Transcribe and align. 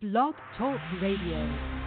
Blog 0.00 0.34
Talk 0.56 0.80
Radio. 1.02 1.79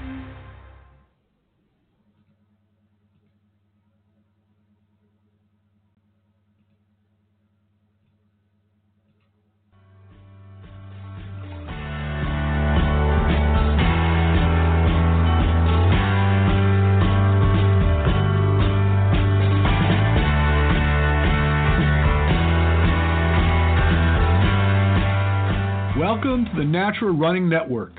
The 26.64 26.70
Natural 26.70 27.14
Running 27.14 27.50
Network. 27.50 27.92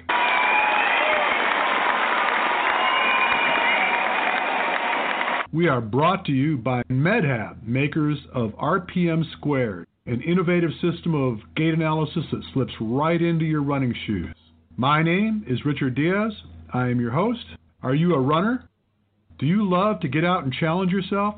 We 5.52 5.68
are 5.68 5.82
brought 5.82 6.25
to 6.25 6.32
you 6.32 6.56
by 6.56 6.82
MedHab, 6.90 7.62
makers 7.62 8.16
of 8.34 8.53
RPM 8.53 9.25
Squared, 9.36 9.86
an 10.06 10.22
innovative 10.22 10.70
system 10.80 11.14
of 11.14 11.40
gait 11.56 11.75
analysis 11.75 12.25
that 12.32 12.42
slips 12.54 12.72
right 12.80 13.20
into 13.20 13.44
your 13.44 13.62
running 13.62 13.94
shoes. 14.06 14.34
My 14.78 15.03
name 15.03 15.44
is 15.46 15.67
Richard 15.67 15.94
Diaz. 15.94 16.32
I 16.72 16.89
am 16.89 17.00
your 17.00 17.12
host. 17.12 17.44
Are 17.82 17.94
you 17.94 18.14
a 18.14 18.20
runner? 18.20 18.67
Do 19.39 19.44
you 19.44 19.68
love 19.68 20.00
to 20.00 20.08
get 20.08 20.25
out 20.25 20.44
and 20.44 20.53
challenge 20.54 20.90
yourself? 20.90 21.34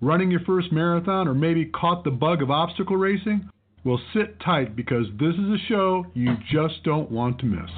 Running 0.00 0.30
your 0.30 0.40
first 0.46 0.72
marathon 0.72 1.28
or 1.28 1.34
maybe 1.34 1.66
caught 1.66 2.04
the 2.04 2.10
bug 2.10 2.40
of 2.40 2.50
obstacle 2.50 2.96
racing? 2.96 3.50
Well, 3.82 4.00
sit 4.12 4.38
tight 4.40 4.76
because 4.76 5.06
this 5.18 5.34
is 5.34 5.50
a 5.52 5.58
show 5.66 6.04
you 6.12 6.36
just 6.52 6.82
don't 6.84 7.10
want 7.10 7.38
to 7.38 7.46
miss. 7.46 7.70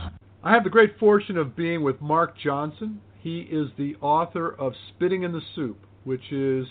I 0.42 0.52
have 0.52 0.64
the 0.64 0.70
great 0.70 0.98
fortune 0.98 1.36
of 1.36 1.54
being 1.54 1.84
with 1.84 2.00
Mark 2.00 2.34
Johnson. 2.42 3.00
He 3.20 3.42
is 3.42 3.68
the 3.78 3.94
author 4.00 4.50
of 4.50 4.72
Spitting 4.88 5.22
in 5.22 5.30
the 5.30 5.40
Soup, 5.54 5.78
which 6.02 6.32
is, 6.32 6.66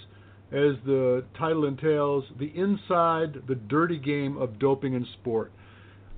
as 0.52 0.76
the 0.86 1.24
title 1.38 1.64
entails, 1.64 2.26
the 2.40 2.52
inside, 2.54 3.44
the 3.48 3.56
dirty 3.56 3.98
game 3.98 4.36
of 4.36 4.60
doping 4.60 4.96
in 4.96 5.08
sport. 5.22 5.54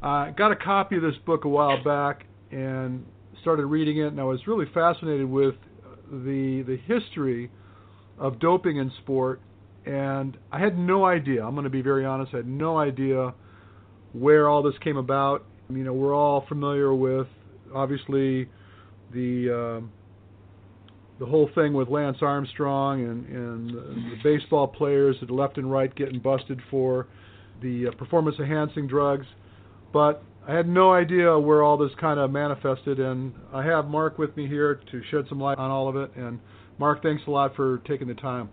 I 0.02 0.34
got 0.36 0.52
a 0.52 0.56
copy 0.56 0.96
of 0.96 1.04
this 1.04 1.18
book 1.24 1.46
a 1.46 1.50
while 1.50 1.84
back 1.84 2.26
and 2.52 3.06
started 3.42 3.68
reading 3.68 4.00
it, 4.00 4.08
and 4.08 4.20
I 4.20 4.24
was 4.24 4.48
really 4.48 4.66
fascinated 4.74 5.30
with 5.30 5.56
the 6.12 6.64
the 6.66 6.78
history 6.88 7.52
of 8.18 8.40
doping 8.40 8.78
in 8.78 8.92
sport 9.04 9.40
and 9.86 10.38
I 10.52 10.60
had 10.60 10.78
no 10.78 11.06
idea. 11.06 11.46
I'm 11.46 11.56
going 11.56 11.66
to 11.66 11.70
be 11.70 11.82
very 11.82 12.06
honest. 12.06 12.34
I 12.34 12.38
had 12.38 12.48
no 12.48 12.78
idea 12.78 13.34
where 14.14 14.48
all 14.48 14.64
this 14.64 14.76
came 14.84 14.98
about. 14.98 15.46
You 15.70 15.84
know, 15.84 15.94
we're 15.94 16.16
all 16.16 16.46
familiar 16.48 16.94
with 16.94 17.28
obviously 17.74 18.50
the 19.14 19.82
uh, 19.82 19.86
the 21.20 21.26
whole 21.26 21.50
thing 21.56 21.74
with 21.74 21.90
Lance 21.90 22.18
Armstrong 22.22 23.02
and 23.04 23.26
and 23.28 23.70
the 23.70 24.16
baseball 24.24 24.68
players 24.68 25.16
at 25.22 25.30
left 25.30 25.58
and 25.58 25.72
right 25.72 25.94
getting 25.96 26.20
busted 26.20 26.60
for 26.70 27.08
the 27.62 27.88
uh, 27.88 27.92
performance 27.98 28.36
enhancing 28.40 28.88
drugs, 28.88 29.26
but 29.92 30.24
I 30.48 30.54
had 30.54 30.68
no 30.68 30.92
idea 30.92 31.40
where 31.40 31.64
all 31.64 31.78
this 31.78 31.92
kind 32.00 32.20
of 32.20 32.30
manifested. 32.32 33.00
And 33.00 33.34
I 33.54 33.64
have 33.64 33.86
Mark 33.88 34.18
with 34.18 34.36
me 34.36 34.48
here 34.48 34.76
to 34.92 35.02
shed 35.10 35.26
some 35.30 35.40
light 35.40 35.58
on 35.58 35.72
all 35.72 35.88
of 35.88 35.96
it. 35.96 36.12
And 36.16 36.40
Mark, 36.78 37.02
thanks 37.02 37.24
a 37.28 37.32
lot 37.32 37.56
for 37.56 37.78
taking 37.88 38.08
the 38.08 38.14
time. 38.14 38.50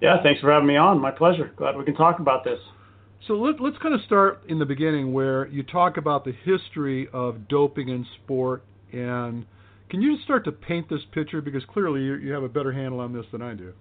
Yeah, 0.00 0.22
thanks 0.22 0.40
for 0.40 0.52
having 0.52 0.68
me 0.68 0.76
on. 0.76 1.00
My 1.00 1.10
pleasure. 1.10 1.52
Glad 1.56 1.76
we 1.76 1.84
can 1.84 1.94
talk 1.94 2.18
about 2.20 2.44
this. 2.44 2.58
So 3.26 3.34
let, 3.34 3.56
us 3.56 3.78
kind 3.82 3.94
of 3.94 4.00
start 4.02 4.42
in 4.48 4.58
the 4.58 4.66
beginning 4.66 5.12
where 5.12 5.48
you 5.48 5.62
talk 5.62 5.96
about 5.96 6.24
the 6.24 6.32
history 6.44 7.08
of 7.12 7.48
doping 7.48 7.88
in 7.88 8.06
sport. 8.22 8.62
And 8.92 9.46
can 9.90 10.02
you 10.02 10.14
just 10.14 10.24
start 10.24 10.44
to 10.44 10.52
paint 10.52 10.88
this 10.88 11.00
picture? 11.12 11.40
Because 11.40 11.64
clearly 11.64 12.02
you, 12.02 12.14
you 12.16 12.32
have 12.32 12.42
a 12.42 12.48
better 12.48 12.72
handle 12.72 13.00
on 13.00 13.12
this 13.12 13.24
than 13.32 13.42
I 13.42 13.54
do. 13.54 13.72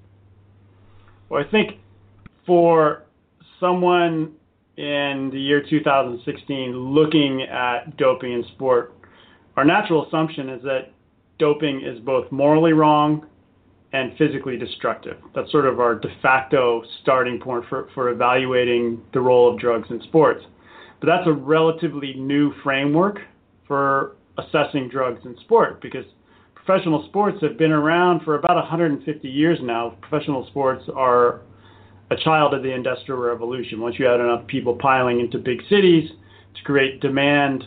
Well, 1.29 1.43
I 1.45 1.51
think 1.51 1.79
for 2.45 3.03
someone 3.59 4.33
in 4.77 5.29
the 5.31 5.39
year 5.39 5.63
2016 5.67 6.71
looking 6.73 7.43
at 7.43 7.97
doping 7.97 8.31
in 8.31 8.43
sport, 8.55 8.93
our 9.57 9.65
natural 9.65 10.07
assumption 10.07 10.49
is 10.49 10.63
that 10.63 10.91
doping 11.39 11.81
is 11.81 11.99
both 11.99 12.31
morally 12.31 12.73
wrong 12.73 13.25
and 13.95 14.11
physically 14.17 14.57
destructive. 14.57 15.15
That's 15.33 15.49
sort 15.51 15.65
of 15.65 15.79
our 15.79 15.95
de 15.95 16.09
facto 16.21 16.83
starting 17.01 17.39
point 17.39 17.63
for, 17.69 17.87
for 17.93 18.09
evaluating 18.09 19.01
the 19.13 19.21
role 19.21 19.51
of 19.51 19.57
drugs 19.57 19.87
in 19.89 20.01
sports. 20.01 20.43
But 20.99 21.07
that's 21.07 21.27
a 21.27 21.31
relatively 21.31 22.13
new 22.15 22.53
framework 22.61 23.19
for 23.65 24.17
assessing 24.37 24.89
drugs 24.89 25.21
in 25.23 25.37
sport 25.39 25.81
because 25.81 26.03
professional 26.55 27.05
sports 27.07 27.37
have 27.41 27.57
been 27.57 27.71
around 27.71 28.23
for 28.23 28.35
about 28.35 28.55
150 28.55 29.29
years 29.29 29.59
now. 29.61 29.97
Professional 30.01 30.45
sports 30.47 30.83
are 30.93 31.39
a 32.11 32.17
child 32.17 32.53
of 32.53 32.63
the 32.63 32.71
Industrial 32.71 33.19
Revolution. 33.19 33.79
Once 33.79 33.95
you 33.97 34.05
had 34.05 34.19
enough 34.19 34.45
people 34.47 34.75
piling 34.75 35.21
into 35.21 35.37
big 35.37 35.61
cities 35.69 36.09
to 36.55 36.63
create 36.63 36.99
demand 36.99 37.63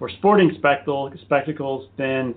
for 0.00 0.10
sporting 0.18 0.50
spectacle, 0.58 1.12
spectacles, 1.22 1.88
then 1.96 2.34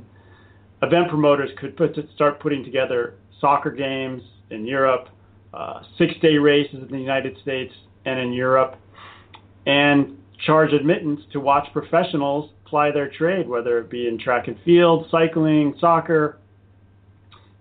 event 0.83 1.09
promoters 1.09 1.49
could 1.59 1.75
put 1.75 1.95
start 2.13 2.39
putting 2.39 2.63
together 2.63 3.15
soccer 3.41 3.71
games 3.71 4.21
in 4.51 4.65
Europe, 4.65 5.09
uh, 5.53 5.81
six 5.97 6.13
day 6.21 6.37
races 6.37 6.79
in 6.81 6.87
the 6.89 6.99
United 6.99 7.37
States 7.41 7.73
and 8.05 8.19
in 8.19 8.31
Europe, 8.31 8.75
and 9.65 10.17
charge 10.45 10.71
admittance 10.71 11.19
to 11.33 11.39
watch 11.39 11.67
professionals 11.73 12.51
ply 12.65 12.91
their 12.91 13.09
trade, 13.09 13.47
whether 13.47 13.77
it 13.79 13.89
be 13.89 14.07
in 14.07 14.17
track 14.17 14.47
and 14.47 14.57
field, 14.63 15.07
cycling, 15.11 15.75
soccer. 15.79 16.37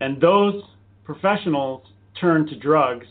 And 0.00 0.20
those 0.20 0.62
professionals 1.04 1.82
turn 2.20 2.46
to 2.46 2.56
drugs 2.56 3.06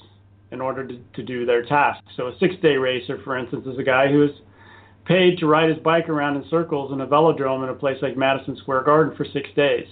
in 0.52 0.62
order 0.62 0.88
to, 0.88 0.98
to 1.16 1.24
do 1.24 1.46
their 1.46 1.64
task. 1.64 2.04
So, 2.16 2.28
a 2.28 2.38
six 2.40 2.56
day 2.62 2.78
racer, 2.78 3.20
for 3.24 3.38
instance, 3.38 3.68
is 3.68 3.78
a 3.78 3.84
guy 3.84 4.08
who 4.08 4.24
is 4.24 4.32
paid 5.06 5.38
to 5.40 5.48
ride 5.48 5.70
his 5.70 5.80
bike 5.80 6.08
around 6.08 6.38
in 6.38 6.46
circles 6.50 6.92
in 6.92 7.02
a 7.02 7.08
velodrome 7.08 7.64
in 7.64 7.70
a 7.70 7.74
place 7.74 7.98
like 8.02 8.16
Madison 8.16 8.56
Square 8.58 8.84
Garden 8.84 9.16
for 9.16 9.26
six 9.26 9.50
days. 9.56 9.88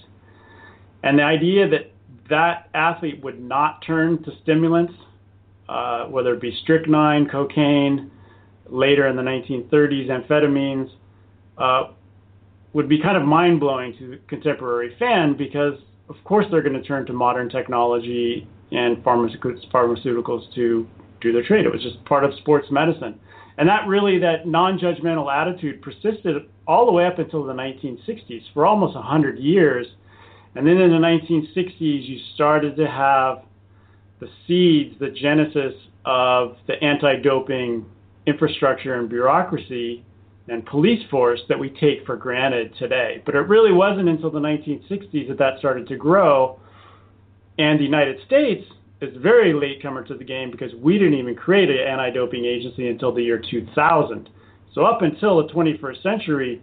And 1.02 1.18
the 1.18 1.22
idea 1.22 1.68
that 1.68 1.92
that 2.30 2.68
athlete 2.74 3.22
would 3.22 3.40
not 3.40 3.82
turn 3.86 4.22
to 4.24 4.30
stimulants, 4.42 4.92
uh, 5.68 6.04
whether 6.06 6.34
it 6.34 6.40
be 6.40 6.56
strychnine, 6.62 7.28
cocaine, 7.28 8.10
later 8.66 9.06
in 9.06 9.16
the 9.16 9.22
1930s, 9.22 10.08
amphetamines, 10.08 10.90
uh, 11.56 11.92
would 12.72 12.88
be 12.88 13.00
kind 13.00 13.16
of 13.16 13.24
mind 13.24 13.60
blowing 13.60 13.96
to 13.98 14.10
the 14.10 14.16
contemporary 14.28 14.94
fan 14.98 15.36
because, 15.36 15.74
of 16.08 16.16
course, 16.24 16.46
they're 16.50 16.62
going 16.62 16.80
to 16.80 16.82
turn 16.82 17.06
to 17.06 17.12
modern 17.12 17.48
technology 17.48 18.46
and 18.70 18.98
pharmaceuticals 18.98 20.54
to 20.54 20.86
do 21.20 21.32
their 21.32 21.42
trade. 21.42 21.64
It 21.64 21.72
was 21.72 21.82
just 21.82 22.04
part 22.04 22.24
of 22.24 22.32
sports 22.38 22.68
medicine. 22.70 23.18
And 23.56 23.68
that 23.68 23.88
really, 23.88 24.18
that 24.20 24.46
non 24.46 24.78
judgmental 24.78 25.34
attitude 25.34 25.82
persisted 25.82 26.48
all 26.66 26.86
the 26.86 26.92
way 26.92 27.06
up 27.06 27.18
until 27.18 27.44
the 27.44 27.52
1960s. 27.52 28.42
For 28.54 28.66
almost 28.66 28.94
100 28.94 29.38
years, 29.38 29.86
and 30.54 30.66
then 30.66 30.78
in 30.78 30.90
the 30.90 30.96
1960s, 30.96 32.08
you 32.08 32.18
started 32.34 32.76
to 32.76 32.86
have 32.86 33.44
the 34.20 34.28
seeds, 34.46 34.98
the 34.98 35.10
genesis 35.10 35.74
of 36.04 36.56
the 36.66 36.74
anti 36.82 37.20
doping 37.20 37.84
infrastructure 38.26 38.94
and 38.94 39.08
bureaucracy 39.08 40.04
and 40.48 40.64
police 40.66 41.02
force 41.10 41.40
that 41.48 41.58
we 41.58 41.70
take 41.70 42.04
for 42.06 42.16
granted 42.16 42.72
today. 42.78 43.22
But 43.26 43.34
it 43.34 43.40
really 43.40 43.72
wasn't 43.72 44.08
until 44.08 44.30
the 44.30 44.40
1960s 44.40 45.28
that 45.28 45.38
that 45.38 45.58
started 45.58 45.86
to 45.88 45.96
grow. 45.96 46.58
And 47.58 47.78
the 47.78 47.84
United 47.84 48.18
States 48.26 48.64
is 49.00 49.14
very 49.18 49.52
late 49.52 49.82
comer 49.82 50.04
to 50.04 50.14
the 50.16 50.24
game 50.24 50.50
because 50.50 50.74
we 50.76 50.98
didn't 50.98 51.14
even 51.14 51.34
create 51.34 51.68
an 51.70 51.78
anti 51.78 52.10
doping 52.10 52.44
agency 52.44 52.88
until 52.88 53.12
the 53.12 53.22
year 53.22 53.40
2000. 53.50 54.30
So, 54.74 54.84
up 54.84 55.02
until 55.02 55.42
the 55.46 55.52
21st 55.52 56.02
century, 56.02 56.62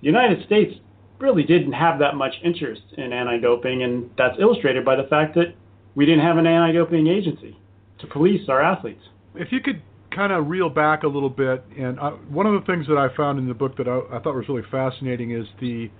the 0.00 0.06
United 0.06 0.44
States 0.46 0.74
really 1.20 1.42
didn't 1.42 1.72
have 1.72 1.98
that 1.98 2.14
much 2.14 2.34
interest 2.42 2.82
in 2.96 3.12
anti-doping, 3.12 3.82
and 3.82 4.10
that's 4.16 4.36
illustrated 4.40 4.84
by 4.84 4.96
the 4.96 5.04
fact 5.04 5.34
that 5.34 5.54
we 5.94 6.06
didn't 6.06 6.24
have 6.24 6.38
an 6.38 6.46
anti-doping 6.46 7.06
agency 7.06 7.56
to 7.98 8.06
police 8.06 8.48
our 8.48 8.62
athletes. 8.62 9.02
If 9.34 9.52
you 9.52 9.60
could 9.60 9.82
kind 10.14 10.32
of 10.32 10.48
reel 10.48 10.68
back 10.68 11.02
a 11.02 11.08
little 11.08 11.30
bit, 11.30 11.64
and 11.78 12.00
I, 12.00 12.10
one 12.10 12.46
of 12.46 12.54
the 12.54 12.66
things 12.66 12.86
that 12.88 12.96
I 12.96 13.14
found 13.16 13.38
in 13.38 13.46
the 13.46 13.54
book 13.54 13.76
that 13.76 13.86
I, 13.86 14.16
I 14.16 14.20
thought 14.20 14.34
was 14.34 14.48
really 14.48 14.66
fascinating 14.70 15.32
is 15.32 15.46
the, 15.60 15.90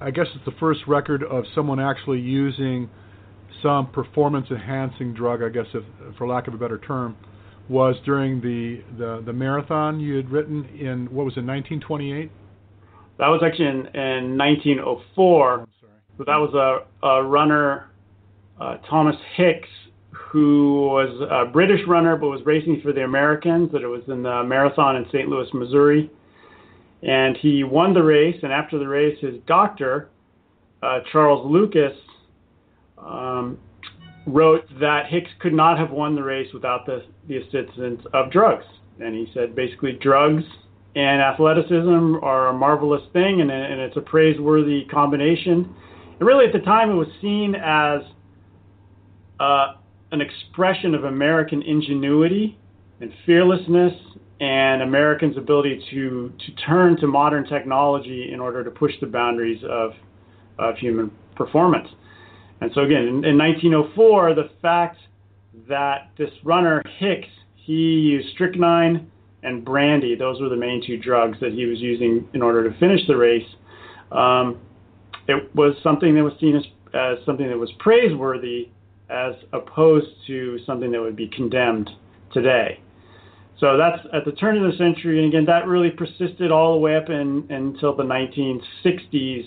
I 0.00 0.10
guess 0.10 0.26
it's 0.34 0.44
the 0.44 0.58
first 0.58 0.80
record 0.86 1.22
of 1.22 1.44
someone 1.54 1.78
actually 1.78 2.20
using 2.20 2.88
some 3.62 3.90
performance-enhancing 3.92 5.14
drug, 5.14 5.42
I 5.42 5.48
guess, 5.48 5.66
if, 5.72 5.84
for 6.18 6.26
lack 6.26 6.48
of 6.48 6.54
a 6.54 6.58
better 6.58 6.78
term, 6.78 7.16
was 7.68 7.96
during 8.04 8.40
the, 8.40 8.82
the, 8.98 9.22
the 9.24 9.32
marathon 9.32 10.00
you 10.00 10.16
had 10.16 10.30
written 10.30 10.66
in 10.78 11.06
what 11.06 11.24
was 11.24 11.34
it, 11.36 11.44
1928? 11.44 12.30
That 13.18 13.28
was 13.28 13.42
actually 13.44 13.66
in, 13.66 13.86
in 13.94 14.38
1904. 14.38 15.68
So 16.16 16.24
that 16.24 16.36
was 16.36 16.54
a, 16.54 17.06
a 17.06 17.22
runner, 17.22 17.90
uh, 18.60 18.76
Thomas 18.88 19.16
Hicks, 19.36 19.68
who 20.10 20.86
was 20.86 21.28
a 21.30 21.50
British 21.50 21.80
runner 21.86 22.16
but 22.16 22.28
was 22.28 22.40
racing 22.44 22.80
for 22.82 22.92
the 22.92 23.02
Americans. 23.02 23.70
That 23.72 23.82
it 23.82 23.86
was 23.86 24.02
in 24.08 24.22
the 24.22 24.42
marathon 24.44 24.96
in 24.96 25.06
St. 25.06 25.28
Louis, 25.28 25.48
Missouri, 25.52 26.10
And 27.02 27.36
he 27.36 27.64
won 27.64 27.94
the 27.94 28.02
race, 28.02 28.36
and 28.42 28.52
after 28.52 28.78
the 28.78 28.88
race, 28.88 29.18
his 29.20 29.34
doctor, 29.46 30.08
uh, 30.82 31.00
Charles 31.12 31.48
Lucas, 31.50 31.96
um, 32.98 33.58
wrote 34.26 34.64
that 34.80 35.06
Hicks 35.08 35.30
could 35.40 35.52
not 35.52 35.78
have 35.78 35.90
won 35.90 36.14
the 36.14 36.22
race 36.22 36.52
without 36.52 36.86
the, 36.86 37.04
the 37.28 37.36
assistance 37.36 38.02
of 38.12 38.30
drugs. 38.30 38.64
And 39.00 39.14
he 39.14 39.30
said 39.34 39.54
basically, 39.54 39.92
drugs 40.00 40.44
and 40.94 41.20
athleticism 41.20 42.16
are 42.22 42.48
a 42.48 42.52
marvelous 42.52 43.02
thing, 43.12 43.40
and, 43.40 43.50
and 43.50 43.80
it's 43.80 43.96
a 43.96 44.00
praiseworthy 44.00 44.84
combination. 44.84 45.74
And 46.18 46.26
really, 46.26 46.46
at 46.46 46.52
the 46.52 46.60
time, 46.60 46.90
it 46.90 46.94
was 46.94 47.08
seen 47.20 47.54
as 47.56 48.02
uh, 49.40 49.74
an 50.12 50.20
expression 50.20 50.94
of 50.94 51.04
American 51.04 51.62
ingenuity 51.62 52.58
and 53.00 53.12
fearlessness 53.26 53.92
and 54.40 54.82
Americans' 54.82 55.36
ability 55.36 55.84
to, 55.90 56.32
to 56.46 56.52
turn 56.64 56.96
to 57.00 57.06
modern 57.06 57.44
technology 57.46 58.30
in 58.32 58.38
order 58.40 58.62
to 58.62 58.70
push 58.70 58.92
the 59.00 59.06
boundaries 59.06 59.62
of, 59.68 59.92
of 60.58 60.76
human 60.76 61.10
performance. 61.34 61.88
And 62.60 62.70
so, 62.74 62.82
again, 62.82 63.02
in, 63.02 63.24
in 63.24 63.38
1904, 63.38 64.34
the 64.34 64.50
fact 64.62 64.98
that 65.68 66.10
this 66.16 66.30
runner, 66.44 66.82
Hicks, 66.98 67.28
he 67.54 67.72
used 67.72 68.28
strychnine 68.34 69.10
and 69.44 69.64
brandy, 69.64 70.14
those 70.14 70.40
were 70.40 70.48
the 70.48 70.56
main 70.56 70.82
two 70.84 70.96
drugs 70.96 71.38
that 71.40 71.52
he 71.52 71.66
was 71.66 71.78
using 71.78 72.28
in 72.34 72.42
order 72.42 72.68
to 72.68 72.78
finish 72.78 73.00
the 73.06 73.16
race. 73.16 73.46
Um, 74.10 74.60
it 75.28 75.54
was 75.54 75.74
something 75.82 76.14
that 76.14 76.24
was 76.24 76.34
seen 76.40 76.56
as, 76.56 76.64
as 76.94 77.24
something 77.24 77.48
that 77.48 77.58
was 77.58 77.70
praiseworthy 77.78 78.68
as 79.10 79.34
opposed 79.52 80.08
to 80.26 80.58
something 80.66 80.90
that 80.92 81.00
would 81.00 81.16
be 81.16 81.28
condemned 81.28 81.90
today. 82.32 82.80
So 83.60 83.76
that's 83.76 84.02
at 84.12 84.24
the 84.24 84.32
turn 84.32 84.62
of 84.62 84.70
the 84.70 84.76
century, 84.76 85.18
and 85.18 85.28
again, 85.28 85.44
that 85.46 85.66
really 85.66 85.90
persisted 85.90 86.50
all 86.50 86.74
the 86.74 86.80
way 86.80 86.96
up 86.96 87.08
in, 87.08 87.46
until 87.50 87.94
the 87.94 88.02
1960s, 88.02 89.44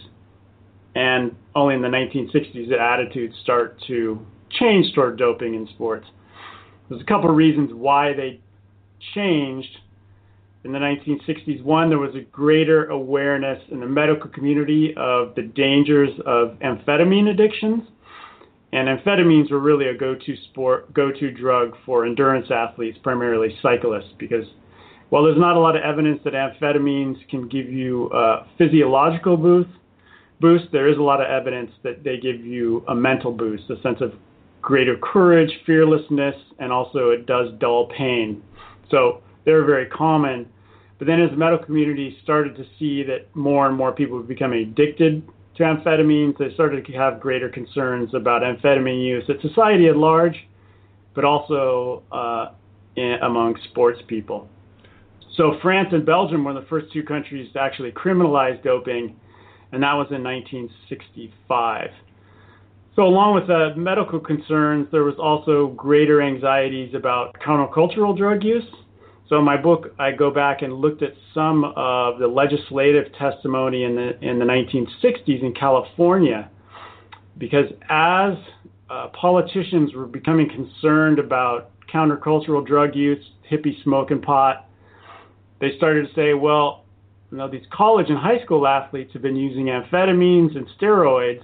and 0.95 1.35
only 1.55 1.75
in 1.75 1.81
the 1.81 1.89
1960s 1.89 2.53
did 2.69 2.73
attitudes 2.73 3.35
start 3.43 3.81
to 3.87 4.25
change 4.59 4.93
toward 4.95 5.17
doping 5.17 5.55
in 5.55 5.67
sports. 5.67 6.07
There's 6.89 7.01
a 7.01 7.05
couple 7.05 7.29
of 7.29 7.35
reasons 7.35 7.71
why 7.73 8.13
they 8.13 8.39
changed. 9.13 9.77
In 10.63 10.71
the 10.71 10.79
1960s, 10.79 11.63
one, 11.63 11.89
there 11.89 11.99
was 11.99 12.15
a 12.15 12.21
greater 12.31 12.85
awareness 12.85 13.61
in 13.71 13.79
the 13.79 13.85
medical 13.85 14.29
community 14.29 14.93
of 14.97 15.35
the 15.35 15.43
dangers 15.43 16.09
of 16.25 16.57
amphetamine 16.59 17.29
addictions 17.29 17.83
and 18.73 18.87
amphetamines 18.87 19.49
were 19.49 19.59
really 19.59 19.87
a 19.87 19.97
go-to 19.97 20.35
sport, 20.49 20.93
go-to 20.93 21.31
drug 21.31 21.73
for 21.85 22.05
endurance 22.05 22.47
athletes, 22.51 22.97
primarily 23.01 23.57
cyclists, 23.61 24.13
because 24.17 24.45
while 25.09 25.23
there's 25.23 25.39
not 25.39 25.55
a 25.55 25.59
lot 25.59 25.77
of 25.77 25.83
evidence 25.83 26.19
that 26.25 26.33
amphetamines 26.33 27.15
can 27.29 27.47
give 27.47 27.69
you 27.69 28.07
a 28.07 28.45
physiological 28.57 29.37
boost, 29.37 29.69
boost, 30.41 30.65
there 30.73 30.89
is 30.89 30.97
a 30.97 31.01
lot 31.01 31.21
of 31.21 31.27
evidence 31.27 31.71
that 31.83 32.03
they 32.03 32.17
give 32.17 32.45
you 32.45 32.83
a 32.89 32.95
mental 32.95 33.31
boost, 33.31 33.63
a 33.69 33.81
sense 33.81 34.01
of 34.01 34.13
greater 34.61 34.97
courage, 34.97 35.49
fearlessness, 35.65 36.35
and 36.59 36.73
also 36.73 37.09
it 37.09 37.25
does 37.25 37.47
dull 37.59 37.87
pain. 37.97 38.43
So 38.91 39.21
they're 39.47 39.63
very 39.63 39.85
common. 39.85 40.45
But 40.99 41.07
then 41.07 41.21
as 41.21 41.31
the 41.31 41.37
medical 41.37 41.65
community 41.65 42.17
started 42.21 42.57
to 42.57 42.65
see 42.77 43.01
that 43.03 43.33
more 43.33 43.65
and 43.65 43.75
more 43.75 43.93
people 43.93 44.17
were 44.17 44.23
becoming 44.23 44.59
addicted 44.59 45.23
to 45.55 45.63
amphetamines, 45.63 46.37
they 46.37 46.53
started 46.53 46.85
to 46.85 46.93
have 46.93 47.21
greater 47.21 47.47
concerns 47.47 48.13
about 48.13 48.41
amphetamine 48.41 49.03
use 49.03 49.23
at 49.29 49.39
society 49.41 49.87
at 49.87 49.95
large, 49.95 50.35
but 51.15 51.23
also 51.23 52.03
uh, 52.11 52.49
in, 52.97 53.17
among 53.23 53.55
sports 53.69 53.99
people. 54.07 54.49
So 55.37 55.57
France 55.61 55.89
and 55.93 56.05
Belgium 56.05 56.43
were 56.43 56.53
the 56.53 56.65
first 56.69 56.91
two 56.91 57.03
countries 57.03 57.49
to 57.53 57.61
actually 57.61 57.91
criminalize 57.91 58.61
doping, 58.63 59.15
and 59.71 59.81
that 59.81 59.93
was 59.93 60.07
in 60.11 60.23
1965. 60.23 61.89
So, 62.97 63.03
along 63.03 63.35
with 63.35 63.45
the 63.45 63.75
medical 63.77 64.19
concerns, 64.19 64.87
there 64.91 65.03
was 65.03 65.15
also 65.19 65.67
greater 65.67 66.19
anxieties 66.19 66.95
about 66.95 67.37
countercultural 67.39 68.17
drug 68.17 68.43
use. 68.43 68.65
So 69.29 69.37
in 69.37 69.43
my 69.43 69.57
book, 69.57 69.93
I 69.99 70.11
go 70.11 70.31
back 70.31 70.61
and 70.61 70.73
looked 70.73 71.03
at 71.03 71.13
some 71.33 71.65
of 71.75 72.19
the 72.19 72.27
legislative 72.27 73.11
testimony 73.19 73.83
in 73.83 73.95
the 73.95 74.17
in 74.21 74.39
the 74.39 74.45
1960s 74.45 75.43
in 75.43 75.53
California, 75.53 76.49
because 77.37 77.65
as 77.89 78.35
uh, 78.89 79.07
politicians 79.09 79.93
were 79.93 80.05
becoming 80.05 80.47
concerned 80.49 81.19
about 81.19 81.71
countercultural 81.93 82.65
drug 82.65 82.95
use, 82.95 83.23
hippie 83.51 83.81
smoking 83.83 84.21
pot, 84.21 84.69
they 85.59 85.75
started 85.75 86.07
to 86.07 86.13
say, 86.13 86.33
well, 86.33 86.85
you 87.31 87.37
know, 87.37 87.49
these 87.49 87.65
college 87.71 88.07
and 88.09 88.17
high 88.17 88.41
school 88.45 88.65
athletes 88.65 89.11
have 89.11 89.21
been 89.21 89.35
using 89.35 89.65
amphetamines 89.65 90.55
and 90.55 90.65
steroids. 90.79 91.41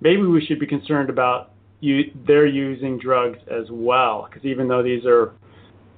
Maybe 0.00 0.22
we 0.22 0.44
should 0.44 0.60
be 0.60 0.66
concerned 0.66 1.10
about 1.10 1.52
you, 1.80 2.12
they're 2.26 2.46
using 2.46 2.98
drugs 2.98 3.38
as 3.50 3.66
well, 3.70 4.28
because 4.28 4.44
even 4.44 4.68
though 4.68 4.82
these 4.82 5.04
are 5.04 5.32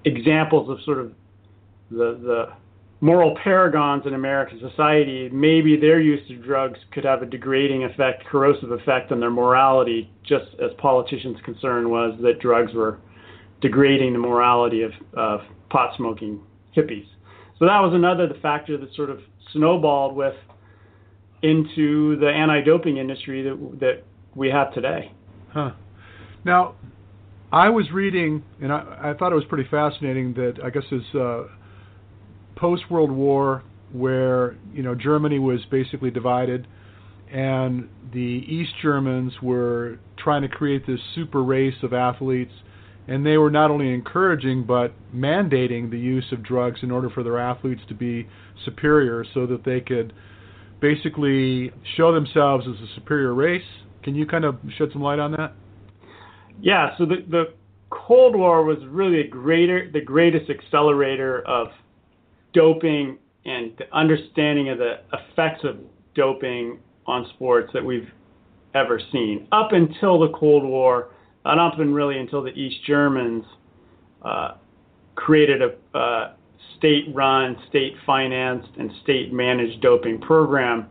examples 0.04 0.70
of 0.70 0.78
sort 0.84 0.98
of 0.98 1.12
the 1.90 2.18
the 2.22 2.46
moral 3.00 3.36
paragons 3.42 4.06
in 4.06 4.14
American 4.14 4.58
society, 4.58 5.28
maybe 5.30 5.76
their 5.76 6.00
use 6.00 6.20
of 6.30 6.42
drugs 6.42 6.78
could 6.92 7.04
have 7.04 7.22
a 7.22 7.26
degrading 7.26 7.84
effect, 7.84 8.24
corrosive 8.24 8.70
effect 8.70 9.12
on 9.12 9.20
their 9.20 9.30
morality, 9.30 10.10
just 10.26 10.46
as 10.64 10.70
politicians' 10.78 11.36
concern 11.44 11.90
was 11.90 12.18
that 12.22 12.40
drugs 12.40 12.72
were 12.72 12.98
degrading 13.60 14.12
the 14.12 14.18
morality 14.18 14.82
of, 14.82 14.92
of 15.14 15.40
pot 15.68 15.94
smoking 15.96 16.40
hippies. 16.74 17.06
So 17.58 17.66
that 17.66 17.80
was 17.80 17.92
another 17.94 18.26
the 18.26 18.40
factor 18.40 18.76
that 18.78 18.94
sort 18.94 19.10
of 19.10 19.20
snowballed 19.52 20.16
with 20.16 20.34
into 21.42 22.16
the 22.16 22.28
anti-doping 22.28 22.96
industry 22.96 23.42
that 23.42 23.78
that 23.80 24.04
we 24.34 24.48
have 24.48 24.72
today. 24.72 25.12
Huh. 25.52 25.72
Now, 26.44 26.74
I 27.52 27.68
was 27.68 27.90
reading, 27.92 28.42
and 28.60 28.72
I, 28.72 29.12
I 29.12 29.14
thought 29.18 29.32
it 29.32 29.36
was 29.36 29.44
pretty 29.44 29.68
fascinating 29.70 30.32
that 30.34 30.54
I 30.64 30.70
guess 30.70 30.84
is. 30.90 31.02
uh, 31.14 31.44
post 32.56 32.90
World 32.90 33.10
War, 33.10 33.62
where 33.92 34.56
you 34.72 34.82
know 34.82 34.94
Germany 34.94 35.38
was 35.38 35.60
basically 35.70 36.10
divided, 36.10 36.66
and 37.30 37.88
the 38.12 38.44
East 38.48 38.72
Germans 38.82 39.32
were 39.42 39.98
trying 40.18 40.42
to 40.42 40.48
create 40.48 40.86
this 40.86 41.00
super 41.14 41.42
race 41.42 41.74
of 41.82 41.92
athletes, 41.92 42.52
and 43.06 43.24
they 43.24 43.36
were 43.36 43.50
not 43.50 43.70
only 43.70 43.92
encouraging 43.92 44.64
but 44.64 44.92
mandating 45.14 45.90
the 45.90 45.98
use 45.98 46.26
of 46.32 46.42
drugs 46.42 46.80
in 46.82 46.90
order 46.90 47.10
for 47.10 47.22
their 47.22 47.38
athletes 47.38 47.82
to 47.88 47.94
be 47.94 48.26
superior, 48.64 49.24
so 49.34 49.46
that 49.46 49.64
they 49.64 49.80
could 49.80 50.12
basically 50.80 51.70
show 51.96 52.12
themselves 52.12 52.66
as 52.68 52.74
a 52.80 52.94
superior 52.94 53.34
race. 53.34 53.62
Can 54.02 54.14
you 54.14 54.26
kind 54.26 54.44
of 54.44 54.56
shed 54.76 54.88
some 54.92 55.02
light 55.02 55.18
on 55.18 55.32
that? 55.32 55.52
Yeah. 56.60 56.96
So 56.98 57.04
the 57.04 57.16
the 57.28 57.44
Cold 57.90 58.34
War 58.34 58.64
was 58.64 58.78
really 58.88 59.20
a 59.20 59.28
greater 59.28 59.90
the 59.92 60.00
greatest 60.00 60.50
accelerator 60.50 61.42
of 61.46 61.68
doping 62.56 63.18
and 63.44 63.72
the 63.78 63.84
understanding 63.94 64.70
of 64.70 64.78
the 64.78 64.94
effects 65.12 65.62
of 65.62 65.76
doping 66.14 66.78
on 67.06 67.26
sports 67.34 67.70
that 67.74 67.84
we've 67.84 68.08
ever 68.74 68.98
seen. 69.12 69.46
Up 69.52 69.72
until 69.72 70.18
the 70.18 70.30
Cold 70.30 70.64
War, 70.64 71.10
not 71.44 71.58
up 71.58 71.78
and 71.78 71.94
really 71.94 72.18
until 72.18 72.42
the 72.42 72.50
East 72.50 72.76
Germans 72.86 73.44
uh, 74.22 74.54
created 75.14 75.60
a 75.62 75.96
uh, 75.96 76.32
state-run, 76.78 77.56
state-financed, 77.68 78.70
and 78.78 78.90
state-managed 79.02 79.80
doping 79.82 80.18
program. 80.20 80.86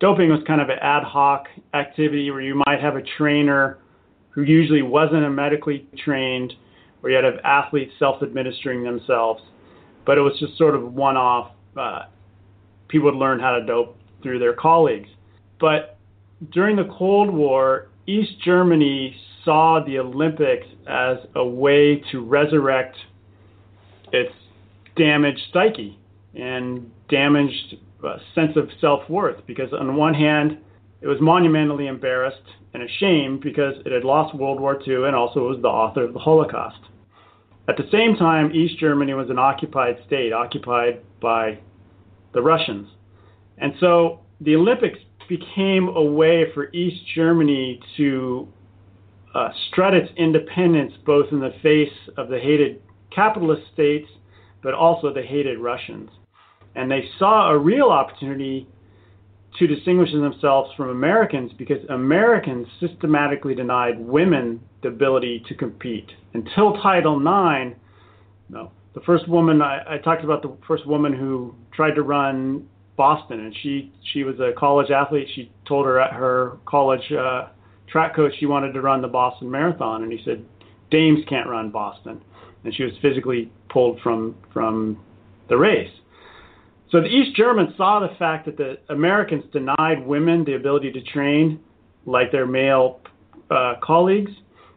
Doping 0.00 0.30
was 0.30 0.40
kind 0.46 0.60
of 0.60 0.68
an 0.68 0.78
ad 0.82 1.04
hoc 1.04 1.46
activity 1.74 2.30
where 2.30 2.42
you 2.42 2.60
might 2.66 2.80
have 2.80 2.96
a 2.96 3.02
trainer 3.16 3.78
who 4.30 4.42
usually 4.42 4.82
wasn't 4.82 5.24
a 5.24 5.30
medically 5.30 5.86
trained, 6.04 6.52
or 7.02 7.10
you 7.10 7.16
had 7.16 7.24
athletes 7.44 7.92
self-administering 8.00 8.82
themselves 8.82 9.40
but 10.06 10.18
it 10.18 10.20
was 10.20 10.38
just 10.38 10.56
sort 10.58 10.74
of 10.74 10.92
one 10.92 11.16
off. 11.16 11.52
Uh, 11.76 12.02
people 12.88 13.10
would 13.10 13.18
learn 13.18 13.40
how 13.40 13.58
to 13.58 13.64
dope 13.64 13.96
through 14.22 14.38
their 14.38 14.54
colleagues. 14.54 15.08
But 15.60 15.98
during 16.52 16.76
the 16.76 16.88
Cold 16.98 17.32
War, 17.32 17.88
East 18.06 18.32
Germany 18.44 19.16
saw 19.44 19.82
the 19.84 19.98
Olympics 19.98 20.66
as 20.86 21.18
a 21.34 21.44
way 21.44 22.02
to 22.12 22.20
resurrect 22.20 22.96
its 24.12 24.32
damaged 24.96 25.40
psyche 25.52 25.98
and 26.34 26.90
damaged 27.08 27.76
uh, 28.04 28.16
sense 28.34 28.56
of 28.56 28.68
self 28.80 29.08
worth 29.08 29.46
because, 29.46 29.72
on 29.72 29.96
one 29.96 30.14
hand, 30.14 30.58
it 31.00 31.06
was 31.06 31.18
monumentally 31.20 31.86
embarrassed 31.86 32.42
and 32.72 32.82
ashamed 32.82 33.40
because 33.40 33.74
it 33.84 33.92
had 33.92 34.04
lost 34.04 34.34
World 34.34 34.60
War 34.60 34.80
II 34.86 35.04
and 35.06 35.14
also 35.14 35.48
was 35.48 35.58
the 35.62 35.68
author 35.68 36.04
of 36.04 36.12
the 36.12 36.18
Holocaust. 36.18 36.80
At 37.66 37.76
the 37.76 37.88
same 37.90 38.16
time, 38.16 38.52
East 38.54 38.78
Germany 38.78 39.14
was 39.14 39.30
an 39.30 39.38
occupied 39.38 39.96
state, 40.06 40.32
occupied 40.32 41.00
by 41.20 41.58
the 42.32 42.42
Russians. 42.42 42.88
And 43.58 43.72
so 43.80 44.20
the 44.40 44.54
Olympics 44.56 44.98
became 45.28 45.88
a 45.88 46.02
way 46.02 46.44
for 46.52 46.70
East 46.72 47.00
Germany 47.14 47.80
to 47.96 48.48
uh, 49.34 49.48
strut 49.68 49.94
its 49.94 50.10
independence 50.16 50.92
both 51.06 51.32
in 51.32 51.40
the 51.40 51.54
face 51.62 51.92
of 52.16 52.28
the 52.28 52.38
hated 52.38 52.82
capitalist 53.10 53.62
states, 53.72 54.08
but 54.62 54.74
also 54.74 55.12
the 55.12 55.22
hated 55.22 55.58
Russians. 55.58 56.10
and 56.74 56.90
they 56.90 57.08
saw 57.18 57.50
a 57.50 57.58
real 57.58 57.88
opportunity 57.88 58.66
to 59.58 59.66
distinguish 59.66 60.10
themselves 60.12 60.70
from 60.76 60.90
Americans 60.90 61.52
because 61.56 61.78
Americans 61.88 62.66
systematically 62.80 63.54
denied 63.54 63.98
women 63.98 64.60
the 64.82 64.88
ability 64.88 65.44
to 65.48 65.54
compete 65.54 66.10
until 66.32 66.74
Title 66.82 67.16
IX. 67.18 67.76
No, 68.48 68.72
the 68.94 69.00
first 69.00 69.28
woman 69.28 69.62
I, 69.62 69.94
I 69.94 69.98
talked 69.98 70.24
about 70.24 70.42
the 70.42 70.56
first 70.66 70.86
woman 70.86 71.12
who 71.12 71.54
tried 71.72 71.94
to 71.94 72.02
run 72.02 72.68
Boston, 72.96 73.40
and 73.40 73.54
she 73.62 73.92
she 74.12 74.24
was 74.24 74.38
a 74.40 74.52
college 74.58 74.90
athlete. 74.90 75.28
She 75.34 75.50
told 75.66 75.86
her 75.86 76.00
at 76.00 76.12
her 76.12 76.58
college 76.66 77.12
uh, 77.12 77.48
track 77.88 78.14
coach 78.14 78.32
she 78.38 78.46
wanted 78.46 78.72
to 78.72 78.80
run 78.80 79.02
the 79.02 79.08
Boston 79.08 79.50
Marathon, 79.50 80.02
and 80.02 80.12
he 80.12 80.20
said 80.24 80.44
dames 80.90 81.20
can't 81.28 81.48
run 81.48 81.70
Boston, 81.70 82.20
and 82.64 82.74
she 82.74 82.84
was 82.84 82.92
physically 83.00 83.50
pulled 83.68 84.00
from 84.00 84.36
from 84.52 84.98
the 85.48 85.56
race. 85.56 85.90
So 86.94 87.00
the 87.00 87.08
East 87.08 87.34
Germans 87.34 87.70
saw 87.76 87.98
the 87.98 88.14
fact 88.20 88.46
that 88.46 88.56
the 88.56 88.78
Americans 88.88 89.42
denied 89.52 90.06
women 90.06 90.44
the 90.44 90.54
ability 90.54 90.92
to 90.92 91.02
train 91.02 91.58
like 92.06 92.30
their 92.30 92.46
male 92.46 93.00
uh, 93.50 93.74
colleagues 93.82 94.30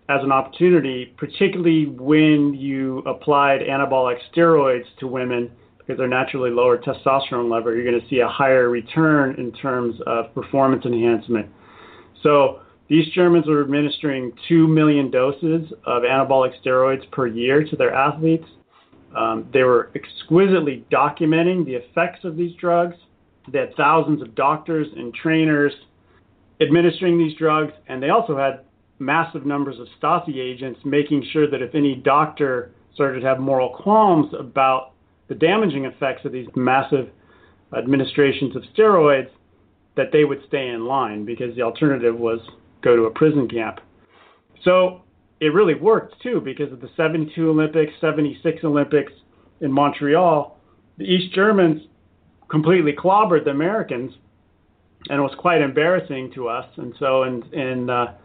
as 0.09 0.23
an 0.23 0.31
opportunity, 0.31 1.13
particularly 1.15 1.85
when 1.85 2.55
you 2.55 3.03
applied 3.05 3.61
anabolic 3.61 4.17
steroids 4.35 4.85
to 4.99 5.05
women 5.05 5.51
because 5.77 5.99
they're 5.99 6.07
naturally 6.07 6.49
lower 6.49 6.79
testosterone 6.79 7.51
level. 7.51 7.71
You're 7.71 7.85
going 7.85 8.01
to 8.01 8.09
see 8.09 8.21
a 8.21 8.27
higher 8.27 8.67
return 8.67 9.35
in 9.37 9.51
terms 9.51 9.93
of 10.07 10.33
performance 10.33 10.85
enhancement. 10.85 11.45
So 12.23 12.61
these 12.89 13.07
Germans 13.13 13.45
were 13.45 13.61
administering 13.61 14.31
2 14.49 14.67
million 14.67 15.11
doses 15.11 15.71
of 15.85 16.01
anabolic 16.01 16.53
steroids 16.65 17.07
per 17.11 17.27
year 17.27 17.63
to 17.63 17.75
their 17.75 17.93
athletes. 17.93 18.47
Um, 19.15 19.47
they 19.53 19.63
were 19.63 19.91
exquisitely 19.95 20.85
documenting 20.91 21.65
the 21.65 21.75
effects 21.75 22.23
of 22.23 22.35
these 22.35 22.55
drugs. 22.55 22.95
They 23.51 23.59
had 23.59 23.75
thousands 23.75 24.21
of 24.21 24.35
doctors 24.35 24.87
and 24.95 25.13
trainers 25.13 25.73
administering 26.61 27.17
these 27.17 27.37
drugs, 27.37 27.73
and 27.87 28.01
they 28.01 28.09
also 28.09 28.37
had 28.37 28.61
massive 28.99 29.45
numbers 29.45 29.79
of 29.79 29.87
Stasi 30.01 30.37
agents 30.37 30.79
making 30.83 31.23
sure 31.31 31.49
that 31.49 31.61
if 31.61 31.75
any 31.75 31.95
doctor 31.95 32.71
started 32.93 33.21
to 33.21 33.27
have 33.27 33.39
moral 33.39 33.69
qualms 33.69 34.33
about 34.37 34.93
the 35.27 35.35
damaging 35.35 35.85
effects 35.85 36.25
of 36.25 36.31
these 36.31 36.47
massive 36.55 37.09
administrations 37.77 38.55
of 38.55 38.63
steroids, 38.75 39.29
that 39.95 40.11
they 40.11 40.23
would 40.23 40.41
stay 40.47 40.69
in 40.69 40.85
line 40.85 41.25
because 41.25 41.55
the 41.55 41.61
alternative 41.61 42.17
was 42.17 42.39
go 42.81 42.95
to 42.95 43.03
a 43.03 43.11
prison 43.11 43.47
camp. 43.47 43.79
So 44.63 45.01
it 45.39 45.53
really 45.53 45.75
worked 45.75 46.21
too 46.21 46.41
because 46.41 46.71
of 46.71 46.81
the 46.81 46.89
72 46.97 47.49
Olympics, 47.49 47.93
76 48.01 48.63
Olympics 48.63 49.11
in 49.61 49.71
Montreal. 49.71 50.57
The 50.97 51.05
East 51.05 51.33
Germans 51.33 51.81
completely 52.49 52.93
clobbered 52.93 53.45
the 53.45 53.51
Americans, 53.51 54.13
and 55.09 55.19
it 55.19 55.21
was 55.21 55.35
quite 55.37 55.61
embarrassing 55.61 56.31
to 56.33 56.47
us. 56.47 56.65
And 56.77 56.93
so 56.99 57.23
in, 57.23 57.43
in 57.53 57.89
uh, 57.89 58.15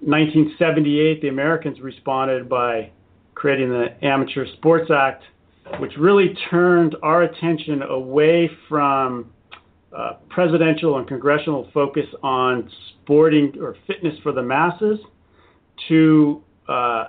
1978, 0.00 1.22
the 1.22 1.28
Americans 1.28 1.80
responded 1.80 2.48
by 2.48 2.90
creating 3.34 3.70
the 3.70 3.86
Amateur 4.04 4.46
Sports 4.56 4.90
Act, 4.94 5.24
which 5.80 5.92
really 5.98 6.36
turned 6.50 6.94
our 7.02 7.22
attention 7.22 7.82
away 7.82 8.50
from 8.68 9.30
uh, 9.96 10.14
presidential 10.30 10.98
and 10.98 11.08
congressional 11.08 11.68
focus 11.74 12.06
on 12.22 12.70
sporting 13.02 13.52
or 13.60 13.76
fitness 13.86 14.14
for 14.22 14.32
the 14.32 14.42
masses 14.42 14.98
to 15.88 16.42
uh, 16.68 17.06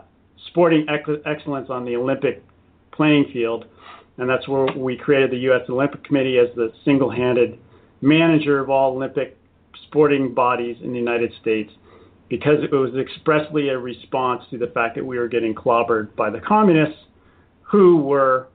sporting 0.48 0.86
ex- 0.90 1.22
excellence 1.26 1.70
on 1.70 1.86
the 1.86 1.96
Olympic 1.96 2.44
playing 2.92 3.26
field. 3.34 3.66
And 4.18 4.30
that's 4.30 4.48
where 4.48 4.68
we 4.78 4.96
created 4.96 5.32
the 5.32 5.38
U.S. 5.38 5.62
Olympic 5.70 6.04
Committee 6.04 6.38
as 6.38 6.54
the 6.56 6.72
single 6.86 7.10
handed 7.10 7.58
manager 8.02 8.60
of 8.60 8.70
all 8.70 8.96
Olympic 8.96 9.38
sporting 9.88 10.34
bodies 10.34 10.78
in 10.84 10.92
the 10.92 11.00
United 11.00 11.32
States 11.42 11.72
because 12.30 12.64
it 12.64 12.72
was 12.72 12.92
expressly 12.96 13.70
a 13.70 13.78
response 13.78 14.44
to 14.50 14.58
the 14.58 14.68
fact 14.68 14.96
that 14.96 15.06
we 15.06 15.18
were 15.18 15.28
getting 15.28 15.54
clobbered 15.54 16.16
by 16.16 16.30
the 16.30 16.40
communists 16.40 17.00
who 17.62 17.98
were 17.98 18.48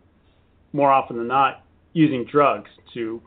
more 0.72 0.90
often 0.90 1.16
than 1.16 1.28
not 1.28 1.64
using 1.92 2.24
drugs 2.24 2.70
to 2.94 3.20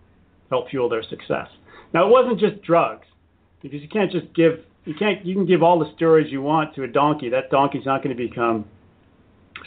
help 0.49 0.69
fuel 0.69 0.89
their 0.89 1.03
success. 1.03 1.47
Now, 1.93 2.05
it 2.05 2.09
wasn't 2.09 2.39
just 2.39 2.61
drugs 2.63 3.05
because 3.61 3.81
you 3.81 3.89
can't 3.89 4.11
just 4.11 4.33
give 4.33 4.59
you 4.85 4.93
can't 4.97 5.25
you 5.25 5.35
can 5.35 5.45
give 5.45 5.61
all 5.61 5.79
the 5.79 5.91
steroids 5.95 6.31
you 6.31 6.41
want 6.41 6.75
to 6.75 6.83
a 6.83 6.87
donkey. 6.87 7.29
That 7.29 7.49
donkey's 7.49 7.85
not 7.85 8.03
going 8.03 8.15
to 8.15 8.21
become 8.21 8.65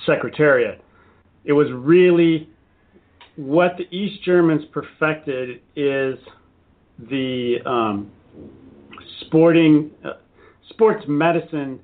secretariat. 0.06 0.80
It 1.44 1.52
was 1.52 1.68
really 1.72 2.48
what 3.36 3.76
the 3.76 3.84
East 3.94 4.22
Germans 4.24 4.62
perfected 4.72 5.60
is 5.76 6.16
the 7.10 7.56
um, 7.66 8.10
sporting 9.20 9.90
uh, 10.04 10.14
sports 10.70 11.04
medicine 11.08 11.80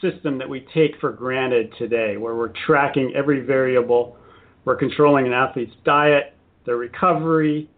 system 0.00 0.38
that 0.38 0.48
we 0.48 0.66
take 0.74 0.98
for 1.00 1.12
granted 1.12 1.72
today, 1.78 2.16
where 2.16 2.34
we're 2.34 2.52
tracking 2.66 3.12
every 3.14 3.40
variable, 3.40 4.16
we're 4.64 4.76
controlling 4.76 5.26
an 5.26 5.32
athlete's 5.32 5.74
diet, 5.84 6.34
their 6.66 6.76
recovery, 6.76 7.68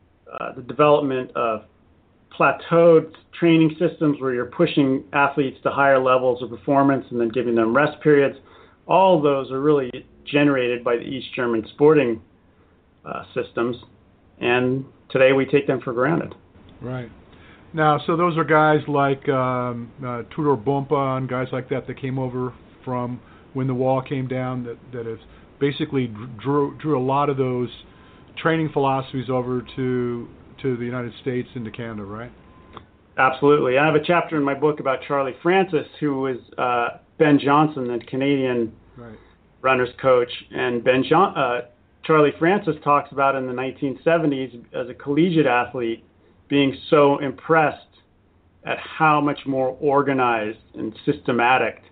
uh, 0.41 0.53
the 0.55 0.63
development 0.63 1.31
of 1.37 1.65
plateaued 2.39 3.13
training 3.39 3.77
systems 3.79 4.21
where 4.21 4.33
you're 4.35 4.47
pushing 4.47 5.05
athletes 5.13 5.59
to 5.63 5.71
higher 5.71 6.03
levels 6.03 6.43
of 6.43 6.51
performance 6.51 7.05
and 7.11 7.21
then 7.21 7.29
giving 7.29 7.55
them 7.55 7.75
rest 7.75 8.01
periods. 8.03 8.37
All 8.87 9.21
those 9.21 9.51
are 9.51 9.61
really 9.61 9.91
generated 10.25 10.85
by 10.85 10.97
the 10.97 11.03
East 11.03 11.29
German 11.35 11.65
sporting 11.75 12.21
uh, 13.05 13.25
systems, 13.35 13.77
and 14.41 14.85
today 15.11 15.33
we 15.33 15.47
take 15.47 15.67
them 15.67 15.81
for 15.81 15.93
granted. 15.93 16.35
Right. 16.81 17.11
Now, 17.73 17.99
so 18.07 18.17
those 18.17 18.37
are 18.39 18.45
guys 18.45 18.81
like 18.87 19.29
um, 19.29 19.91
uh, 19.99 20.23
Tudor 20.35 20.57
Bompa 20.57 21.19
and 21.19 21.29
guys 21.29 21.49
like 21.53 21.69
that 21.71 21.87
that 21.87 22.01
came 22.01 22.19
over 22.19 22.53
from 22.85 23.21
when 23.53 23.67
the 23.67 23.75
wall 23.75 24.03
came 24.03 24.29
down 24.29 24.65
that 24.65 24.79
that 24.93 25.07
has 25.07 25.19
basically 25.61 26.13
drew 26.41 26.77
drew 26.79 26.99
a 26.99 27.05
lot 27.05 27.31
of 27.31 27.37
those 27.37 27.69
training 28.37 28.71
philosophies 28.73 29.31
over 29.31 29.65
to 29.77 30.29
to 30.65 30.77
the 30.79 30.85
United 30.85 31.13
States 31.21 31.49
and 31.55 31.65
to 31.67 31.71
Canada, 31.71 32.03
right? 32.05 32.33
Absolutely. 33.19 33.79
I 33.79 33.85
have 33.85 33.95
a 33.95 34.05
chapter 34.05 34.37
in 34.37 34.43
my 34.43 34.55
book 34.55 34.81
about 34.81 35.01
Charlie 35.07 35.37
Francis, 35.43 35.87
who 36.01 36.21
was 36.21 36.39
uh, 36.59 36.99
Ben 37.19 37.39
Johnson, 37.39 37.87
the 37.87 38.03
Canadian 38.07 38.73
right. 38.97 39.15
runners 39.61 39.91
coach, 40.01 40.31
and 40.51 40.83
Ben 40.83 41.05
John, 41.09 41.37
uh, 41.37 41.61
Charlie 42.05 42.33
Francis 42.39 42.77
talks 42.83 43.13
about 43.13 43.37
in 43.37 43.47
the 43.47 43.53
1970s 43.53 44.65
as 44.75 44.89
a 44.89 44.95
collegiate 44.95 45.47
athlete 45.47 46.03
being 46.49 46.77
so 46.89 47.19
impressed 47.19 47.81
at 48.67 48.79
how 48.79 49.21
much 49.21 49.41
more 49.47 49.77
organized 49.81 50.59
and 50.75 50.95
systematic 51.05 51.83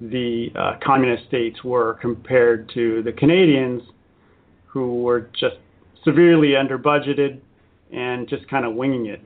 the 0.00 0.48
uh, 0.54 0.72
communist 0.84 1.26
states 1.26 1.64
were 1.64 1.94
compared 1.94 2.70
to 2.74 3.02
the 3.02 3.12
Canadians, 3.12 3.82
who 4.66 5.02
were 5.02 5.30
just 5.38 5.56
severely 6.04 6.54
under 6.54 6.78
budgeted 6.78 7.40
and 7.92 8.28
just 8.28 8.48
kind 8.48 8.64
of 8.64 8.74
winging 8.74 9.06
it, 9.06 9.20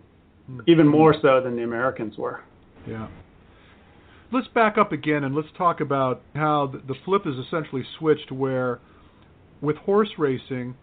mm-hmm. 0.50 0.60
even 0.66 0.86
more 0.86 1.14
so 1.20 1.40
than 1.42 1.56
the 1.56 1.62
Americans 1.62 2.16
were. 2.16 2.40
Yeah. 2.88 3.08
Let's 4.32 4.48
back 4.48 4.78
up 4.78 4.92
again 4.92 5.24
and 5.24 5.34
let's 5.34 5.48
talk 5.56 5.80
about 5.80 6.22
how 6.34 6.72
the 6.86 6.94
flip 7.04 7.22
is 7.26 7.34
essentially 7.46 7.84
switched 7.98 8.32
where 8.32 8.80
with 9.60 9.76
horse 9.76 10.10
racing, 10.18 10.74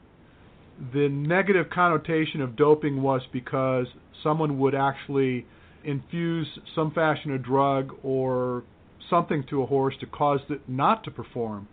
the 0.94 1.10
negative 1.10 1.70
connotation 1.70 2.42
of 2.42 2.56
doping 2.56 3.02
was 3.02 3.22
because 3.32 3.88
someone 4.24 4.58
would 4.60 4.74
actually 4.74 5.46
infuse 5.84 6.48
some 6.76 6.92
fashion 6.92 7.32
of 7.34 7.44
drug 7.44 7.92
or 8.04 8.64
something 9.10 9.44
to 9.50 9.62
a 9.62 9.66
horse 9.66 9.96
to 10.00 10.06
cause 10.06 10.40
it 10.50 10.62
not 10.68 11.04
to 11.04 11.12
perform. 11.12 11.68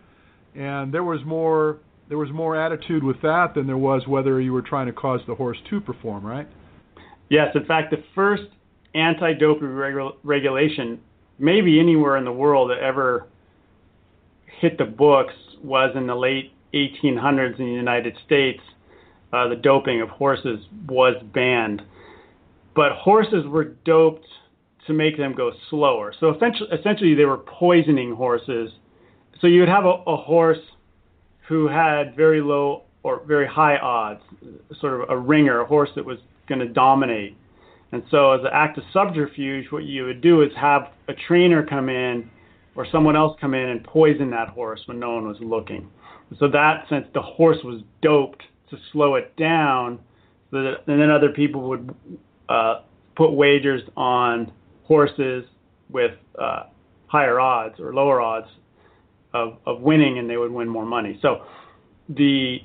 And 0.55 0.93
there 0.93 1.03
was 1.03 1.21
more 1.25 1.77
there 2.09 2.17
was 2.17 2.31
more 2.31 2.55
attitude 2.59 3.03
with 3.03 3.21
that 3.21 3.53
than 3.53 3.67
there 3.67 3.77
was 3.77 4.07
whether 4.07 4.41
you 4.41 4.51
were 4.51 4.63
trying 4.63 4.87
to 4.87 4.93
cause 4.93 5.21
the 5.27 5.35
horse 5.35 5.57
to 5.69 5.79
perform, 5.79 6.25
right? 6.25 6.47
Yes, 7.29 7.49
in 7.55 7.65
fact, 7.65 7.91
the 7.91 8.03
first 8.15 8.43
anti-doping 8.95 9.67
regu- 9.67 10.15
regulation, 10.23 10.99
maybe 11.37 11.79
anywhere 11.79 12.17
in 12.17 12.25
the 12.25 12.31
world 12.31 12.71
that 12.71 12.79
ever 12.79 13.27
hit 14.59 14.79
the 14.79 14.85
books, 14.85 15.33
was 15.63 15.95
in 15.95 16.07
the 16.07 16.15
late 16.15 16.51
1800s 16.73 17.59
in 17.59 17.65
the 17.65 17.71
United 17.71 18.17
States. 18.25 18.59
Uh, 19.31 19.47
the 19.47 19.55
doping 19.55 20.01
of 20.01 20.09
horses 20.09 20.59
was 20.87 21.13
banned, 21.35 21.83
but 22.75 22.93
horses 22.93 23.45
were 23.45 23.65
doped 23.85 24.25
to 24.87 24.93
make 24.93 25.17
them 25.17 25.35
go 25.35 25.51
slower. 25.69 26.11
So 26.19 26.33
essentially, 26.33 26.69
essentially 26.71 27.13
they 27.13 27.25
were 27.25 27.37
poisoning 27.37 28.15
horses. 28.15 28.71
So 29.39 29.45
you 29.45 29.59
would 29.59 29.69
have 29.69 29.85
a, 29.85 30.01
a 30.07 30.17
horse 30.17 30.57
who 31.49 31.67
had 31.67 32.15
very 32.15 32.41
low 32.41 32.83
or 33.01 33.23
very 33.25 33.47
high 33.47 33.77
odds, 33.77 34.21
sort 34.79 35.01
of 35.01 35.09
a 35.09 35.17
ringer, 35.17 35.61
a 35.61 35.65
horse 35.65 35.89
that 35.95 36.05
was 36.05 36.19
going 36.47 36.59
to 36.59 36.67
dominate. 36.67 37.35
And 37.91 38.03
so, 38.11 38.33
as 38.33 38.41
an 38.41 38.51
act 38.53 38.77
of 38.77 38.83
subterfuge, 38.93 39.65
what 39.71 39.83
you 39.83 40.05
would 40.05 40.21
do 40.21 40.43
is 40.43 40.51
have 40.55 40.91
a 41.07 41.13
trainer 41.27 41.65
come 41.65 41.89
in 41.89 42.29
or 42.75 42.85
someone 42.91 43.15
else 43.15 43.35
come 43.41 43.55
in 43.55 43.69
and 43.69 43.83
poison 43.83 44.29
that 44.29 44.49
horse 44.49 44.79
when 44.85 44.99
no 44.99 45.15
one 45.15 45.27
was 45.27 45.37
looking. 45.41 45.89
So 46.39 46.47
that 46.49 46.85
since 46.87 47.07
the 47.15 47.21
horse 47.21 47.57
was 47.63 47.81
doped 48.03 48.43
to 48.69 48.77
slow 48.93 49.15
it 49.15 49.35
down, 49.35 49.99
so 50.51 50.61
that, 50.61 50.73
and 50.85 51.01
then 51.01 51.09
other 51.09 51.29
people 51.29 51.67
would 51.67 51.95
uh, 52.47 52.81
put 53.15 53.31
wagers 53.31 53.81
on 53.97 54.51
horses 54.83 55.45
with 55.89 56.11
uh, 56.39 56.65
higher 57.07 57.39
odds 57.39 57.79
or 57.79 57.91
lower 57.91 58.21
odds 58.21 58.47
of, 59.33 59.57
of 59.65 59.81
winning, 59.81 60.19
and 60.19 60.29
they 60.29 60.37
would 60.37 60.51
win 60.51 60.67
more 60.67 60.85
money. 60.85 61.19
So 61.21 61.43
the 62.09 62.57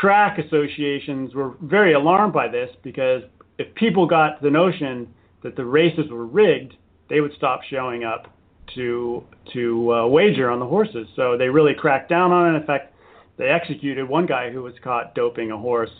track 0.00 0.38
associations 0.38 1.34
were 1.34 1.54
very 1.62 1.94
alarmed 1.94 2.32
by 2.32 2.48
this 2.48 2.70
because 2.82 3.22
if 3.58 3.74
people 3.74 4.06
got 4.06 4.42
the 4.42 4.50
notion 4.50 5.12
that 5.42 5.56
the 5.56 5.64
races 5.64 6.10
were 6.10 6.26
rigged, 6.26 6.74
they 7.08 7.20
would 7.20 7.32
stop 7.36 7.60
showing 7.68 8.04
up 8.04 8.34
to 8.74 9.22
to 9.52 9.92
uh, 9.92 10.06
wager 10.06 10.50
on 10.50 10.58
the 10.58 10.66
horses. 10.66 11.06
So 11.16 11.36
they 11.36 11.48
really 11.48 11.74
cracked 11.74 12.08
down 12.08 12.32
on 12.32 12.54
it. 12.54 12.58
In 12.58 12.66
fact, 12.66 12.94
they 13.36 13.46
executed 13.46 14.08
one 14.08 14.26
guy 14.26 14.50
who 14.50 14.62
was 14.62 14.74
caught 14.82 15.14
doping 15.14 15.50
a 15.50 15.58
horse, 15.58 15.90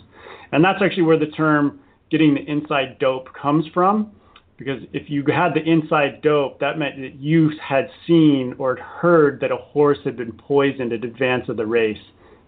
and 0.53 0.65
that's 0.65 0.79
actually 0.83 1.03
where 1.03 1.19
the 1.19 1.27
term 1.27 1.81
"getting 2.11 2.35
the 2.35 2.41
inside 2.51 2.99
dope" 2.99 3.29
comes 3.35 3.67
from. 3.75 4.13
Because 4.57 4.83
if 4.93 5.11
you 5.11 5.25
had 5.27 5.53
the 5.55 5.63
inside 5.69 6.23
dope, 6.23 6.61
that 6.61 6.79
meant 6.79 6.97
that 7.01 7.17
you 7.17 7.51
had 7.61 7.89
seen 8.07 8.55
or 8.59 8.77
heard 8.77 9.41
that 9.41 9.51
a 9.51 9.57
horse 9.57 9.99
had 10.05 10.17
been 10.17 10.33
poisoned 10.33 10.93
in 10.93 11.03
advance 11.05 11.49
of 11.49 11.57
the 11.57 11.67
race. 11.67 11.99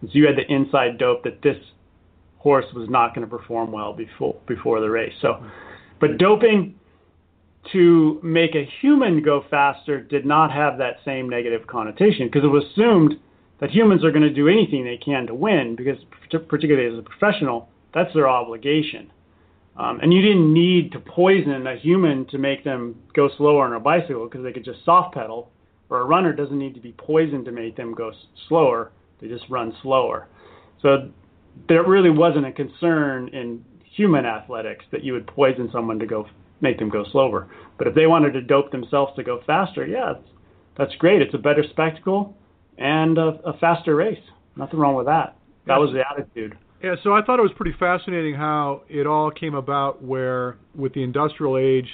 And 0.00 0.10
so 0.10 0.18
you 0.18 0.26
had 0.26 0.36
the 0.36 0.52
inside 0.52 0.98
dope 0.98 1.24
that 1.24 1.42
this 1.42 1.56
horse 2.38 2.66
was 2.74 2.88
not 2.88 3.14
going 3.14 3.28
to 3.28 3.36
perform 3.36 3.72
well 3.72 3.92
before 3.92 4.36
before 4.46 4.80
the 4.80 4.88
race. 4.88 5.14
So, 5.20 5.44
but 6.00 6.18
doping 6.18 6.76
to 7.72 8.20
make 8.22 8.54
a 8.54 8.68
human 8.80 9.22
go 9.22 9.44
faster 9.50 10.00
did 10.00 10.24
not 10.24 10.52
have 10.52 10.78
that 10.78 10.98
same 11.04 11.28
negative 11.28 11.66
connotation 11.66 12.28
because 12.28 12.44
it 12.44 12.48
was 12.48 12.64
assumed 12.72 13.14
that 13.60 13.70
humans 13.70 14.04
are 14.04 14.10
going 14.10 14.22
to 14.22 14.32
do 14.32 14.48
anything 14.48 14.84
they 14.84 14.98
can 14.98 15.26
to 15.26 15.34
win 15.34 15.74
because 15.74 15.96
particularly 16.48 16.92
as 16.92 16.98
a 16.98 17.02
professional 17.02 17.68
that's 17.92 18.12
their 18.14 18.28
obligation 18.28 19.10
um, 19.78 20.00
and 20.00 20.12
you 20.12 20.22
didn't 20.22 20.52
need 20.52 20.92
to 20.92 21.00
poison 21.00 21.66
a 21.66 21.76
human 21.76 22.26
to 22.26 22.38
make 22.38 22.64
them 22.64 22.94
go 23.14 23.28
slower 23.36 23.66
on 23.66 23.72
a 23.74 23.80
bicycle 23.80 24.26
because 24.26 24.42
they 24.42 24.52
could 24.52 24.64
just 24.64 24.84
soft 24.84 25.14
pedal 25.14 25.50
or 25.88 26.00
a 26.00 26.04
runner 26.04 26.32
doesn't 26.32 26.58
need 26.58 26.74
to 26.74 26.80
be 26.80 26.92
poisoned 26.92 27.44
to 27.44 27.52
make 27.52 27.76
them 27.76 27.94
go 27.94 28.12
slower 28.48 28.92
they 29.20 29.28
just 29.28 29.44
run 29.48 29.74
slower 29.82 30.28
so 30.82 31.10
there 31.68 31.84
really 31.86 32.10
wasn't 32.10 32.44
a 32.44 32.52
concern 32.52 33.28
in 33.28 33.64
human 33.96 34.26
athletics 34.26 34.84
that 34.92 35.02
you 35.02 35.12
would 35.12 35.26
poison 35.26 35.70
someone 35.72 35.98
to 35.98 36.06
go 36.06 36.26
make 36.60 36.78
them 36.78 36.88
go 36.88 37.04
slower. 37.10 37.48
But 37.78 37.86
if 37.86 37.94
they 37.94 38.06
wanted 38.06 38.32
to 38.32 38.42
dope 38.42 38.70
themselves 38.70 39.12
to 39.16 39.22
go 39.22 39.42
faster, 39.46 39.86
yeah, 39.86 40.14
that's 40.76 40.94
great. 40.96 41.22
It's 41.22 41.34
a 41.34 41.38
better 41.38 41.64
spectacle 41.70 42.36
and 42.78 43.18
a, 43.18 43.38
a 43.44 43.58
faster 43.58 43.94
race. 43.94 44.22
Nothing 44.56 44.78
wrong 44.78 44.94
with 44.94 45.06
that. 45.06 45.36
That 45.66 45.78
was 45.78 45.92
the 45.92 46.04
attitude. 46.08 46.56
Yeah, 46.82 46.96
so 47.02 47.14
I 47.14 47.22
thought 47.22 47.38
it 47.38 47.42
was 47.42 47.52
pretty 47.56 47.76
fascinating 47.78 48.34
how 48.34 48.82
it 48.88 49.06
all 49.06 49.30
came 49.30 49.54
about 49.54 50.02
where 50.02 50.56
with 50.74 50.92
the 50.94 51.02
industrial 51.02 51.56
age 51.56 51.88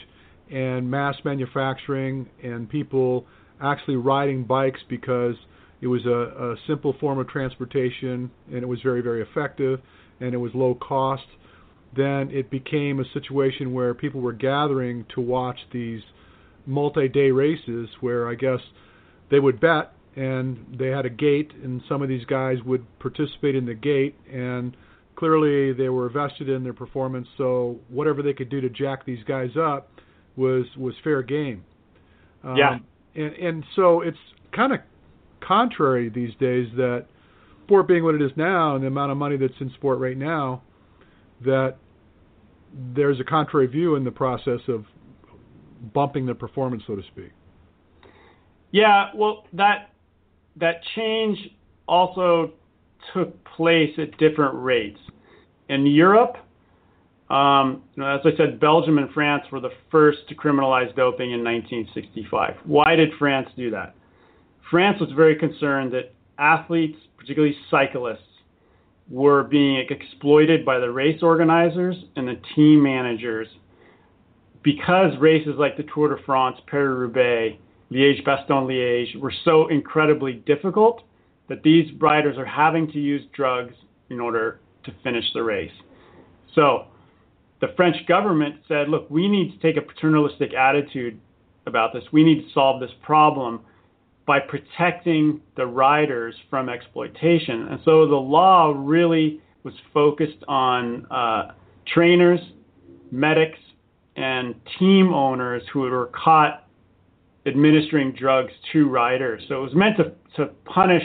and 0.50 0.90
mass 0.90 1.14
manufacturing 1.24 2.28
and 2.42 2.68
people 2.68 3.26
actually 3.60 3.96
riding 3.96 4.44
bikes 4.44 4.80
because 4.88 5.36
it 5.80 5.86
was 5.86 6.04
a, 6.04 6.10
a 6.10 6.56
simple 6.66 6.94
form 7.00 7.18
of 7.18 7.28
transportation 7.28 8.30
and 8.48 8.56
it 8.56 8.68
was 8.68 8.80
very, 8.82 9.00
very 9.00 9.22
effective 9.22 9.80
and 10.20 10.34
it 10.34 10.38
was 10.38 10.50
low 10.54 10.74
cost 10.74 11.22
then 11.94 12.30
it 12.30 12.50
became 12.50 13.00
a 13.00 13.04
situation 13.12 13.72
where 13.72 13.92
people 13.94 14.20
were 14.20 14.32
gathering 14.32 15.04
to 15.14 15.20
watch 15.20 15.58
these 15.72 16.00
multi-day 16.66 17.30
races 17.30 17.88
where 18.00 18.28
I 18.28 18.34
guess 18.34 18.60
they 19.30 19.38
would 19.38 19.60
bet 19.60 19.92
and 20.16 20.76
they 20.78 20.88
had 20.88 21.06
a 21.06 21.10
gate 21.10 21.52
and 21.62 21.82
some 21.88 22.02
of 22.02 22.08
these 22.08 22.24
guys 22.26 22.58
would 22.64 22.84
participate 22.98 23.54
in 23.54 23.64
the 23.64 23.74
gate 23.74 24.14
and 24.30 24.76
clearly 25.16 25.72
they 25.72 25.88
were 25.88 26.08
vested 26.08 26.48
in 26.48 26.62
their 26.62 26.72
performance 26.72 27.26
so 27.38 27.78
whatever 27.88 28.22
they 28.22 28.32
could 28.32 28.48
do 28.48 28.60
to 28.60 28.68
jack 28.68 29.04
these 29.06 29.22
guys 29.24 29.50
up 29.58 29.90
was 30.36 30.64
was 30.76 30.94
fair 31.04 31.22
game. 31.22 31.64
Um, 32.44 32.56
yeah. 32.56 32.78
And 33.14 33.32
and 33.34 33.64
so 33.76 34.00
it's 34.00 34.18
kind 34.52 34.72
of 34.72 34.80
contrary 35.40 36.08
these 36.08 36.34
days 36.40 36.68
that 36.76 37.06
sport 37.64 37.88
being 37.88 38.04
what 38.04 38.14
it 38.14 38.22
is 38.22 38.30
now 38.36 38.74
and 38.74 38.84
the 38.84 38.88
amount 38.88 39.10
of 39.10 39.16
money 39.16 39.36
that's 39.36 39.54
in 39.60 39.70
sport 39.74 39.98
right 39.98 40.16
now 40.16 40.62
that 41.44 41.76
there's 42.94 43.18
a 43.20 43.24
contrary 43.24 43.66
view 43.66 43.96
in 43.96 44.04
the 44.04 44.10
process 44.10 44.60
of 44.68 44.84
bumping 45.92 46.26
the 46.26 46.34
performance, 46.34 46.82
so 46.86 46.96
to 46.96 47.02
speak. 47.02 47.30
Yeah, 48.70 49.10
well, 49.14 49.44
that 49.52 49.91
that 50.56 50.82
change 50.94 51.38
also 51.88 52.52
took 53.12 53.44
place 53.44 53.90
at 53.98 54.16
different 54.18 54.54
rates. 54.54 54.98
In 55.68 55.86
Europe, 55.86 56.36
um, 57.30 57.82
as 57.96 58.20
I 58.24 58.36
said, 58.36 58.60
Belgium 58.60 58.98
and 58.98 59.10
France 59.12 59.44
were 59.50 59.60
the 59.60 59.70
first 59.90 60.18
to 60.28 60.34
criminalize 60.34 60.94
doping 60.94 61.32
in 61.32 61.42
1965. 61.42 62.56
Why 62.64 62.94
did 62.94 63.10
France 63.18 63.48
do 63.56 63.70
that? 63.70 63.94
France 64.70 65.00
was 65.00 65.10
very 65.16 65.36
concerned 65.36 65.92
that 65.92 66.12
athletes, 66.38 66.98
particularly 67.16 67.56
cyclists, 67.70 68.20
were 69.10 69.44
being 69.44 69.84
exploited 69.90 70.64
by 70.64 70.78
the 70.78 70.90
race 70.90 71.22
organizers 71.22 71.96
and 72.16 72.28
the 72.28 72.40
team 72.54 72.82
managers 72.82 73.48
because 74.62 75.12
races 75.18 75.54
like 75.58 75.76
the 75.76 75.84
Tour 75.94 76.14
de 76.14 76.22
France, 76.22 76.56
Paris 76.66 76.96
Roubaix, 76.96 77.58
Liège 77.92 78.24
Bastogne 78.24 78.66
Liège 78.66 79.16
were 79.20 79.32
so 79.44 79.68
incredibly 79.68 80.34
difficult 80.34 81.02
that 81.48 81.62
these 81.62 81.86
riders 82.00 82.38
are 82.38 82.46
having 82.46 82.90
to 82.92 82.98
use 82.98 83.22
drugs 83.34 83.74
in 84.10 84.20
order 84.20 84.60
to 84.84 84.92
finish 85.04 85.24
the 85.34 85.42
race. 85.42 85.72
So 86.54 86.86
the 87.60 87.68
French 87.76 87.96
government 88.08 88.56
said, 88.66 88.88
look, 88.88 89.08
we 89.10 89.28
need 89.28 89.52
to 89.52 89.58
take 89.58 89.76
a 89.76 89.86
paternalistic 89.86 90.54
attitude 90.54 91.20
about 91.66 91.92
this. 91.92 92.02
We 92.12 92.24
need 92.24 92.42
to 92.46 92.52
solve 92.52 92.80
this 92.80 92.90
problem 93.02 93.60
by 94.26 94.38
protecting 94.40 95.40
the 95.56 95.66
riders 95.66 96.34
from 96.48 96.68
exploitation. 96.68 97.68
And 97.68 97.80
so 97.84 98.06
the 98.06 98.16
law 98.16 98.72
really 98.76 99.40
was 99.64 99.74
focused 99.92 100.42
on 100.48 101.06
uh, 101.10 101.52
trainers, 101.92 102.40
medics, 103.10 103.58
and 104.16 104.54
team 104.78 105.12
owners 105.12 105.62
who 105.72 105.80
were 105.80 106.10
caught 106.12 106.68
administering 107.46 108.12
drugs 108.12 108.52
to 108.72 108.88
riders. 108.88 109.42
So 109.48 109.58
it 109.58 109.62
was 109.62 109.74
meant 109.74 109.96
to, 109.96 110.12
to 110.36 110.52
punish 110.64 111.02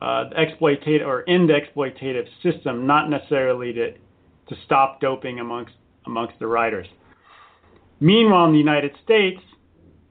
uh, 0.00 0.28
the 0.28 0.34
exploitative 0.36 1.06
or 1.06 1.28
end 1.28 1.50
exploitative 1.50 2.26
system, 2.42 2.86
not 2.86 3.08
necessarily 3.08 3.72
to, 3.72 3.92
to 3.92 4.56
stop 4.64 5.00
doping 5.00 5.40
amongst, 5.40 5.74
amongst 6.06 6.38
the 6.38 6.46
riders. 6.46 6.86
Meanwhile, 8.00 8.46
in 8.46 8.52
the 8.52 8.58
United 8.58 8.92
States, 9.04 9.40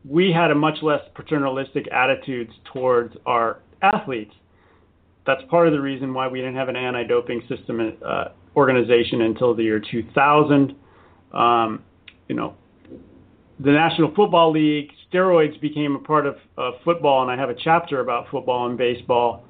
we 0.07 0.31
had 0.31 0.51
a 0.51 0.55
much 0.55 0.77
less 0.81 1.01
paternalistic 1.13 1.87
attitudes 1.91 2.51
towards 2.73 3.15
our 3.25 3.59
athletes. 3.81 4.33
That's 5.25 5.41
part 5.49 5.67
of 5.67 5.73
the 5.73 5.81
reason 5.81 6.13
why 6.13 6.27
we 6.27 6.39
didn't 6.39 6.55
have 6.55 6.69
an 6.69 6.75
anti-doping 6.75 7.43
system 7.47 7.97
uh, 8.03 8.29
organization 8.55 9.21
until 9.21 9.53
the 9.53 9.63
year 9.63 9.81
2000. 9.91 10.75
Um, 11.33 11.83
you 12.27 12.35
know, 12.35 12.55
the 13.59 13.71
National 13.71 14.13
Football 14.15 14.51
League, 14.51 14.89
steroids 15.11 15.59
became 15.61 15.95
a 15.95 15.99
part 15.99 16.25
of 16.25 16.35
uh, 16.57 16.71
football, 16.83 17.21
and 17.21 17.31
I 17.31 17.37
have 17.37 17.49
a 17.49 17.55
chapter 17.55 17.99
about 17.99 18.29
football 18.29 18.67
and 18.67 18.77
baseball. 18.77 19.45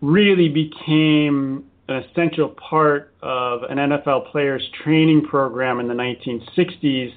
Really 0.00 0.48
became 0.48 1.64
an 1.88 2.04
essential 2.04 2.54
part 2.68 3.14
of 3.22 3.62
an 3.68 3.78
NFL 3.78 4.30
player's 4.30 4.66
training 4.82 5.26
program 5.26 5.80
in 5.80 5.88
the 5.88 5.94
1960s 5.94 7.12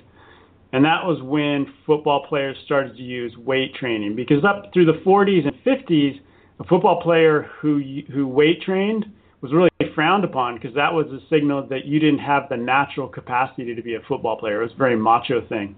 and 0.73 0.83
that 0.83 1.05
was 1.05 1.21
when 1.21 1.71
football 1.85 2.25
players 2.27 2.57
started 2.65 2.97
to 2.97 3.03
use 3.03 3.37
weight 3.37 3.75
training 3.75 4.15
because 4.15 4.43
up 4.43 4.73
through 4.73 4.85
the 4.85 4.99
40s 5.05 5.47
and 5.47 5.55
50s, 5.63 6.19
a 6.59 6.63
football 6.63 6.99
player 7.01 7.47
who 7.59 7.79
who 8.11 8.27
weight 8.27 8.61
trained 8.63 9.05
was 9.41 9.53
really 9.53 9.69
frowned 9.93 10.23
upon 10.23 10.55
because 10.55 10.73
that 10.73 10.91
was 10.91 11.05
a 11.07 11.19
signal 11.29 11.67
that 11.67 11.85
you 11.85 11.99
didn't 11.99 12.19
have 12.19 12.49
the 12.49 12.57
natural 12.57 13.07
capacity 13.07 13.75
to 13.75 13.81
be 13.83 13.93
a 13.93 13.99
football 14.07 14.35
player. 14.35 14.61
It 14.61 14.63
was 14.63 14.73
a 14.73 14.77
very 14.77 14.95
macho 14.95 15.47
thing. 15.47 15.75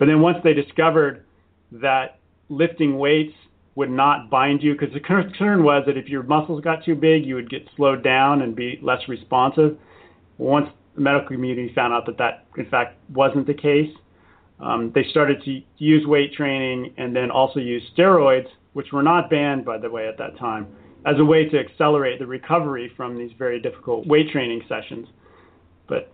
But 0.00 0.06
then 0.06 0.22
once 0.22 0.38
they 0.42 0.54
discovered 0.54 1.24
that 1.72 2.18
lifting 2.48 2.98
weights 2.98 3.34
would 3.74 3.90
not 3.90 4.30
bind 4.30 4.62
you, 4.62 4.72
because 4.72 4.92
the 4.94 5.00
concern 5.00 5.62
was 5.62 5.84
that 5.86 5.98
if 5.98 6.08
your 6.08 6.22
muscles 6.22 6.62
got 6.64 6.82
too 6.84 6.94
big, 6.94 7.24
you 7.24 7.34
would 7.34 7.50
get 7.50 7.68
slowed 7.76 8.02
down 8.02 8.40
and 8.40 8.56
be 8.56 8.80
less 8.82 9.00
responsive. 9.08 9.76
Once 10.38 10.68
the 10.94 11.02
medical 11.02 11.28
community 11.28 11.70
found 11.74 11.92
out 11.92 12.06
that 12.06 12.16
that 12.16 12.46
in 12.56 12.68
fact 12.70 12.96
wasn't 13.12 13.46
the 13.46 13.54
case, 13.54 13.94
um, 14.58 14.90
they 14.94 15.04
started 15.10 15.44
to 15.44 15.60
use 15.76 16.06
weight 16.06 16.32
training 16.32 16.94
and 16.96 17.14
then 17.14 17.30
also 17.30 17.60
use 17.60 17.82
steroids, 17.96 18.48
which 18.72 18.92
were 18.92 19.02
not 19.02 19.28
banned, 19.28 19.66
by 19.66 19.76
the 19.76 19.90
way, 19.90 20.08
at 20.08 20.16
that 20.16 20.36
time, 20.38 20.66
as 21.04 21.16
a 21.18 21.24
way 21.24 21.46
to 21.46 21.58
accelerate 21.58 22.18
the 22.18 22.26
recovery 22.26 22.90
from 22.96 23.18
these 23.18 23.32
very 23.38 23.60
difficult 23.60 24.06
weight 24.06 24.30
training 24.30 24.62
sessions. 24.66 25.06
But 25.88 26.10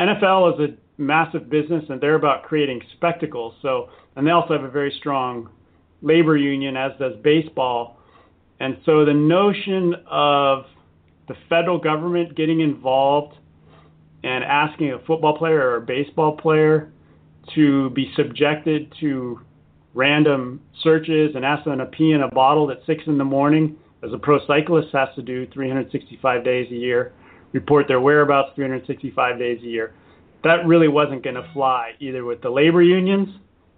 NFL 0.00 0.54
is 0.54 0.70
a 0.70 0.83
massive 0.98 1.50
business 1.50 1.84
and 1.88 2.00
they're 2.00 2.14
about 2.14 2.44
creating 2.44 2.80
spectacles. 2.96 3.54
So, 3.62 3.88
and 4.16 4.26
they 4.26 4.30
also 4.30 4.54
have 4.54 4.64
a 4.64 4.70
very 4.70 4.94
strong 4.98 5.48
labor 6.02 6.36
union, 6.36 6.76
as 6.76 6.92
does 6.98 7.14
baseball. 7.22 7.98
And 8.60 8.76
so 8.84 9.04
the 9.04 9.14
notion 9.14 9.94
of 10.08 10.64
the 11.28 11.34
federal 11.48 11.78
government 11.78 12.36
getting 12.36 12.60
involved 12.60 13.36
and 14.22 14.44
asking 14.44 14.92
a 14.92 14.98
football 15.00 15.36
player 15.36 15.60
or 15.60 15.76
a 15.76 15.80
baseball 15.80 16.36
player 16.36 16.92
to 17.54 17.90
be 17.90 18.12
subjected 18.16 18.92
to 19.00 19.40
random 19.94 20.60
searches 20.82 21.32
and 21.34 21.44
ask 21.44 21.64
them 21.64 21.78
to 21.78 21.86
pee 21.86 22.12
in 22.12 22.22
a 22.22 22.28
bottle 22.28 22.70
at 22.70 22.78
six 22.86 23.02
in 23.06 23.18
the 23.18 23.24
morning, 23.24 23.76
as 24.02 24.12
a 24.12 24.18
pro 24.18 24.38
cyclist 24.46 24.88
has 24.92 25.08
to 25.14 25.22
do 25.22 25.46
365 25.52 26.44
days 26.44 26.70
a 26.70 26.74
year, 26.74 27.12
report 27.52 27.86
their 27.88 28.00
whereabouts 28.00 28.50
365 28.54 29.38
days 29.38 29.60
a 29.62 29.66
year. 29.66 29.94
That 30.44 30.66
really 30.66 30.88
wasn't 30.88 31.24
going 31.24 31.36
to 31.36 31.50
fly 31.52 31.92
either 32.00 32.24
with 32.24 32.42
the 32.42 32.50
labor 32.50 32.82
unions 32.82 33.28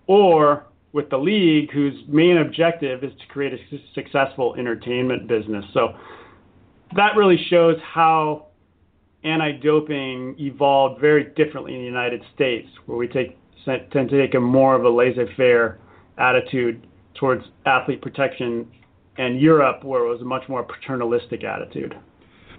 or 0.07 0.67
with 0.93 1.11
the 1.11 1.17
league, 1.17 1.71
whose 1.73 1.95
main 2.09 2.39
objective 2.39 3.05
is 3.05 3.13
to 3.21 3.27
create 3.29 3.53
a 3.53 3.59
successful 3.95 4.55
entertainment 4.57 5.29
business. 5.29 5.65
So 5.75 5.95
that 6.95 7.17
really 7.17 7.39
shows 7.51 7.77
how 7.83 8.47
anti-doping 9.25 10.37
evolved 10.39 11.01
very 11.01 11.25
differently 11.37 11.75
in 11.75 11.81
the 11.81 11.87
United 11.87 12.23
States, 12.35 12.69
where 12.87 12.97
we 12.97 13.09
take 13.09 13.39
tend 13.65 14.09
to 14.09 14.21
take 14.21 14.35
a 14.35 14.41
more 14.41 14.77
of 14.77 14.85
a 14.85 14.89
laissez-faire 14.89 15.79
attitude 16.19 16.87
towards 17.15 17.45
athlete 17.67 18.01
protection, 18.01 18.67
and 19.19 19.41
Europe, 19.41 19.83
where 19.83 20.05
it 20.05 20.09
was 20.09 20.21
a 20.21 20.25
much 20.25 20.49
more 20.49 20.63
paternalistic 20.63 21.43
attitude. 21.43 21.97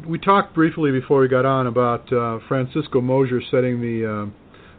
We 0.05 0.19
talked 0.19 0.53
briefly 0.53 0.91
before 0.91 1.21
we 1.21 1.27
got 1.27 1.45
on 1.45 1.67
about 1.67 2.11
uh, 2.13 2.39
Francesco 2.47 3.01
Moser 3.01 3.41
setting 3.49 3.81
the 3.81 4.27
uh, 4.27 4.31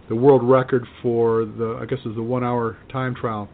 the 0.09 0.15
world 0.15 0.43
record 0.45 0.87
for 1.03 1.45
the 1.45 1.79
I 1.81 1.87
guess 1.87 1.99
was 2.05 2.15
the 2.15 2.23
one 2.23 2.45
hour 2.45 2.79
time 2.91 3.15
trial, 3.15 3.49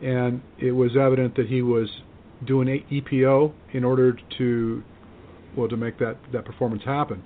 and 0.00 0.40
it 0.58 0.72
was 0.72 0.96
evident 0.96 1.34
that 1.36 1.48
he 1.48 1.60
was 1.60 1.88
doing 2.46 2.84
EPO 2.90 3.52
in 3.72 3.84
order 3.84 4.16
to 4.38 4.82
well 5.56 5.68
to 5.68 5.76
make 5.76 5.98
that 5.98 6.18
that 6.32 6.44
performance 6.44 6.82
happen. 6.84 7.22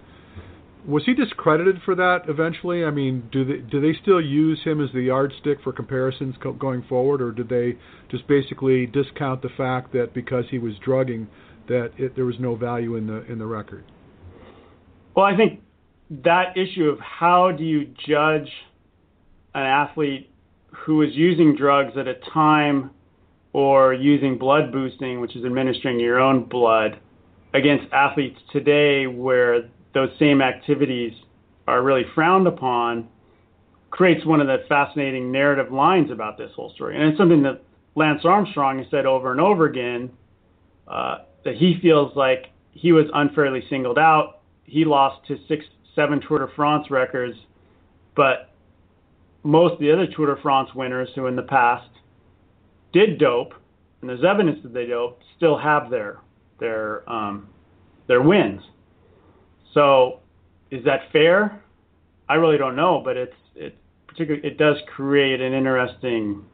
Was 0.87 1.05
he 1.05 1.15
discredited 1.15 1.83
for 1.85 1.95
that 1.97 2.29
eventually? 2.29 2.85
I 2.85 2.91
mean, 2.91 3.29
do 3.31 3.45
they 3.45 3.59
do 3.59 3.81
they 3.81 3.99
still 4.01 4.21
use 4.21 4.61
him 4.65 4.83
as 4.83 4.91
the 4.95 5.03
yardstick 5.03 5.61
for 5.63 5.73
comparisons 5.73 6.37
co- 6.43 6.53
going 6.53 6.83
forward, 6.89 7.21
or 7.21 7.31
did 7.31 7.49
they 7.49 7.77
just 8.11 8.27
basically 8.27 8.87
discount 8.87 9.43
the 9.43 9.49
fact 9.49 9.93
that 9.93 10.15
because 10.15 10.45
he 10.51 10.59
was 10.59 10.75
drugging, 10.83 11.29
that 11.69 11.93
it, 11.99 12.15
there 12.17 12.25
was 12.25 12.39
no 12.39 12.55
value 12.55 12.97
in 12.97 13.07
the 13.07 13.25
in 13.31 13.39
the 13.39 13.47
record? 13.47 13.85
Well, 15.15 15.25
I 15.25 15.37
think 15.37 15.63
that 16.11 16.57
issue 16.57 16.89
of 16.89 17.01
how 17.01 17.51
do 17.51 17.65
you 17.65 17.87
judge 18.07 18.49
an 19.55 19.63
athlete 19.63 20.31
who 20.71 21.03
is 21.03 21.15
using 21.15 21.57
drugs 21.57 21.97
at 21.97 22.07
a 22.07 22.15
time 22.33 22.91
or 23.53 23.95
using 23.95 24.37
blood 24.37 24.71
boosting, 24.71 25.21
which 25.21 25.35
is 25.35 25.45
administering 25.45 25.99
your 25.99 26.21
own 26.21 26.45
blood, 26.45 27.01
against 27.55 27.91
athletes 27.93 28.39
today 28.53 29.07
where 29.07 29.71
those 29.95 30.11
same 30.19 30.43
activities 30.43 31.13
are 31.67 31.83
really 31.83 32.05
frowned 32.15 32.47
upon 32.47 33.09
creates 33.91 34.27
one 34.27 34.43
of 34.43 34.47
the 34.47 34.59
fascinating 34.69 35.33
narrative 35.33 35.73
lines 35.73 36.11
about 36.11 36.37
this 36.37 36.51
whole 36.55 36.71
story. 36.75 36.97
And 36.97 37.05
it's 37.09 37.19
something 37.19 37.43
that 37.45 37.63
Lance 37.95 38.21
Armstrong 38.25 38.79
has 38.79 38.87
said 38.91 39.07
over 39.07 39.33
and 39.33 39.41
over 39.41 39.65
again 39.65 40.11
uh, 40.87 41.19
that 41.47 41.55
he 41.57 41.79
feels 41.81 42.15
like 42.17 42.49
he 42.73 42.93
was 42.93 43.07
unfairly 43.15 43.63
singled 43.71 43.99
out. 43.99 44.41
He 44.65 44.85
lost 44.85 45.27
his 45.29 45.39
six, 45.49 45.65
seven 45.95 46.21
Tour 46.21 46.41
de 46.41 46.49
France 46.55 46.91
records, 46.91 47.37
but 48.17 48.51
most 49.45 49.75
of 49.75 49.79
the 49.79 49.93
other 49.93 50.09
Tour 50.09 50.35
de 50.35 50.43
France 50.43 50.71
winners 50.75 51.09
who 51.15 51.27
in 51.27 51.37
the 51.37 51.43
past 51.43 51.89
did 52.93 53.19
dope, 53.21 53.55
and 54.01 54.11
there's 54.11 54.25
evidence 54.25 54.59
that 54.65 54.75
they 54.75 54.87
dope, 54.87 55.21
still 55.37 55.57
have 55.57 55.89
their 55.89 56.19
their 56.59 57.09
um, 57.09 57.49
their 58.09 58.23
wins. 58.23 58.61
So, 59.73 60.19
is 60.73 60.85
that 60.85 61.13
fair? 61.13 61.63
I 62.29 62.35
really 62.35 62.59
don't 62.59 62.75
know, 62.75 63.01
but 63.05 63.17
it's 63.17 63.37
it 63.55 63.77
particularly 64.09 64.45
it 64.45 64.59
does 64.59 64.79
create 64.97 65.41
an 65.41 65.53
interesting 65.53 66.45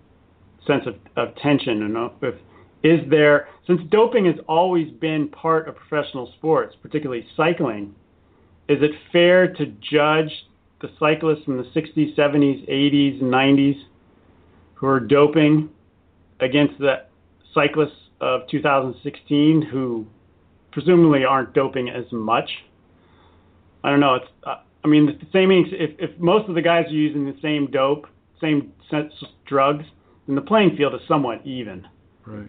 sense 0.66 0.82
of, 0.86 0.96
of 1.16 1.34
tension. 1.36 1.82
And 1.82 2.10
if 2.20 2.34
is 2.82 3.00
there 3.10 3.48
since 3.66 3.80
doping 3.90 4.26
has 4.26 4.34
always 4.48 4.90
been 4.90 5.28
part 5.28 5.68
of 5.68 5.76
professional 5.76 6.32
sports, 6.38 6.74
particularly 6.82 7.24
cycling, 7.36 7.94
is 8.68 8.78
it 8.82 8.90
fair 9.12 9.52
to 9.54 9.66
judge 9.66 10.30
the 10.80 10.88
cyclists 10.98 11.44
from 11.44 11.58
the 11.58 11.64
60s, 11.64 12.16
70s, 12.16 12.68
80s, 12.68 13.22
90s 13.22 13.80
who 14.74 14.86
are 14.88 14.98
doping 14.98 15.70
against 16.40 16.78
the 16.78 17.04
cyclists 17.54 18.10
of 18.20 18.42
2016 18.50 19.62
who 19.62 20.06
presumably 20.72 21.24
aren't 21.24 21.54
doping 21.54 21.88
as 21.88 22.04
much? 22.10 22.50
I 23.84 23.90
don't 23.90 24.00
know. 24.00 24.16
It's 24.16 24.26
uh, 24.44 24.56
I 24.84 24.88
mean 24.88 25.06
the 25.06 25.26
same 25.32 25.50
if 25.50 25.90
if 25.98 26.18
most 26.18 26.48
of 26.48 26.54
the 26.54 26.62
guys 26.62 26.86
are 26.86 26.90
using 26.90 27.26
the 27.26 27.36
same 27.40 27.70
dope, 27.70 28.06
same 28.40 28.72
drugs, 29.46 29.84
then 30.26 30.34
the 30.34 30.42
playing 30.42 30.76
field 30.76 30.94
is 30.94 31.00
somewhat 31.06 31.46
even. 31.46 31.86
Right. 32.26 32.48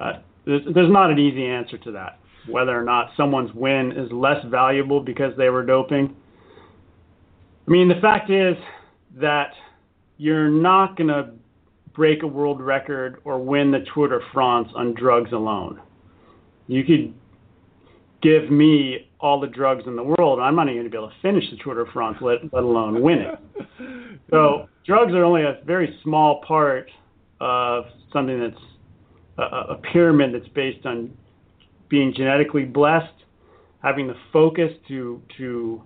Uh, 0.00 0.12
there's, 0.46 0.62
there's 0.74 0.90
not 0.90 1.10
an 1.10 1.18
easy 1.18 1.46
answer 1.46 1.78
to 1.78 1.92
that. 1.92 2.18
Whether 2.48 2.78
or 2.78 2.84
not 2.84 3.10
someone's 3.16 3.52
win 3.54 3.92
is 3.92 4.10
less 4.10 4.44
valuable 4.46 5.00
because 5.00 5.32
they 5.36 5.50
were 5.50 5.64
doping. 5.64 6.16
I 7.66 7.70
mean, 7.70 7.88
the 7.88 8.00
fact 8.00 8.30
is 8.30 8.56
that 9.20 9.52
you're 10.16 10.48
not 10.48 10.96
going 10.96 11.08
to 11.08 11.30
break 11.94 12.22
a 12.22 12.26
world 12.26 12.60
record 12.60 13.20
or 13.24 13.38
win 13.38 13.70
the 13.70 13.84
Tour 13.94 14.08
de 14.08 14.18
France 14.32 14.68
on 14.74 14.94
drugs 14.94 15.32
alone. 15.32 15.80
You 16.66 16.84
could 16.84 17.14
give 18.22 18.50
me 18.50 19.08
all 19.20 19.40
the 19.40 19.46
drugs 19.46 19.84
in 19.86 19.96
the 19.96 20.02
world, 20.02 20.40
I'm 20.40 20.56
not 20.56 20.68
even 20.68 20.76
going 20.76 20.84
to 20.84 20.90
be 20.90 20.96
able 20.96 21.08
to 21.08 21.14
finish 21.22 21.44
the 21.50 21.56
Tour 21.62 21.84
de 21.84 21.90
France, 21.92 22.18
let, 22.20 22.42
let 22.52 22.62
alone 22.62 23.02
win 23.02 23.18
it. 23.18 23.38
So 24.30 24.68
drugs 24.86 25.12
are 25.12 25.24
only 25.24 25.42
a 25.42 25.58
very 25.66 25.98
small 26.04 26.40
part 26.46 26.88
of 27.40 27.86
something 28.12 28.38
that's 28.38 28.62
a, 29.44 29.80
pyramid 29.92 30.34
that's 30.34 30.48
based 30.54 30.84
on 30.86 31.10
being 31.88 32.12
genetically 32.16 32.64
blessed, 32.64 33.12
having 33.82 34.06
the 34.06 34.16
focus 34.32 34.70
to 34.88 35.22
to 35.38 35.82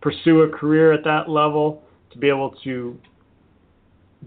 pursue 0.00 0.42
a 0.42 0.48
career 0.48 0.92
at 0.92 1.04
that 1.04 1.28
level, 1.28 1.82
to 2.12 2.18
be 2.18 2.28
able 2.28 2.54
to 2.64 2.98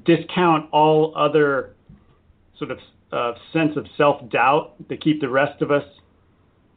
discount 0.06 0.70
all 0.72 1.14
other 1.16 1.76
sort 2.58 2.72
of 2.72 2.80
uh, 3.12 3.34
sense 3.54 3.76
of 3.76 3.86
self 3.98 4.30
doubt 4.30 4.76
that 4.90 5.02
keep 5.02 5.22
the 5.22 5.30
rest 5.30 5.62
of 5.62 5.72
us 5.72 5.84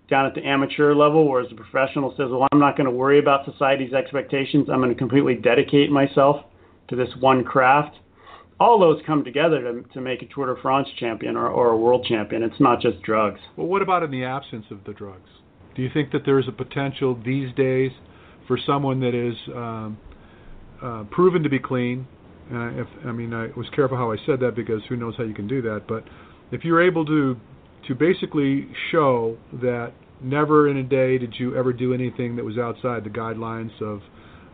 down 0.09 0.27
at 0.27 0.35
the 0.35 0.43
amateur 0.47 0.95
level, 0.95 1.29
whereas 1.29 1.49
the 1.49 1.57
professional 1.57 2.11
says, 2.17 2.29
well, 2.31 2.47
I'm 2.53 2.59
not 2.59 2.77
going 2.77 2.85
to 2.85 2.91
worry 2.91 3.19
about 3.19 3.45
society's 3.45 3.93
expectations. 3.93 4.69
I'm 4.71 4.81
going 4.81 4.91
to 4.91 4.99
completely 4.99 5.35
dedicate 5.35 5.91
myself 5.91 6.45
to 6.89 6.97
this 6.97 7.09
one 7.19 7.45
craft. 7.45 7.97
All 8.61 8.79
those 8.79 9.03
come 9.07 9.25
together 9.25 9.61
to, 9.63 9.83
to 9.95 10.01
make 10.01 10.23
a 10.23 10.27
Tour 10.27 10.55
de 10.55 10.61
France 10.61 10.89
champion 10.99 11.37
or, 11.37 11.49
or 11.49 11.71
a 11.71 11.77
world 11.77 12.07
champion. 12.09 12.43
It's 12.43 12.61
not 12.61 12.81
just 12.81 13.03
drugs. 13.03 13.41
Well, 13.57 13.67
what 13.67 13.83
about 13.83 14.03
in 14.03 14.11
the 14.11 14.25
absence 14.25 14.67
of 14.71 14.85
the 14.85 14.93
drugs? 14.93 15.29
Do 15.75 15.83
you 15.83 15.91
think 15.93 16.13
that 16.13 16.25
there 16.25 16.39
is 16.39 16.47
a 16.49 16.53
potential 16.53 17.21
these 17.25 17.53
days 17.55 17.91
for 18.47 18.59
someone 18.67 19.01
that 19.01 19.15
is 19.15 19.37
um, 19.55 19.99
uh, 20.83 21.05
proven 21.11 21.43
to 21.43 21.49
be 21.49 21.59
clean? 21.59 22.07
Uh, 22.53 22.83
if 22.83 22.87
I 23.07 23.13
mean, 23.13 23.33
I 23.33 23.49
was 23.57 23.67
careful 23.75 23.97
how 23.97 24.13
I 24.13 24.17
said 24.27 24.41
that 24.41 24.55
because 24.55 24.83
who 24.89 24.97
knows 24.97 25.15
how 25.17 25.25
you 25.25 25.35
can 25.35 25.49
do 25.49 25.63
that. 25.63 25.85
But 25.89 26.05
if 26.51 26.65
you're 26.65 26.83
able 26.83 27.05
to 27.07 27.37
to 27.89 27.95
basically 27.95 28.69
show 28.91 29.37
that 29.55 29.93
never 30.21 30.69
in 30.69 30.77
a 30.77 30.83
day 30.83 31.19
did 31.19 31.35
you 31.39 31.57
ever 31.57 31.73
do 31.73 31.93
anything 31.93 32.37
that 32.37 32.45
was 32.45 32.59
outside 32.59 33.05
the 33.05 33.11
guidelines 33.11 33.81
of 33.83 34.03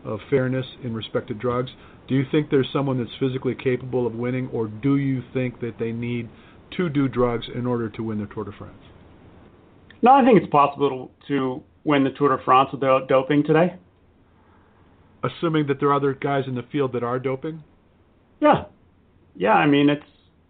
of 0.05 0.19
fairness 0.29 0.65
in 0.83 0.93
respect 0.93 1.27
to 1.27 1.33
drugs. 1.33 1.69
Do 2.09 2.15
you 2.15 2.25
think 2.31 2.49
there's 2.49 2.67
someone 2.73 2.97
that's 2.97 3.15
physically 3.19 3.53
capable 3.53 4.07
of 4.07 4.15
winning, 4.15 4.49
or 4.51 4.67
do 4.67 4.97
you 4.97 5.21
think 5.31 5.61
that 5.61 5.75
they 5.77 5.91
need 5.91 6.27
to 6.75 6.89
do 6.89 7.07
drugs 7.07 7.45
in 7.53 7.67
order 7.67 7.87
to 7.87 8.03
win 8.03 8.19
the 8.19 8.25
Tour 8.25 8.45
de 8.45 8.51
France? 8.51 8.81
No, 10.01 10.13
I 10.13 10.25
think 10.25 10.41
it's 10.41 10.51
possible 10.51 11.11
to 11.27 11.61
win 11.83 12.03
the 12.03 12.09
Tour 12.09 12.35
de 12.35 12.43
France 12.43 12.69
without 12.71 13.07
doping 13.07 13.43
today. 13.43 13.75
Assuming 15.23 15.67
that 15.67 15.79
there 15.79 15.89
are 15.89 15.93
other 15.93 16.15
guys 16.15 16.45
in 16.47 16.55
the 16.55 16.63
field 16.71 16.93
that 16.93 17.03
are 17.03 17.19
doping. 17.19 17.63
Yeah, 18.41 18.63
yeah. 19.35 19.53
I 19.53 19.67
mean, 19.67 19.89
it's 19.89 20.01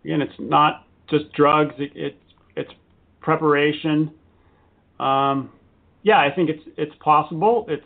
again, 0.06 0.22
it's 0.22 0.40
not 0.40 0.86
just 1.10 1.34
drugs. 1.34 1.74
It, 1.78 1.92
it's 1.94 2.24
it's 2.56 2.72
preparation. 3.20 4.12
Um, 5.00 5.52
yeah, 6.04 6.20
I 6.20 6.30
think 6.34 6.50
it's 6.50 6.64
it's 6.78 6.96
possible. 7.04 7.66
It's 7.68 7.86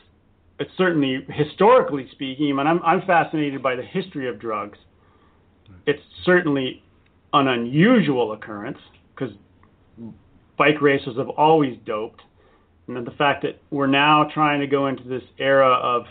it's 0.64 0.72
certainly 0.78 1.26
historically 1.30 2.08
speaking. 2.12 2.58
I 2.58 2.62
I'm 2.62 2.82
I'm 2.84 3.02
fascinated 3.02 3.62
by 3.62 3.76
the 3.76 3.84
history 3.84 4.30
of 4.30 4.40
drugs. 4.40 4.78
It's 5.86 6.02
certainly 6.24 6.82
an 7.34 7.50
unusual 7.50 8.32
occurrence 8.32 8.78
because 9.14 9.36
bike 10.58 10.82
racers 10.82 11.18
have 11.18 11.28
always 11.30 11.78
doped, 11.86 12.22
and 12.88 12.96
then 12.96 13.04
the 13.04 13.12
fact 13.12 13.44
that 13.44 13.60
we're 13.72 13.88
now 13.88 14.30
trying 14.34 14.62
to 14.62 14.68
go 14.68 14.88
into 14.88 15.04
this 15.04 15.24
era 15.38 15.70
of 15.70 16.06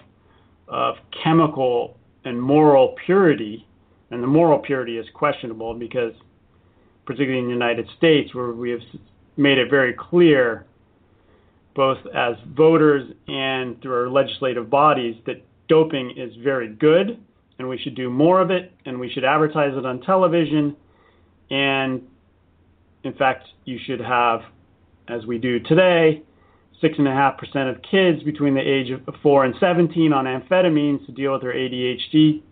of 0.69 0.97
chemical 1.25 1.97
and 2.27 2.41
moral 2.41 2.95
purity, 3.07 3.67
and 4.11 4.23
the 4.23 4.27
moral 4.27 4.59
purity 4.59 4.99
is 4.99 5.07
questionable 5.15 5.73
because, 5.73 6.13
particularly 7.07 7.39
in 7.39 7.47
the 7.47 7.55
United 7.55 7.89
States, 7.97 8.35
where 8.35 8.53
we 8.53 8.69
have 8.71 8.81
made 9.39 9.57
it 9.57 9.71
very 9.71 9.95
clear 9.95 10.67
both 11.75 11.99
as 12.15 12.37
voters 12.55 13.13
and 13.29 13.81
through 13.81 13.95
our 13.95 14.11
legislative 14.11 14.69
bodies, 14.69 15.17
that 15.27 15.43
doping 15.69 16.15
is 16.17 16.33
very 16.43 16.69
good 16.69 17.19
and 17.59 17.69
we 17.69 17.79
should 17.79 17.95
do 17.95 18.11
more 18.11 18.41
of 18.41 18.51
it 18.51 18.73
and 18.85 18.99
we 18.99 19.11
should 19.11 19.25
advertise 19.25 19.77
it 19.77 19.87
on 19.87 20.01
television. 20.01 20.77
And 21.51 22.03
in 23.05 23.15
fact, 23.15 23.47
you 23.65 23.79
should 23.85 24.01
have, 24.01 24.41
as 25.09 25.27
we 25.27 25.39
do 25.39 25.61
today, 25.61 26.23
6.5% 26.83 27.71
of 27.71 27.81
kids 27.83 28.23
between 28.25 28.55
the 28.55 28.61
age 28.61 28.91
of 28.91 29.15
4 29.23 29.45
and 29.45 29.55
17 29.61 30.13
on 30.13 30.25
amphetamines 30.25 31.05
to 31.07 31.13
deal 31.13 31.33
with 31.33 31.43
their 31.43 31.55
ADHD 31.55 32.43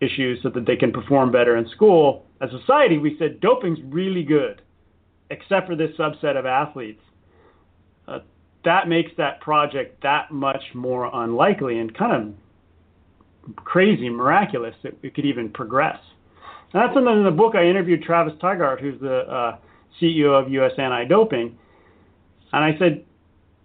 issues 0.00 0.40
so 0.42 0.50
that 0.50 0.66
they 0.66 0.76
can 0.76 0.92
perform 0.92 1.30
better 1.30 1.56
in 1.56 1.68
school. 1.68 2.26
As 2.40 2.50
a 2.52 2.60
society, 2.60 2.98
we 2.98 3.16
said 3.18 3.40
doping's 3.40 3.78
really 3.84 4.22
good, 4.22 4.62
except 5.30 5.68
for 5.68 5.76
this 5.76 5.90
subset 5.96 6.36
of 6.36 6.46
athletes. 6.46 7.02
That 8.64 8.88
makes 8.88 9.10
that 9.16 9.40
project 9.40 10.02
that 10.02 10.30
much 10.30 10.62
more 10.74 11.10
unlikely 11.12 11.78
and 11.78 11.96
kind 11.96 12.12
of 12.12 13.56
crazy, 13.56 14.08
miraculous 14.08 14.74
that 14.82 14.94
it 15.02 15.14
could 15.14 15.24
even 15.24 15.50
progress. 15.50 15.98
And 16.72 16.82
that's 16.82 16.96
in 16.96 17.04
the, 17.04 17.10
in 17.12 17.24
the 17.24 17.30
book 17.30 17.54
I 17.54 17.64
interviewed 17.64 18.02
Travis 18.02 18.34
Tygart, 18.42 18.80
who's 18.80 19.00
the 19.00 19.18
uh, 19.20 19.58
CEO 20.00 20.40
of 20.40 20.50
U.S. 20.52 20.72
Anti-Doping, 20.76 21.56
and 22.52 22.64
I 22.64 22.78
said, 22.78 23.04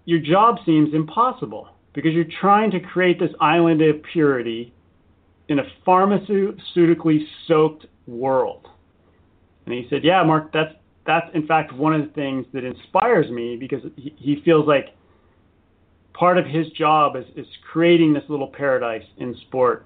your 0.06 0.20
job 0.20 0.58
seems 0.66 0.94
impossible 0.94 1.70
because 1.94 2.14
you're 2.14 2.26
trying 2.42 2.72
to 2.72 2.80
create 2.80 3.20
this 3.20 3.32
island 3.40 3.82
of 3.82 4.04
purity 4.12 4.74
in 5.48 5.60
a 5.60 5.64
pharmaceutically 5.86 7.20
soaked 7.48 7.86
world. 8.08 8.68
And 9.66 9.74
he 9.74 9.88
said, 9.90 10.04
"Yeah, 10.04 10.24
Mark, 10.24 10.52
that's 10.52 10.74
that's 11.06 11.28
in 11.34 11.46
fact 11.48 11.74
one 11.74 11.94
of 11.94 12.02
the 12.02 12.14
things 12.14 12.46
that 12.54 12.64
inspires 12.64 13.30
me 13.30 13.56
because 13.58 13.82
he, 13.96 14.14
he 14.18 14.42
feels 14.44 14.68
like 14.68 14.96
part 16.14 16.38
of 16.38 16.46
his 16.46 16.68
job 16.70 17.16
is, 17.16 17.26
is 17.36 17.48
creating 17.72 18.14
this 18.14 18.24
little 18.30 18.48
paradise 18.48 19.04
in 19.18 19.36
sport 19.48 19.86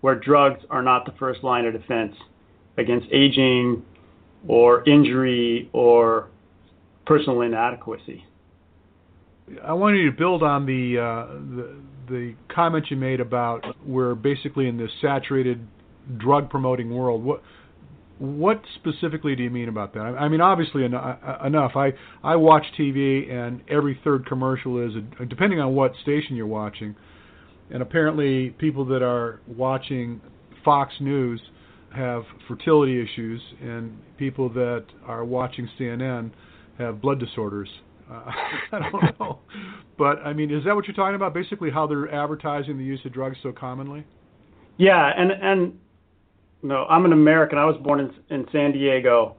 where 0.00 0.14
drugs 0.14 0.60
are 0.70 0.82
not 0.82 1.06
the 1.06 1.12
first 1.18 1.42
line 1.42 1.64
of 1.64 1.72
defense 1.72 2.14
against 2.76 3.06
aging 3.10 3.82
or 4.46 4.86
injury 4.88 5.70
or 5.72 6.28
personal 7.06 7.40
inadequacy. 7.40 8.24
I 9.62 9.72
want 9.72 9.96
you 9.96 10.10
to 10.10 10.16
build 10.16 10.42
on 10.42 10.66
the, 10.66 10.98
uh, 10.98 11.26
the 11.56 11.76
the 12.08 12.34
comment 12.48 12.86
you 12.90 12.96
made 12.96 13.20
about 13.20 13.64
we're 13.86 14.14
basically 14.14 14.68
in 14.68 14.76
this 14.76 14.90
saturated 15.00 15.66
drug 16.18 16.50
promoting 16.50 16.94
world. 16.94 17.24
What 17.24 17.42
what 18.18 18.62
specifically 18.76 19.34
do 19.34 19.42
you 19.42 19.50
mean 19.50 19.68
about 19.68 19.92
that? 19.94 20.00
I 20.00 20.28
mean, 20.28 20.40
obviously 20.40 20.84
enough. 20.84 21.72
I 21.76 21.92
I 22.22 22.36
watch 22.36 22.64
TV 22.78 23.30
and 23.30 23.60
every 23.68 23.98
third 24.04 24.26
commercial 24.26 24.78
is 24.86 24.92
depending 25.28 25.60
on 25.60 25.74
what 25.74 25.92
station 26.02 26.36
you're 26.36 26.46
watching, 26.46 26.94
and 27.70 27.82
apparently 27.82 28.50
people 28.50 28.84
that 28.86 29.02
are 29.02 29.40
watching 29.48 30.20
Fox 30.64 30.94
News 31.00 31.40
have 31.94 32.22
fertility 32.48 33.00
issues, 33.02 33.40
and 33.60 33.98
people 34.16 34.48
that 34.50 34.84
are 35.06 35.24
watching 35.24 35.68
CNN 35.78 36.30
have 36.78 37.00
blood 37.00 37.18
disorders. 37.18 37.68
Uh, 38.10 38.30
I 38.72 38.90
don't 38.90 39.18
know, 39.20 39.40
but 39.98 40.18
I 40.24 40.32
mean, 40.32 40.52
is 40.52 40.64
that 40.64 40.74
what 40.74 40.86
you're 40.86 40.94
talking 40.94 41.16
about? 41.16 41.34
Basically, 41.34 41.70
how 41.70 41.86
they're 41.88 42.12
advertising 42.12 42.78
the 42.78 42.84
use 42.84 43.00
of 43.04 43.12
drugs 43.12 43.38
so 43.42 43.50
commonly? 43.50 44.04
Yeah, 44.76 45.10
and 45.16 45.30
and 45.30 45.78
no, 46.64 46.86
I'm 46.86 47.04
an 47.04 47.12
American. 47.12 47.58
I 47.58 47.66
was 47.66 47.76
born 47.76 48.00
in 48.00 48.10
in 48.34 48.46
San 48.50 48.72
Diego, 48.72 49.36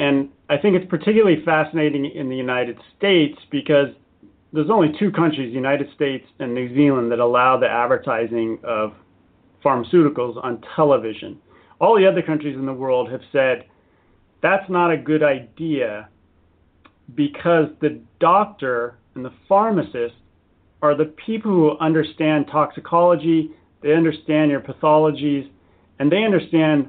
and 0.00 0.28
I 0.50 0.58
think 0.58 0.74
it's 0.76 0.90
particularly 0.90 1.42
fascinating 1.44 2.04
in 2.04 2.28
the 2.28 2.36
United 2.36 2.76
States 2.98 3.38
because 3.50 3.88
there's 4.52 4.68
only 4.68 4.92
two 4.98 5.12
countries, 5.12 5.50
the 5.50 5.54
United 5.54 5.88
States 5.94 6.26
and 6.40 6.52
New 6.52 6.74
Zealand, 6.74 7.12
that 7.12 7.20
allow 7.20 7.56
the 7.56 7.68
advertising 7.68 8.58
of 8.64 8.94
pharmaceuticals 9.64 10.42
on 10.44 10.60
television. 10.74 11.38
All 11.80 11.96
the 11.96 12.06
other 12.06 12.20
countries 12.20 12.56
in 12.56 12.66
the 12.66 12.72
world 12.72 13.10
have 13.12 13.22
said 13.30 13.66
that's 14.42 14.68
not 14.68 14.90
a 14.90 14.96
good 14.96 15.22
idea 15.22 16.08
because 17.14 17.68
the 17.80 18.00
doctor 18.18 18.96
and 19.14 19.24
the 19.24 19.32
pharmacist 19.48 20.16
are 20.82 20.96
the 20.96 21.14
people 21.26 21.50
who 21.50 21.78
understand 21.78 22.46
toxicology, 22.50 23.52
they 23.82 23.94
understand 23.94 24.50
your 24.50 24.60
pathologies, 24.60 25.48
and 25.98 26.10
they 26.10 26.24
understand 26.24 26.88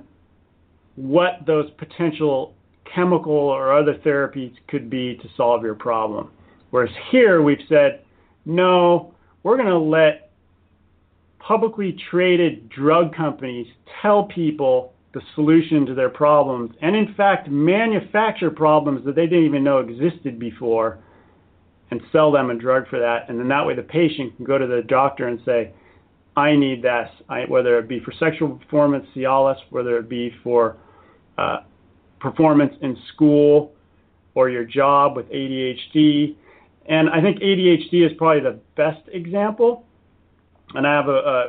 what 0.96 1.46
those 1.46 1.70
potential 1.78 2.54
chemical 2.94 3.34
or 3.34 3.78
other 3.78 3.96
therapies 4.06 4.54
could 4.68 4.90
be 4.90 5.16
to 5.18 5.28
solve 5.36 5.64
your 5.64 5.76
problem. 5.76 6.32
Whereas 6.70 6.92
here 7.12 7.42
we've 7.42 7.58
said, 7.68 8.02
no, 8.46 9.14
we're 9.44 9.58
going 9.58 9.68
to 9.68 9.78
let 9.78 10.32
publicly 11.40 11.98
traded 12.10 12.70
drug 12.70 13.16
companies 13.16 13.68
tell 14.02 14.24
people 14.24 14.94
the 15.14 15.22
solution 15.36 15.86
to 15.86 15.94
their 15.94 16.10
problems, 16.10 16.72
and 16.82 16.96
in 16.96 17.14
fact, 17.16 17.50
manufacture 17.50 18.52
problems 18.52 19.06
that 19.06 19.16
they 19.16 19.28
didn't 19.28 19.46
even 19.46 19.64
know 19.64 19.78
existed 19.80 20.38
before 20.38 21.00
and 21.92 22.02
sell 22.12 22.32
them 22.32 22.50
a 22.50 22.56
drug 22.56 22.88
for 22.90 23.00
that. 23.00 23.30
And 23.30 23.40
then 23.40 23.48
that 23.48 23.66
way, 23.66 23.76
the 23.76 23.84
patient 23.84 24.36
can 24.36 24.44
go 24.44 24.58
to 24.58 24.68
the 24.68 24.82
doctor 24.82 25.28
and 25.28 25.40
say, 25.46 25.72
I 26.36 26.56
need 26.56 26.82
this, 26.82 27.10
I, 27.30 27.46
whether 27.46 27.80
it 27.80 27.88
be 27.88 28.00
for 28.00 28.12
sexual 28.20 28.58
performance, 28.58 29.06
Cialis, 29.16 29.58
whether 29.70 29.98
it 29.98 30.10
be 30.10 30.36
for 30.44 30.78
uh, 31.38 31.60
performance 32.20 32.74
in 32.82 32.98
school 33.14 33.74
or 34.34 34.50
your 34.50 34.66
job 34.66 35.16
with 35.16 35.28
ADHD. 35.30 36.36
And 36.88 37.10
I 37.10 37.22
think 37.22 37.40
ADHD 37.40 38.06
is 38.06 38.12
probably 38.18 38.42
the 38.42 38.60
best 38.76 39.02
example. 39.12 39.86
And 40.74 40.86
I 40.86 40.94
have 40.94 41.08
a, 41.08 41.12
a 41.12 41.46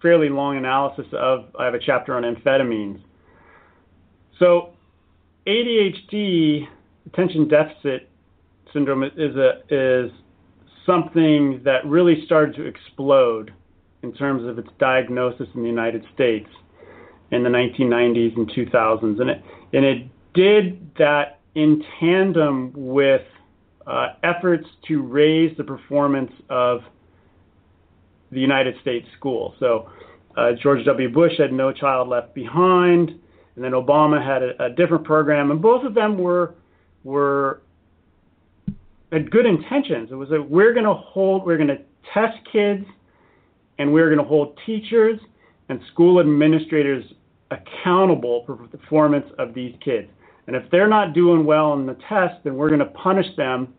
fairly 0.00 0.28
long 0.28 0.56
analysis 0.56 1.06
of, 1.12 1.46
I 1.58 1.64
have 1.64 1.74
a 1.74 1.80
chapter 1.80 2.14
on 2.14 2.22
amphetamines. 2.22 3.00
So, 4.38 4.70
ADHD, 5.46 6.66
attention 7.06 7.48
deficit 7.48 8.08
syndrome, 8.72 9.04
is 9.04 9.36
a 9.36 9.60
is 9.70 10.10
something 10.86 11.62
that 11.64 11.84
really 11.86 12.24
started 12.26 12.54
to 12.56 12.64
explode 12.64 13.52
in 14.04 14.12
terms 14.12 14.46
of 14.46 14.58
its 14.58 14.68
diagnosis 14.78 15.48
in 15.54 15.62
the 15.62 15.68
United 15.68 16.04
States 16.14 16.48
in 17.30 17.42
the 17.42 17.48
1990s 17.48 18.36
and 18.36 18.48
2000s, 18.50 19.20
and 19.20 19.30
it 19.30 19.42
and 19.72 19.84
it 19.84 20.08
did 20.34 20.90
that 20.98 21.40
in 21.54 21.82
tandem 21.98 22.72
with 22.74 23.22
uh, 23.86 24.08
efforts 24.22 24.68
to 24.86 25.02
raise 25.02 25.56
the 25.56 25.64
performance 25.64 26.30
of 26.50 26.82
the 28.30 28.40
United 28.40 28.74
States 28.80 29.06
school. 29.16 29.54
So 29.58 29.90
uh, 30.36 30.52
George 30.62 30.84
W. 30.84 31.08
Bush 31.08 31.32
had 31.38 31.52
No 31.52 31.72
Child 31.72 32.08
Left 32.08 32.34
Behind, 32.34 33.10
and 33.56 33.64
then 33.64 33.72
Obama 33.72 34.24
had 34.24 34.42
a, 34.42 34.66
a 34.66 34.70
different 34.70 35.04
program, 35.04 35.50
and 35.50 35.60
both 35.60 35.84
of 35.84 35.94
them 35.94 36.18
were 36.18 36.54
were 37.02 37.60
had 39.12 39.30
good 39.30 39.46
intentions. 39.46 40.10
It 40.10 40.14
was 40.14 40.28
that 40.30 40.42
we're 40.42 40.72
going 40.72 40.86
to 40.86 40.94
hold, 40.94 41.46
we're 41.46 41.56
going 41.56 41.68
to 41.68 41.80
test 42.12 42.36
kids, 42.50 42.84
and 43.78 43.92
we're 43.92 44.06
going 44.06 44.18
to 44.18 44.24
hold 44.24 44.58
teachers 44.66 45.18
and 45.68 45.80
school 45.92 46.20
administrators 46.20 47.04
accountable 47.50 48.44
for 48.46 48.58
the 48.70 48.78
performance 48.78 49.26
of 49.38 49.54
these 49.54 49.74
kids. 49.84 50.08
And 50.46 50.56
if 50.56 50.62
they're 50.70 50.88
not 50.88 51.14
doing 51.14 51.44
well 51.44 51.72
in 51.74 51.86
the 51.86 51.96
test, 52.08 52.42
then 52.44 52.56
we're 52.56 52.68
going 52.68 52.80
to 52.80 52.86
punish 52.86 53.26
them 53.36 53.74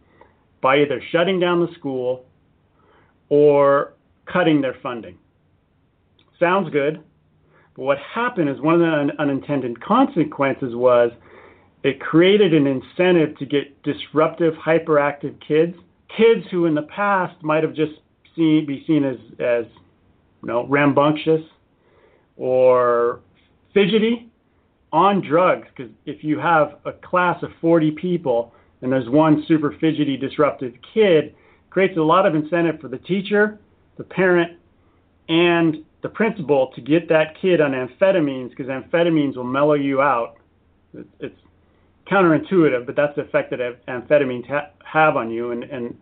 by 0.61 0.77
either 0.77 1.01
shutting 1.11 1.39
down 1.39 1.59
the 1.59 1.71
school 1.77 2.25
or 3.29 3.93
cutting 4.31 4.61
their 4.61 4.75
funding. 4.81 5.17
Sounds 6.39 6.69
good. 6.71 7.03
But 7.75 7.83
what 7.83 7.97
happened 7.99 8.49
is 8.49 8.59
one 8.61 8.75
of 8.75 8.79
the 8.79 9.11
unintended 9.19 9.81
consequences 9.81 10.73
was 10.73 11.11
it 11.83 11.99
created 11.99 12.53
an 12.53 12.65
incentive 12.65 13.37
to 13.37 13.45
get 13.45 13.83
disruptive, 13.83 14.53
hyperactive 14.55 15.35
kids, 15.45 15.75
kids 16.17 16.45
who 16.49 16.65
in 16.65 16.73
the 16.73 16.83
past 16.83 17.35
might 17.43 17.63
have 17.63 17.75
just 17.75 17.93
seen, 18.35 18.65
be 18.65 18.83
seen 18.87 19.03
as, 19.03 19.17
as 19.39 19.65
know, 20.45 20.65
rambunctious 20.67 21.41
or 22.37 23.21
fidgety 23.73 24.29
on 24.91 25.21
drugs. 25.21 25.67
Because 25.75 25.91
if 26.05 26.23
you 26.23 26.39
have 26.39 26.79
a 26.85 26.91
class 26.91 27.41
of 27.43 27.49
40 27.61 27.91
people 27.91 28.53
and 28.81 28.91
there's 28.91 29.09
one 29.09 29.43
super 29.47 29.75
fidgety, 29.79 30.17
disruptive 30.17 30.73
kid, 30.93 31.35
creates 31.69 31.97
a 31.97 32.01
lot 32.01 32.25
of 32.25 32.35
incentive 32.35 32.79
for 32.79 32.87
the 32.87 32.97
teacher 32.99 33.59
the 33.97 34.03
parent, 34.03 34.57
and 35.29 35.77
the 36.01 36.09
principal 36.09 36.71
to 36.75 36.81
get 36.81 37.09
that 37.09 37.39
kid 37.41 37.61
on 37.61 37.71
amphetamines 37.71 38.49
because 38.49 38.67
amphetamines 38.67 39.35
will 39.35 39.43
mellow 39.43 39.73
you 39.73 40.01
out. 40.01 40.37
It's 41.19 41.35
counterintuitive, 42.11 42.85
but 42.85 42.95
that's 42.95 43.15
the 43.15 43.23
effect 43.23 43.51
that 43.51 43.85
amphetamines 43.87 44.47
ha- 44.47 44.69
have 44.83 45.17
on 45.17 45.31
you, 45.31 45.51
and 45.51 45.63
and 45.63 45.97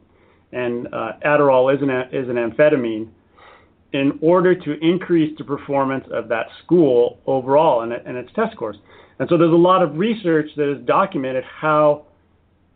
and 0.52 0.94
uh, 0.94 1.14
Adderall 1.26 1.74
is 1.74 1.82
an 1.82 1.90
is 2.12 2.30
an 2.30 2.36
amphetamine. 2.36 3.10
In 3.94 4.18
order 4.22 4.56
to 4.56 4.80
increase 4.82 5.38
the 5.38 5.44
performance 5.44 6.06
of 6.12 6.28
that 6.30 6.48
school 6.64 7.20
overall 7.28 7.82
and, 7.82 7.94
and 7.94 8.18
its 8.18 8.30
test 8.36 8.54
scores, 8.54 8.76
and 9.20 9.30
so 9.30 9.38
there's 9.38 9.54
a 9.54 9.56
lot 9.56 9.84
of 9.84 9.98
research 9.98 10.50
that 10.58 10.68
has 10.68 10.86
documented 10.86 11.44
how 11.44 12.08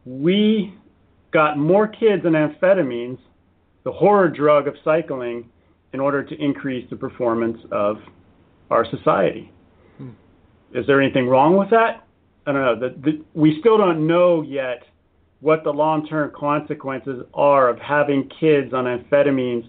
we 0.06 0.74
got 1.32 1.58
more 1.58 1.88
kids 1.88 2.24
on 2.26 2.34
amphetamines, 2.34 3.18
the 3.84 3.92
horror 3.92 4.30
drug 4.30 4.68
of 4.68 4.76
cycling, 4.84 5.50
in 5.94 6.00
order 6.00 6.24
to 6.24 6.36
increase 6.36 6.88
the 6.90 6.96
performance 6.96 7.58
of 7.72 7.98
our 8.70 8.86
society. 8.90 9.52
Hmm. 9.98 10.12
Is 10.74 10.86
there 10.86 11.02
anything 11.02 11.28
wrong 11.28 11.58
with 11.58 11.70
that? 11.72 12.06
I 12.46 12.52
don't 12.52 12.62
know. 12.62 12.80
The, 12.80 12.96
the, 13.02 13.26
we 13.34 13.58
still 13.60 13.78
don't 13.78 14.06
know 14.06 14.42
yet 14.42 14.84
what 15.40 15.64
the 15.64 15.72
long-term 15.72 16.32
consequences 16.36 17.24
are 17.34 17.70
of 17.70 17.80
having 17.80 18.30
kids 18.40 18.74
on 18.74 18.86
amphetamines. 18.86 19.68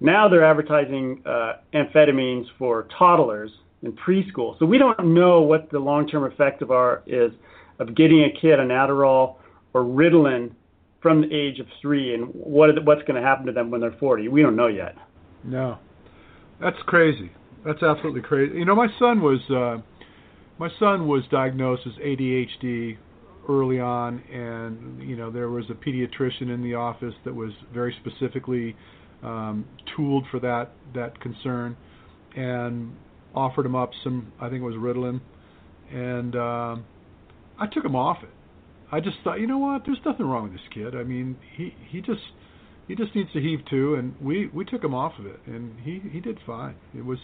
Now 0.00 0.28
they're 0.28 0.44
advertising 0.44 1.22
uh, 1.24 1.54
amphetamines 1.74 2.44
for 2.58 2.86
toddlers 2.98 3.50
in 3.82 3.92
preschool, 3.92 4.58
so 4.58 4.66
we 4.66 4.78
don't 4.78 5.14
know 5.14 5.42
what 5.42 5.70
the 5.70 5.78
long-term 5.78 6.24
effect 6.24 6.62
of 6.62 6.70
our 6.70 7.02
is 7.06 7.32
of 7.78 7.94
getting 7.94 8.24
a 8.24 8.40
kid 8.40 8.58
an 8.58 8.68
Adderall 8.68 9.36
or 9.74 9.82
Ritalin 9.82 10.52
from 11.00 11.20
the 11.20 11.34
age 11.34 11.60
of 11.60 11.66
three, 11.80 12.14
and 12.14 12.28
what 12.34 12.70
what's 12.84 13.02
going 13.02 13.20
to 13.20 13.26
happen 13.26 13.46
to 13.46 13.52
them 13.52 13.70
when 13.70 13.80
they're 13.80 13.96
40. 13.98 14.28
We 14.28 14.42
don't 14.42 14.56
know 14.56 14.66
yet. 14.66 14.96
No, 15.44 15.78
that's 16.60 16.78
crazy. 16.86 17.30
That's 17.64 17.82
absolutely 17.82 18.22
crazy. 18.22 18.58
You 18.58 18.64
know, 18.64 18.74
my 18.74 18.88
son 18.98 19.20
was 19.22 19.40
uh, 19.50 19.82
my 20.58 20.68
son 20.78 21.06
was 21.06 21.22
diagnosed 21.30 21.82
as 21.86 21.92
ADHD 21.94 22.96
early 23.48 23.80
on, 23.80 24.22
and 24.32 25.02
you 25.02 25.16
know 25.16 25.30
there 25.30 25.48
was 25.48 25.66
a 25.70 25.74
pediatrician 25.74 26.52
in 26.52 26.62
the 26.62 26.74
office 26.74 27.14
that 27.24 27.34
was 27.34 27.52
very 27.72 27.94
specifically 28.04 28.76
um, 29.22 29.64
tooled 29.96 30.24
for 30.30 30.40
that 30.40 30.70
that 30.94 31.20
concern, 31.20 31.76
and 32.34 32.92
offered 33.34 33.66
him 33.66 33.74
up 33.74 33.90
some 34.02 34.32
I 34.40 34.48
think 34.48 34.62
it 34.62 34.64
was 34.64 34.76
Ritalin, 34.76 35.20
and 35.92 36.36
um, 36.36 36.84
I 37.58 37.66
took 37.72 37.84
him 37.84 37.96
off 37.96 38.22
it. 38.22 38.30
I 38.90 39.00
just 39.00 39.16
thought, 39.24 39.40
you 39.40 39.46
know 39.46 39.58
what, 39.58 39.82
there's 39.84 39.98
nothing 40.04 40.26
wrong 40.26 40.44
with 40.44 40.52
this 40.52 40.68
kid. 40.72 40.94
I 40.94 41.02
mean, 41.02 41.36
he 41.56 41.74
he 41.88 42.00
just 42.00 42.22
he 42.88 42.94
just 42.94 43.14
needs 43.14 43.32
to 43.32 43.40
heave 43.40 43.60
to, 43.70 43.94
and 43.94 44.14
we 44.20 44.48
we 44.48 44.64
took 44.64 44.82
him 44.82 44.94
off 44.94 45.18
of 45.18 45.26
it, 45.26 45.40
and 45.46 45.78
he 45.80 46.00
he 46.10 46.20
did 46.20 46.38
fine. 46.46 46.76
It 46.96 47.04
was 47.04 47.18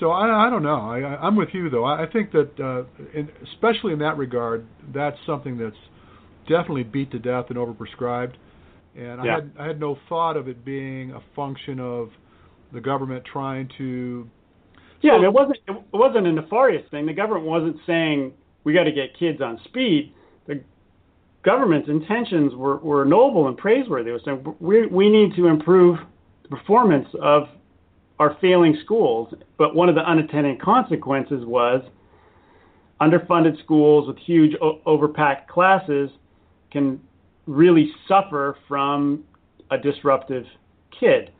so 0.00 0.10
I, 0.10 0.46
I 0.46 0.50
don't 0.50 0.62
know. 0.62 0.90
I, 0.90 1.26
I'm 1.26 1.36
with 1.36 1.50
you 1.52 1.70
though. 1.70 1.84
I, 1.84 2.04
I 2.04 2.06
think 2.10 2.32
that, 2.32 2.50
uh, 2.60 2.84
in, 3.12 3.28
especially 3.52 3.92
in 3.92 3.98
that 4.00 4.16
regard, 4.16 4.66
that's 4.92 5.16
something 5.26 5.58
that's 5.58 5.76
definitely 6.48 6.82
beat 6.82 7.10
to 7.12 7.18
death 7.18 7.46
and 7.48 7.58
overprescribed. 7.58 8.34
And 8.96 9.24
yeah. 9.24 9.32
I 9.32 9.34
had 9.34 9.52
I 9.58 9.66
had 9.66 9.80
no 9.80 9.98
thought 10.08 10.36
of 10.36 10.48
it 10.48 10.64
being 10.64 11.12
a 11.12 11.20
function 11.34 11.80
of 11.80 12.10
the 12.72 12.80
government 12.80 13.24
trying 13.30 13.68
to. 13.78 14.28
Yeah, 15.02 15.18
so, 15.18 15.24
it 15.24 15.32
wasn't 15.32 15.58
it 15.66 15.84
wasn't 15.92 16.26
a 16.26 16.32
nefarious 16.32 16.88
thing. 16.90 17.06
The 17.06 17.12
government 17.12 17.46
wasn't 17.46 17.76
saying 17.86 18.32
we 18.64 18.72
got 18.72 18.84
to 18.84 18.92
get 18.92 19.18
kids 19.18 19.40
on 19.40 19.60
speed. 19.64 20.14
The 20.46 20.62
government's 21.44 21.88
intentions 21.88 22.54
were, 22.54 22.78
were 22.78 23.04
noble 23.04 23.48
and 23.48 23.56
praiseworthy. 23.56 24.10
It 24.10 24.12
was 24.12 24.22
saying 24.24 24.56
we 24.60 24.86
we 24.86 25.10
need 25.10 25.34
to 25.36 25.46
improve 25.46 25.98
the 26.42 26.48
performance 26.48 27.08
of 27.20 27.48
our 28.18 28.36
failing 28.40 28.78
schools. 28.84 29.34
But 29.58 29.74
one 29.74 29.88
of 29.88 29.94
the 29.94 30.08
unintended 30.08 30.60
consequences 30.60 31.44
was 31.44 31.82
underfunded 33.00 33.62
schools 33.62 34.06
with 34.06 34.18
huge 34.18 34.52
o- 34.62 34.80
overpacked 34.86 35.48
classes 35.48 36.10
can 36.70 37.00
really 37.46 37.90
suffer 38.08 38.56
from 38.68 39.24
a 39.70 39.78
disruptive 39.78 40.44
kid. 40.98 41.30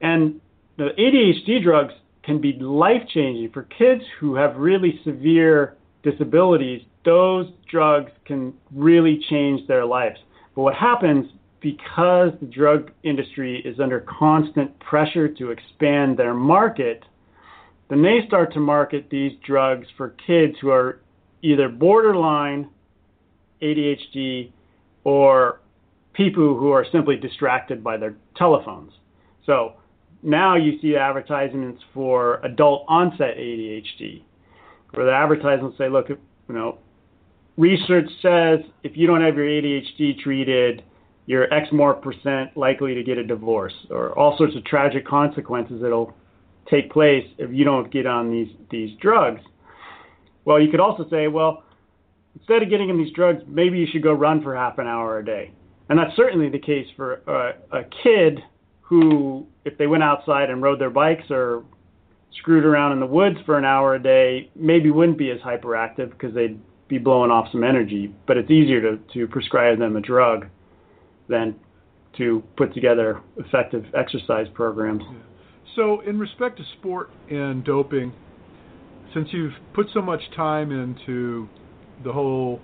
And 0.00 0.40
the 0.76 0.90
ADHD 0.98 1.62
drugs 1.62 1.94
can 2.22 2.40
be 2.40 2.54
life 2.54 3.02
changing 3.12 3.50
for 3.52 3.64
kids 3.64 4.02
who 4.18 4.34
have 4.34 4.56
really 4.56 5.00
severe 5.04 5.76
disabilities. 6.02 6.82
Those 7.04 7.46
drugs 7.70 8.10
can 8.24 8.54
really 8.72 9.20
change 9.28 9.66
their 9.66 9.84
lives. 9.84 10.18
But 10.54 10.62
what 10.62 10.74
happens 10.74 11.26
because 11.60 12.30
the 12.40 12.46
drug 12.46 12.90
industry 13.02 13.62
is 13.64 13.80
under 13.80 14.00
constant 14.00 14.78
pressure 14.80 15.28
to 15.28 15.50
expand 15.50 16.18
their 16.18 16.34
market, 16.34 17.02
then 17.88 18.02
they 18.02 18.20
start 18.26 18.52
to 18.52 18.60
market 18.60 19.08
these 19.10 19.32
drugs 19.46 19.86
for 19.96 20.14
kids 20.26 20.54
who 20.60 20.70
are 20.70 21.00
either 21.42 21.68
borderline 21.68 22.68
ADHD 23.62 24.52
or 25.04 25.60
people 26.14 26.56
who 26.56 26.70
are 26.72 26.86
simply 26.90 27.16
distracted 27.16 27.84
by 27.84 27.96
their 27.96 28.14
telephones. 28.36 28.92
So 29.46 29.74
now 30.22 30.56
you 30.56 30.78
see 30.80 30.96
advertisements 30.96 31.82
for 31.92 32.40
adult 32.44 32.84
onset 32.88 33.36
ADHD, 33.36 34.22
where 34.92 35.06
the 35.06 35.12
advertisements 35.12 35.76
say, 35.76 35.88
look, 35.88 36.08
you 36.08 36.18
know, 36.48 36.78
research 37.56 38.08
says 38.22 38.60
if 38.82 38.96
you 38.96 39.06
don't 39.06 39.22
have 39.22 39.36
your 39.36 39.46
ADHD 39.46 40.18
treated, 40.18 40.82
you're 41.26 41.52
X 41.52 41.68
more 41.72 41.94
percent 41.94 42.56
likely 42.56 42.94
to 42.94 43.02
get 43.02 43.18
a 43.18 43.24
divorce, 43.24 43.74
or 43.90 44.18
all 44.18 44.36
sorts 44.36 44.56
of 44.56 44.64
tragic 44.64 45.06
consequences 45.06 45.80
that'll 45.80 46.14
take 46.70 46.90
place 46.90 47.26
if 47.38 47.50
you 47.52 47.64
don't 47.64 47.90
get 47.90 48.06
on 48.06 48.30
these 48.30 48.48
these 48.70 48.90
drugs. 49.00 49.40
Well, 50.44 50.60
you 50.60 50.70
could 50.70 50.80
also 50.80 51.08
say, 51.08 51.28
well, 51.28 51.62
instead 52.38 52.62
of 52.62 52.70
getting 52.70 52.90
on 52.90 52.98
these 52.98 53.12
drugs, 53.12 53.42
maybe 53.46 53.78
you 53.78 53.86
should 53.90 54.02
go 54.02 54.12
run 54.12 54.42
for 54.42 54.54
half 54.54 54.78
an 54.78 54.86
hour 54.86 55.18
a 55.18 55.24
day, 55.24 55.52
and 55.88 55.98
that's 55.98 56.14
certainly 56.16 56.48
the 56.48 56.58
case 56.58 56.86
for 56.96 57.14
a, 57.26 57.78
a 57.78 57.84
kid 58.02 58.40
who, 58.80 59.46
if 59.64 59.76
they 59.78 59.86
went 59.86 60.02
outside 60.02 60.50
and 60.50 60.62
rode 60.62 60.80
their 60.80 60.90
bikes 60.90 61.24
or 61.30 61.64
screwed 62.38 62.64
around 62.64 62.92
in 62.92 63.00
the 63.00 63.06
woods 63.06 63.36
for 63.46 63.58
an 63.58 63.64
hour 63.64 63.94
a 63.94 64.02
day, 64.02 64.50
maybe 64.54 64.90
wouldn't 64.90 65.18
be 65.18 65.30
as 65.30 65.38
hyperactive 65.40 66.10
because 66.10 66.34
they'd 66.34 66.60
be 66.88 66.98
blowing 66.98 67.30
off 67.30 67.48
some 67.50 67.64
energy. 67.64 68.12
But 68.26 68.36
it's 68.36 68.50
easier 68.50 68.80
to, 68.82 68.98
to 69.14 69.26
prescribe 69.28 69.78
them 69.78 69.96
a 69.96 70.00
drug 70.00 70.46
than 71.28 71.56
to 72.18 72.42
put 72.56 72.74
together 72.74 73.20
effective 73.36 73.84
exercise 73.96 74.46
programs. 74.54 75.02
So, 75.74 76.00
in 76.00 76.18
respect 76.18 76.58
to 76.58 76.64
sport 76.78 77.10
and 77.30 77.64
doping, 77.64 78.12
since 79.12 79.28
you've 79.32 79.54
put 79.72 79.86
so 79.92 80.00
much 80.00 80.20
time 80.36 80.70
into 80.70 81.48
the 82.02 82.12
whole 82.12 82.60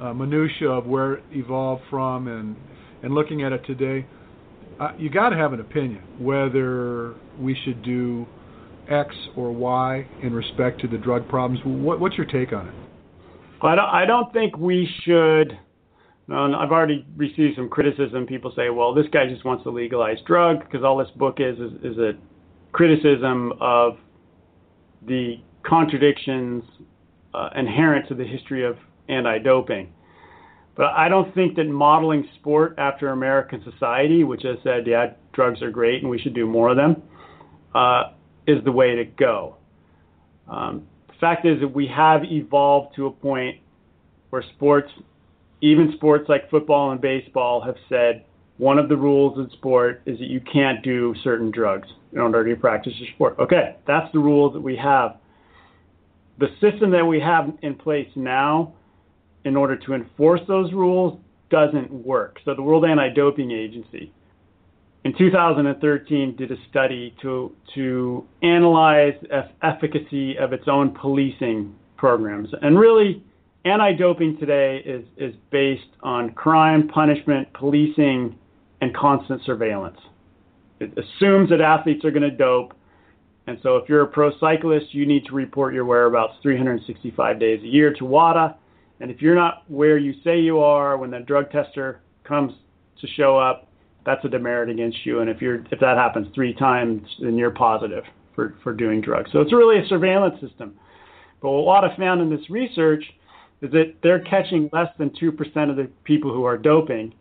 uh, 0.00 0.12
minutia 0.12 0.68
of 0.68 0.86
where 0.86 1.14
it 1.14 1.24
evolved 1.32 1.82
from 1.88 2.28
and 2.28 2.56
and 3.02 3.14
looking 3.14 3.42
at 3.42 3.52
it 3.52 3.64
today, 3.66 4.06
uh, 4.80 4.92
you 4.96 5.10
got 5.10 5.30
to 5.30 5.36
have 5.36 5.52
an 5.52 5.60
opinion 5.60 6.02
whether 6.18 7.14
we 7.38 7.56
should 7.64 7.82
do 7.82 8.26
X 8.88 9.14
or 9.36 9.52
Y 9.52 10.06
in 10.22 10.32
respect 10.32 10.80
to 10.82 10.88
the 10.88 10.98
drug 10.98 11.28
problems. 11.28 11.60
What, 11.64 11.98
what's 11.98 12.16
your 12.16 12.26
take 12.26 12.52
on 12.52 12.68
it? 12.68 12.74
I 13.60 13.74
don't, 13.74 13.88
I 13.88 14.06
don't 14.06 14.32
think 14.32 14.56
we 14.56 14.88
should 15.04 15.58
I've 16.30 16.70
already 16.70 17.04
received 17.16 17.56
some 17.56 17.68
criticism. 17.68 18.26
People 18.26 18.52
say, 18.56 18.70
well, 18.70 18.94
this 18.94 19.06
guy 19.12 19.28
just 19.28 19.44
wants 19.44 19.64
to 19.64 19.70
legalize 19.70 20.18
drug 20.26 20.60
because 20.60 20.84
all 20.84 20.96
this 20.96 21.10
book 21.16 21.38
is, 21.38 21.58
is, 21.58 21.72
is 21.82 21.98
a 21.98 22.12
criticism 22.72 23.52
of 23.60 23.98
the 25.06 25.36
contradictions 25.66 26.64
uh, 27.34 27.50
inherent 27.54 28.08
to 28.08 28.14
the 28.14 28.24
history 28.24 28.64
of 28.64 28.76
anti-doping. 29.08 29.92
But 30.74 30.86
I 30.96 31.08
don't 31.08 31.34
think 31.34 31.56
that 31.56 31.64
modeling 31.64 32.26
sport 32.36 32.74
after 32.78 33.10
American 33.10 33.62
society, 33.70 34.24
which 34.24 34.42
has 34.42 34.56
said, 34.64 34.86
yeah, 34.86 35.12
drugs 35.32 35.60
are 35.62 35.70
great 35.70 36.02
and 36.02 36.10
we 36.10 36.18
should 36.18 36.34
do 36.34 36.46
more 36.46 36.70
of 36.70 36.76
them, 36.76 37.02
uh, 37.74 38.12
is 38.46 38.62
the 38.64 38.72
way 38.72 38.96
to 38.96 39.04
go. 39.04 39.56
Um, 40.48 40.86
the 41.08 41.14
fact 41.20 41.46
is 41.46 41.60
that 41.60 41.68
we 41.68 41.86
have 41.88 42.24
evolved 42.24 42.96
to 42.96 43.06
a 43.06 43.10
point 43.10 43.60
where 44.30 44.42
sports 44.56 44.90
even 45.60 45.92
sports 45.94 46.28
like 46.28 46.50
football 46.50 46.90
and 46.90 47.00
baseball 47.00 47.60
have 47.60 47.76
said 47.88 48.24
one 48.58 48.78
of 48.78 48.88
the 48.88 48.96
rules 48.96 49.38
in 49.38 49.48
sport 49.50 50.02
is 50.06 50.18
that 50.18 50.28
you 50.28 50.40
can't 50.40 50.82
do 50.82 51.14
certain 51.22 51.50
drugs 51.50 51.88
in 52.12 52.18
order 52.18 52.44
to 52.44 52.60
practice 52.60 52.92
your 52.96 53.08
sport. 53.14 53.36
Okay, 53.38 53.76
that's 53.86 54.12
the 54.12 54.18
rule 54.18 54.50
that 54.50 54.60
we 54.60 54.76
have. 54.76 55.16
The 56.38 56.48
system 56.60 56.90
that 56.92 57.04
we 57.04 57.20
have 57.20 57.52
in 57.62 57.74
place 57.74 58.08
now, 58.16 58.74
in 59.44 59.56
order 59.56 59.76
to 59.76 59.94
enforce 59.94 60.40
those 60.48 60.72
rules, 60.72 61.18
doesn't 61.50 61.90
work. 61.92 62.38
So 62.44 62.54
the 62.54 62.62
World 62.62 62.84
Anti-Doping 62.84 63.50
Agency, 63.50 64.12
in 65.04 65.16
2013, 65.18 66.36
did 66.36 66.50
a 66.50 66.56
study 66.70 67.14
to 67.22 67.52
to 67.74 68.24
analyze 68.42 69.14
the 69.22 69.48
efficacy 69.62 70.36
of 70.38 70.52
its 70.52 70.64
own 70.68 70.94
policing 70.94 71.74
programs, 71.96 72.48
and 72.62 72.78
really 72.78 73.22
anti-doping 73.64 74.38
today 74.38 74.82
is, 74.84 75.04
is 75.16 75.34
based 75.50 75.88
on 76.02 76.32
crime, 76.32 76.88
punishment, 76.88 77.52
policing, 77.52 78.36
and 78.80 78.94
constant 78.94 79.40
surveillance. 79.44 79.98
It 80.80 80.92
assumes 80.98 81.50
that 81.50 81.60
athletes 81.60 82.04
are 82.04 82.10
going 82.10 82.28
to 82.28 82.30
dope. 82.30 82.74
And 83.46 83.58
so 83.62 83.76
if 83.76 83.88
you're 83.88 84.02
a 84.02 84.06
pro 84.06 84.30
cyclist, 84.38 84.94
you 84.94 85.04
need 85.06 85.24
to 85.26 85.34
report 85.34 85.74
your 85.74 85.84
whereabouts 85.84 86.34
365 86.42 87.40
days 87.40 87.60
a 87.62 87.66
year 87.66 87.92
to 87.94 88.04
WADA. 88.04 88.56
And 89.00 89.10
if 89.10 89.20
you're 89.20 89.34
not 89.34 89.64
where 89.68 89.98
you 89.98 90.14
say 90.22 90.38
you 90.38 90.60
are 90.60 90.96
when 90.96 91.10
the 91.10 91.20
drug 91.20 91.50
tester 91.50 92.00
comes 92.24 92.52
to 93.00 93.06
show 93.16 93.36
up, 93.36 93.68
that's 94.06 94.24
a 94.24 94.28
demerit 94.28 94.70
against 94.70 95.04
you. 95.04 95.20
And 95.20 95.28
if 95.28 95.40
you're 95.40 95.64
if 95.70 95.80
that 95.80 95.96
happens 95.96 96.28
three 96.34 96.54
times, 96.54 97.02
then 97.20 97.36
you're 97.36 97.50
positive 97.50 98.04
for, 98.34 98.54
for 98.62 98.72
doing 98.72 99.00
drugs. 99.00 99.30
So 99.32 99.40
it's 99.40 99.52
really 99.52 99.78
a 99.84 99.86
surveillance 99.88 100.40
system. 100.40 100.74
But 101.40 101.50
what 101.50 101.64
WADA 101.64 101.96
found 101.98 102.20
in 102.20 102.30
this 102.30 102.48
research 102.48 103.04
is 103.60 103.70
that 103.72 103.94
they're 104.02 104.20
catching 104.20 104.68
less 104.72 104.88
than 104.98 105.10
2% 105.10 105.70
of 105.70 105.76
the 105.76 105.88
people 106.04 106.32
who 106.32 106.44
are 106.44 106.58
doping. 106.58 107.14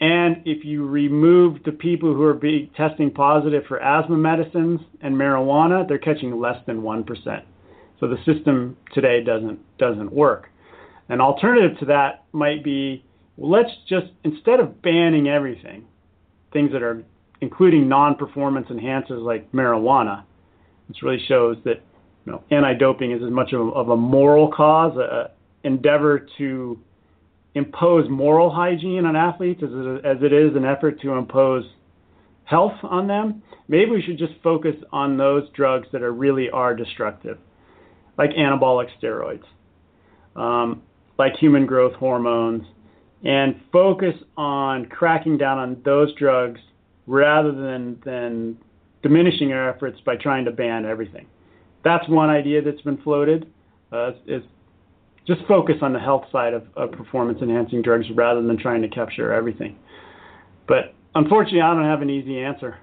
And 0.00 0.42
if 0.44 0.64
you 0.64 0.86
remove 0.86 1.62
the 1.64 1.72
people 1.72 2.14
who 2.14 2.22
are 2.22 2.34
being 2.34 2.70
testing 2.76 3.10
positive 3.10 3.64
for 3.66 3.82
asthma 3.82 4.16
medicines 4.16 4.80
and 5.02 5.14
marijuana, 5.14 5.86
they're 5.88 5.98
catching 5.98 6.38
less 6.40 6.56
than 6.66 6.82
1%. 6.82 7.42
So 7.98 8.06
the 8.06 8.16
system 8.24 8.76
today 8.94 9.24
doesn't 9.24 9.58
doesn't 9.78 10.12
work. 10.12 10.50
An 11.08 11.20
alternative 11.20 11.76
to 11.80 11.86
that 11.86 12.24
might 12.32 12.62
be 12.62 13.04
let's 13.36 13.70
just 13.88 14.06
instead 14.22 14.60
of 14.60 14.80
banning 14.82 15.28
everything, 15.28 15.84
things 16.52 16.70
that 16.72 16.82
are 16.82 17.02
including 17.40 17.88
non-performance 17.88 18.68
enhancers 18.68 19.22
like 19.22 19.50
marijuana, 19.52 20.22
which 20.86 20.98
really 21.02 21.22
shows 21.26 21.56
that 21.64 21.82
you 22.24 22.32
know, 22.32 22.44
anti-doping 22.50 23.10
is 23.10 23.22
as 23.22 23.30
much 23.30 23.52
of 23.52 23.60
a, 23.60 23.70
of 23.70 23.88
a 23.88 23.96
moral 23.96 24.48
cause, 24.48 24.96
a 24.96 25.30
endeavor 25.64 26.26
to 26.38 26.78
impose 27.58 28.08
moral 28.08 28.50
hygiene 28.50 29.04
on 29.04 29.16
athletes 29.16 29.62
as 29.62 29.70
it, 29.70 30.04
as 30.04 30.16
it 30.22 30.32
is 30.32 30.56
an 30.56 30.64
effort 30.64 31.00
to 31.02 31.12
impose 31.12 31.64
health 32.44 32.78
on 32.82 33.06
them. 33.06 33.42
Maybe 33.68 33.90
we 33.90 34.02
should 34.02 34.16
just 34.16 34.32
focus 34.42 34.74
on 34.92 35.18
those 35.18 35.48
drugs 35.50 35.88
that 35.92 36.02
are 36.02 36.12
really 36.12 36.48
are 36.48 36.74
destructive, 36.74 37.38
like 38.16 38.30
anabolic 38.30 38.88
steroids, 39.00 39.44
um, 40.34 40.82
like 41.18 41.36
human 41.36 41.66
growth 41.66 41.92
hormones, 41.94 42.64
and 43.24 43.60
focus 43.70 44.14
on 44.36 44.86
cracking 44.86 45.36
down 45.36 45.58
on 45.58 45.82
those 45.84 46.14
drugs 46.14 46.60
rather 47.06 47.52
than 47.52 48.00
than 48.04 48.56
diminishing 49.02 49.52
our 49.52 49.68
efforts 49.68 50.00
by 50.04 50.16
trying 50.16 50.44
to 50.44 50.50
ban 50.50 50.86
everything. 50.86 51.26
That's 51.84 52.08
one 52.08 52.30
idea 52.30 52.62
that's 52.62 52.80
been 52.82 52.98
floated. 52.98 53.46
Uh, 53.92 54.12
is 54.26 54.42
just 55.28 55.42
focus 55.46 55.76
on 55.82 55.92
the 55.92 56.00
health 56.00 56.24
side 56.32 56.54
of, 56.54 56.64
of 56.74 56.90
performance 56.90 57.38
enhancing 57.42 57.82
drugs 57.82 58.06
rather 58.14 58.42
than 58.42 58.58
trying 58.58 58.82
to 58.82 58.88
capture 58.88 59.32
everything. 59.32 59.76
But 60.66 60.94
unfortunately, 61.14 61.60
I 61.60 61.74
don't 61.74 61.84
have 61.84 62.02
an 62.02 62.10
easy 62.10 62.40
answer. 62.40 62.78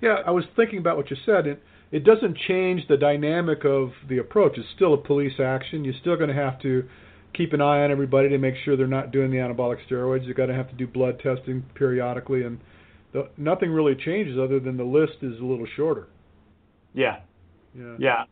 Yeah, 0.00 0.16
I 0.26 0.30
was 0.30 0.44
thinking 0.56 0.78
about 0.78 0.96
what 0.96 1.10
you 1.10 1.16
said. 1.24 1.46
It, 1.46 1.62
it 1.92 2.04
doesn't 2.04 2.38
change 2.48 2.88
the 2.88 2.96
dynamic 2.96 3.64
of 3.66 3.90
the 4.08 4.18
approach. 4.18 4.56
It's 4.56 4.66
still 4.74 4.94
a 4.94 4.96
police 4.96 5.38
action. 5.38 5.84
You're 5.84 5.94
still 6.00 6.16
going 6.16 6.30
to 6.30 6.34
have 6.34 6.60
to 6.62 6.88
keep 7.34 7.52
an 7.52 7.60
eye 7.60 7.84
on 7.84 7.90
everybody 7.90 8.30
to 8.30 8.38
make 8.38 8.54
sure 8.64 8.76
they're 8.76 8.86
not 8.86 9.12
doing 9.12 9.30
the 9.30 9.36
anabolic 9.36 9.76
steroids. 9.88 10.24
You're 10.24 10.34
going 10.34 10.48
to 10.48 10.54
have 10.54 10.70
to 10.70 10.74
do 10.74 10.86
blood 10.86 11.20
testing 11.22 11.62
periodically, 11.74 12.42
and 12.44 12.58
the, 13.12 13.28
nothing 13.36 13.70
really 13.70 13.94
changes 13.94 14.38
other 14.38 14.58
than 14.58 14.78
the 14.78 14.84
list 14.84 15.18
is 15.20 15.38
a 15.38 15.44
little 15.44 15.66
shorter. 15.76 16.08
Yeah. 16.94 17.20
Yeah. 17.78 17.96
Yeah. 17.98 18.24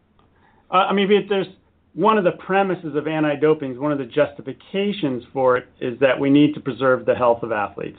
Uh, 0.71 0.75
I 0.75 0.93
mean, 0.95 1.09
there's 1.29 1.47
one 1.95 2.19
of 2.19 2.25
the 2.25 2.33
premises 2.33 2.95
of 2.95 3.07
anti-doping, 3.07 3.81
one 3.81 3.93
of 3.93 3.99
the 3.99 4.05
justifications 4.05 5.25
for 5.33 5.57
it 5.57 5.67
is 5.81 5.99
that 6.01 6.19
we 6.19 6.31
need 6.31 6.55
to 6.55 6.61
preserve 6.61 7.05
the 7.05 7.15
health 7.15 7.43
of 7.43 7.53
athletes. 7.53 7.99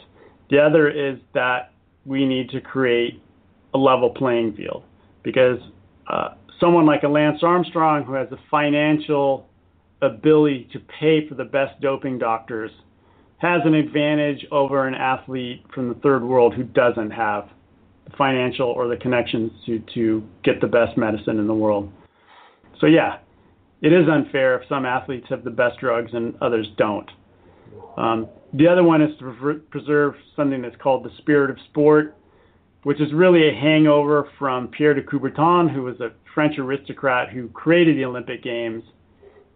The 0.50 0.60
other 0.60 0.90
is 0.90 1.20
that 1.34 1.74
we 2.06 2.26
need 2.26 2.50
to 2.52 2.62
create 2.62 3.22
a 3.74 3.78
level 3.78 4.10
playing 4.10 4.56
field 4.56 4.84
because 5.24 5.60
uh, 6.08 6.30
someone 6.60 6.86
like 6.86 7.04
a 7.04 7.08
Lance 7.08 7.40
Armstrong 7.42 8.04
who 8.04 8.14
has 8.14 8.30
the 8.30 8.40
financial 8.50 9.48
ability 10.02 10.70
to 10.74 10.80
pay 11.00 11.28
for 11.28 11.36
the 11.36 11.44
best 11.44 11.80
doping 11.82 12.18
doctors 12.18 12.72
has 13.38 13.62
an 13.66 13.74
advantage 13.74 14.46
over 14.52 14.88
an 14.88 14.94
athlete 14.94 15.64
from 15.74 15.90
the 15.90 15.96
third 15.96 16.24
world 16.24 16.54
who 16.54 16.64
doesn't 16.64 17.12
have 17.12 17.50
the 18.06 18.16
financial 18.18 18.68
or 18.68 18.88
the 18.88 18.98
connections 18.98 19.52
to, 19.66 19.80
to 19.94 20.24
get 20.44 20.62
the 20.62 20.68
best 20.68 20.98
medicine 20.98 21.40
in 21.40 21.48
the 21.48 21.54
world. 21.54 21.92
So 22.80 22.88
yeah, 22.88 23.18
it 23.82 23.92
is 23.92 24.08
unfair 24.08 24.60
if 24.60 24.68
some 24.70 24.86
athletes 24.86 25.28
have 25.30 25.44
the 25.44 25.50
best 25.50 25.80
drugs 25.80 26.12
and 26.14 26.36
others 26.42 26.68
don't. 26.78 27.10
Um, 27.98 28.28
the 28.54 28.68
other 28.68 28.84
one 28.84 29.02
is 29.02 29.18
to 29.20 29.62
preserve 29.72 30.14
something 30.36 30.62
that's 30.62 30.76
called 30.82 31.04
the 31.04 31.10
spirit 31.18 31.50
of 31.50 31.58
sport, 31.70 32.16
which 32.84 33.02
is 33.02 33.12
really 33.14 33.50
a 33.50 33.54
hangover 33.54 34.30
from 34.38 34.68
Pierre 34.68 34.94
de 34.94 35.02
Coubertin, 35.02 35.74
who 35.74 35.84
was 35.84 36.00
a 36.00 36.12
French 36.34 36.58
aristocrat 36.58 37.30
who 37.30 37.48
created 37.50 37.98
the 37.98 38.06
Olympic 38.06 38.44
Games 38.44 38.84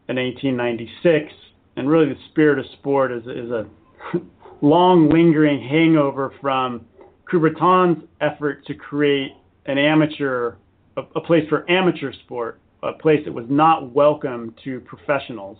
in 0.10 0.16
1896. 0.18 1.34
And 1.78 1.90
really, 1.90 2.08
the 2.08 2.20
spirit 2.32 2.58
of 2.58 2.66
sport 2.80 3.12
is, 3.12 3.24
is 3.24 3.52
a 3.52 3.66
long 4.62 5.10
lingering 5.10 5.62
hangover 5.62 6.34
from 6.42 6.86
Coubertin's 7.32 8.04
effort 8.22 8.66
to 8.66 8.74
create 8.74 9.32
an 9.66 9.78
amateur, 9.78 10.56
a, 10.98 11.02
a 11.16 11.22
place 11.22 11.48
for 11.50 11.70
amateur 11.70 12.14
sport 12.24 12.60
a 12.88 12.94
place 12.94 13.22
that 13.26 13.34
was 13.34 13.46
not 13.50 13.94
welcome 13.94 14.54
to 14.64 14.80
professionals. 14.82 15.58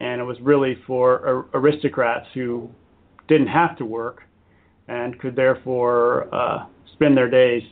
And 0.00 0.20
it 0.20 0.24
was 0.24 0.36
really 0.40 0.76
for 0.86 1.48
aristocrats 1.54 2.26
who 2.34 2.68
didn't 3.28 3.46
have 3.46 3.76
to 3.78 3.84
work 3.84 4.22
and 4.88 5.18
could 5.20 5.36
therefore 5.36 6.32
uh, 6.34 6.66
spend 6.92 7.16
their 7.16 7.30
days 7.30 7.62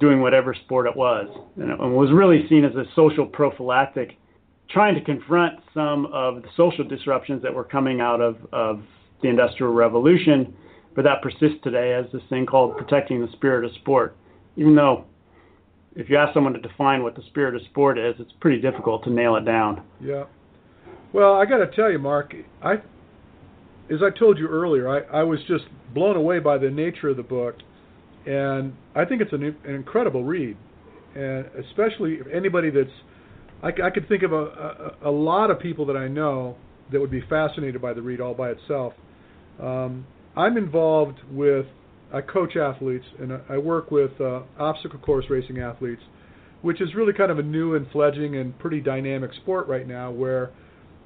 doing 0.00 0.20
whatever 0.20 0.54
sport 0.54 0.86
it 0.86 0.96
was. 0.96 1.28
And 1.56 1.70
it 1.70 1.78
was 1.78 2.10
really 2.12 2.46
seen 2.48 2.64
as 2.64 2.74
a 2.74 2.84
social 2.94 3.26
prophylactic, 3.26 4.16
trying 4.70 4.94
to 4.94 5.00
confront 5.00 5.60
some 5.72 6.06
of 6.06 6.42
the 6.42 6.48
social 6.56 6.84
disruptions 6.84 7.42
that 7.42 7.54
were 7.54 7.64
coming 7.64 8.00
out 8.00 8.20
of, 8.20 8.36
of 8.52 8.82
the 9.22 9.28
Industrial 9.28 9.72
Revolution. 9.72 10.54
But 10.94 11.04
that 11.04 11.22
persists 11.22 11.58
today 11.62 11.92
as 11.92 12.10
this 12.12 12.22
thing 12.30 12.46
called 12.46 12.76
protecting 12.76 13.20
the 13.20 13.30
spirit 13.32 13.64
of 13.64 13.72
sport. 13.74 14.16
Even 14.56 14.74
though 14.74 15.04
if 15.96 16.10
you 16.10 16.16
ask 16.18 16.34
someone 16.34 16.52
to 16.52 16.60
define 16.60 17.02
what 17.02 17.16
the 17.16 17.22
spirit 17.28 17.56
of 17.56 17.62
sport 17.70 17.98
is, 17.98 18.14
it's 18.18 18.32
pretty 18.38 18.60
difficult 18.60 19.02
to 19.04 19.10
nail 19.10 19.34
it 19.36 19.44
down. 19.46 19.82
Yeah. 20.00 20.24
Well, 21.12 21.34
I 21.34 21.46
got 21.46 21.58
to 21.58 21.74
tell 21.74 21.90
you, 21.90 21.98
Mark, 21.98 22.34
I, 22.62 22.74
as 23.90 24.02
I 24.02 24.16
told 24.16 24.38
you 24.38 24.46
earlier, 24.46 24.88
I, 24.88 25.20
I 25.20 25.22
was 25.22 25.40
just 25.48 25.64
blown 25.94 26.16
away 26.16 26.38
by 26.38 26.58
the 26.58 26.68
nature 26.68 27.08
of 27.08 27.16
the 27.16 27.22
book, 27.22 27.56
and 28.26 28.74
I 28.94 29.06
think 29.06 29.22
it's 29.22 29.32
an, 29.32 29.56
an 29.64 29.74
incredible 29.74 30.22
read, 30.22 30.58
and 31.14 31.46
especially 31.66 32.18
anybody 32.32 32.68
that's, 32.68 32.90
I, 33.62 33.68
I 33.86 33.90
could 33.90 34.06
think 34.06 34.22
of 34.22 34.32
a, 34.32 34.92
a, 35.02 35.08
a 35.08 35.10
lot 35.10 35.50
of 35.50 35.58
people 35.58 35.86
that 35.86 35.96
I 35.96 36.08
know 36.08 36.56
that 36.92 37.00
would 37.00 37.10
be 37.10 37.22
fascinated 37.30 37.80
by 37.80 37.94
the 37.94 38.02
read 38.02 38.20
all 38.20 38.34
by 38.34 38.50
itself. 38.50 38.92
Um, 39.60 40.06
I'm 40.36 40.58
involved 40.58 41.20
with 41.30 41.64
I 42.12 42.20
coach 42.20 42.56
athletes 42.56 43.04
and 43.18 43.32
I 43.48 43.58
work 43.58 43.90
with 43.90 44.12
uh, 44.20 44.42
obstacle 44.58 44.98
course 45.00 45.26
racing 45.28 45.58
athletes, 45.58 46.02
which 46.62 46.80
is 46.80 46.94
really 46.94 47.12
kind 47.12 47.30
of 47.30 47.38
a 47.38 47.42
new 47.42 47.74
and 47.74 47.86
fledgling 47.90 48.36
and 48.36 48.56
pretty 48.58 48.80
dynamic 48.80 49.32
sport 49.42 49.66
right 49.66 49.86
now. 49.86 50.10
Where 50.10 50.50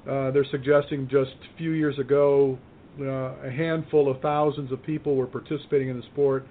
uh, 0.09 0.31
they're 0.31 0.45
suggesting 0.51 1.07
just 1.09 1.31
a 1.31 1.57
few 1.57 1.71
years 1.71 1.97
ago, 1.99 2.57
uh, 2.99 3.03
a 3.03 3.51
handful 3.51 4.11
of 4.11 4.21
thousands 4.21 4.71
of 4.71 4.83
people 4.83 5.15
were 5.15 5.27
participating 5.27 5.89
in 5.89 5.97
the 5.97 6.05
sport. 6.13 6.45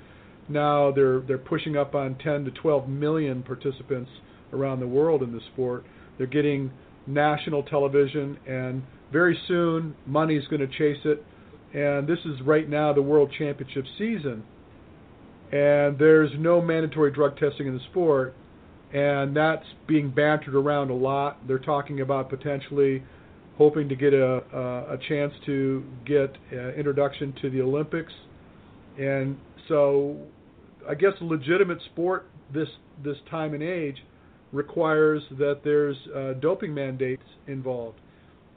Now 0.49 0.91
they're 0.91 1.21
they're 1.21 1.39
pushing 1.39 1.77
up 1.77 1.95
on 1.95 2.17
10 2.17 2.45
to 2.47 2.51
12 2.51 2.89
million 2.89 3.43
participants 3.43 4.11
around 4.53 4.81
the 4.81 4.89
world 4.89 5.23
in 5.23 5.33
the 5.33 5.41
sport. 5.53 5.85
They're 6.19 6.27
getting 6.27 6.73
national 7.07 7.63
television, 7.65 8.37
and 8.47 8.83
very 9.13 9.39
soon 9.49 9.95
money's 10.07 10.47
going 10.49 10.61
to 10.61 10.67
chase 10.67 11.01
it 11.05 11.25
and 11.73 12.07
this 12.07 12.19
is 12.25 12.41
right 12.45 12.69
now 12.69 12.93
the 12.93 13.03
World 13.03 13.33
Championship 13.39 13.85
season, 13.99 14.43
and 15.53 15.99
there's 15.99 16.31
no 16.39 16.61
mandatory 16.61 17.13
drug 17.13 17.37
testing 17.37 17.67
in 17.67 17.75
the 17.75 17.85
sport, 17.91 18.35
and 18.93 19.37
that's 19.37 19.65
being 19.87 20.11
bantered 20.11 20.55
around 20.55 20.91
a 20.91 20.95
lot. 20.95 21.47
They're 21.47 21.59
talking 21.59 22.01
about 22.01 22.29
potentially 22.29 23.03
hoping 23.57 23.89
to 23.89 23.95
get 23.95 24.15
a 24.15 24.43
a, 24.53 24.95
a 24.95 24.99
chance 25.09 25.33
to 25.47 25.85
get 26.05 26.37
introduction 26.77 27.35
to 27.43 27.51
the 27.51 27.63
Olympics, 27.63 28.13
and 28.99 29.37
so 29.69 30.17
I 30.89 30.95
guess 30.95 31.13
a 31.21 31.25
legitimate 31.25 31.79
sport 31.93 32.27
this 32.53 32.69
this 33.05 33.17
time 33.31 33.55
and 33.55 33.63
age 33.63 33.97
requires 34.53 35.23
that 35.39 35.61
there's 35.63 35.97
uh, 36.17 36.33
doping 36.41 36.75
mandates 36.75 37.23
involved 37.47 38.01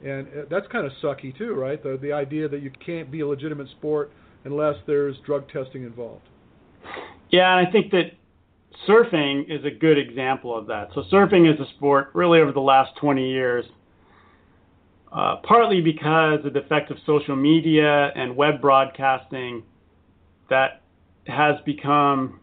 and 0.04 0.28
uh, 0.28 0.42
that's 0.50 0.66
kind 0.68 0.86
of 0.86 0.92
sucky 1.02 1.36
too, 1.36 1.54
right? 1.54 1.82
The 1.82 1.98
the 2.00 2.12
idea 2.12 2.48
that 2.48 2.62
you 2.62 2.70
can't 2.84 3.10
be 3.10 3.20
a 3.20 3.26
legitimate 3.26 3.68
sport 3.70 4.12
unless 4.44 4.76
there's 4.86 5.16
drug 5.24 5.48
testing 5.50 5.84
involved. 5.84 6.28
Yeah, 7.30 7.56
and 7.56 7.66
I 7.66 7.70
think 7.70 7.90
that 7.92 8.12
surfing 8.86 9.44
is 9.48 9.64
a 9.64 9.70
good 9.70 9.98
example 9.98 10.56
of 10.56 10.66
that. 10.66 10.90
So 10.94 11.02
surfing 11.10 11.52
is 11.52 11.58
a 11.58 11.68
sport 11.76 12.10
really 12.14 12.40
over 12.40 12.52
the 12.52 12.60
last 12.60 12.92
20 13.00 13.28
years, 13.28 13.64
uh, 15.12 15.36
partly 15.42 15.80
because 15.80 16.44
of 16.44 16.52
the 16.52 16.60
effect 16.60 16.90
of 16.90 16.98
social 17.06 17.36
media 17.36 18.12
and 18.14 18.36
web 18.36 18.60
broadcasting, 18.60 19.62
that 20.50 20.82
has 21.26 21.56
become 21.64 22.40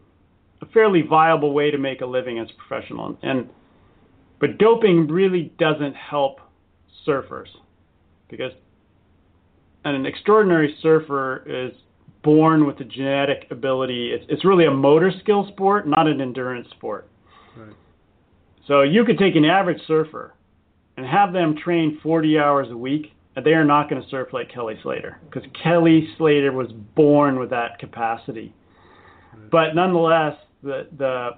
a 0.60 0.66
fairly 0.66 1.02
viable 1.02 1.52
way 1.52 1.70
to 1.70 1.78
make 1.78 2.00
a 2.00 2.06
living 2.06 2.38
as 2.38 2.48
a 2.50 2.68
professional. 2.68 3.16
And 3.22 3.48
but 4.40 4.58
doping 4.58 5.06
really 5.06 5.52
doesn't 5.58 5.94
help 5.94 6.40
surfers 7.06 7.48
because 8.28 8.52
an 9.84 10.06
extraordinary 10.06 10.76
surfer 10.80 11.42
is 11.46 11.72
born 12.22 12.66
with 12.66 12.78
a 12.80 12.84
genetic 12.84 13.46
ability. 13.50 14.12
It's, 14.12 14.24
it's 14.28 14.44
really 14.44 14.66
a 14.66 14.70
motor 14.70 15.12
skill 15.20 15.48
sport, 15.48 15.88
not 15.88 16.06
an 16.06 16.20
endurance 16.20 16.68
sport. 16.70 17.08
Right. 17.56 17.74
So 18.68 18.82
you 18.82 19.04
could 19.04 19.18
take 19.18 19.34
an 19.34 19.44
average 19.44 19.80
surfer 19.86 20.34
and 20.96 21.04
have 21.04 21.32
them 21.32 21.56
train 21.56 21.98
40 22.02 22.38
hours 22.38 22.68
a 22.70 22.76
week 22.76 23.12
and 23.34 23.44
they 23.44 23.52
are 23.52 23.64
not 23.64 23.88
going 23.88 24.02
to 24.02 24.08
surf 24.08 24.28
like 24.32 24.52
Kelly 24.52 24.78
Slater 24.82 25.18
because 25.28 25.48
Kelly 25.62 26.08
Slater 26.18 26.52
was 26.52 26.70
born 26.94 27.38
with 27.38 27.50
that 27.50 27.78
capacity. 27.78 28.54
But 29.50 29.74
nonetheless, 29.74 30.36
the 30.62 30.88
the 30.96 31.30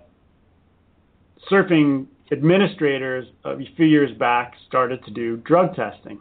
surfing 1.50 2.06
administrators 2.32 3.26
a 3.44 3.56
few 3.76 3.86
years 3.86 4.16
back 4.18 4.54
started 4.66 5.04
to 5.04 5.10
do 5.10 5.36
drug 5.38 5.74
testing. 5.74 6.20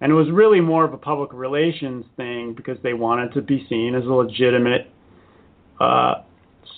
And 0.00 0.10
it 0.10 0.14
was 0.14 0.30
really 0.30 0.60
more 0.60 0.84
of 0.84 0.92
a 0.94 0.98
public 0.98 1.32
relations 1.32 2.04
thing 2.16 2.54
because 2.54 2.78
they 2.82 2.94
wanted 2.94 3.34
to 3.34 3.42
be 3.42 3.66
seen 3.68 3.94
as 3.94 4.04
a 4.04 4.08
legitimate 4.08 4.90
uh, 5.78 6.22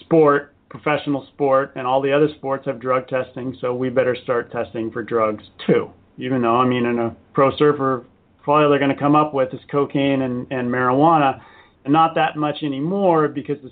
sport, 0.01 0.55
professional 0.69 1.27
sport, 1.35 1.73
and 1.77 1.87
all 1.87 2.01
the 2.01 2.13
other 2.13 2.29
sports 2.37 2.67
have 2.67 2.81
drug 2.81 3.07
testing, 3.09 3.57
so 3.61 3.75
we 3.75 3.91
better 3.91 4.17
start 4.25 4.51
testing 4.51 4.91
for 4.91 5.03
drugs 5.03 5.45
too. 5.67 5.91
Even 6.19 6.43
though, 6.43 6.57
I 6.57 6.67
mean, 6.67 6.87
in 6.87 6.99
a 6.99 7.17
pro 7.33 7.57
surfer, 7.57 8.05
probably 8.43 8.69
they're 8.69 8.85
going 8.85 8.95
to 8.95 9.01
come 9.01 9.15
up 9.15 9.33
with 9.35 9.53
is 9.55 9.61
cocaine 9.71 10.23
and, 10.23 10.47
and 10.51 10.69
marijuana, 10.69 11.41
and 11.85 11.93
not 11.93 12.15
that 12.15 12.37
much 12.37 12.63
anymore 12.63 13.29
because 13.29 13.59
the, 13.63 13.71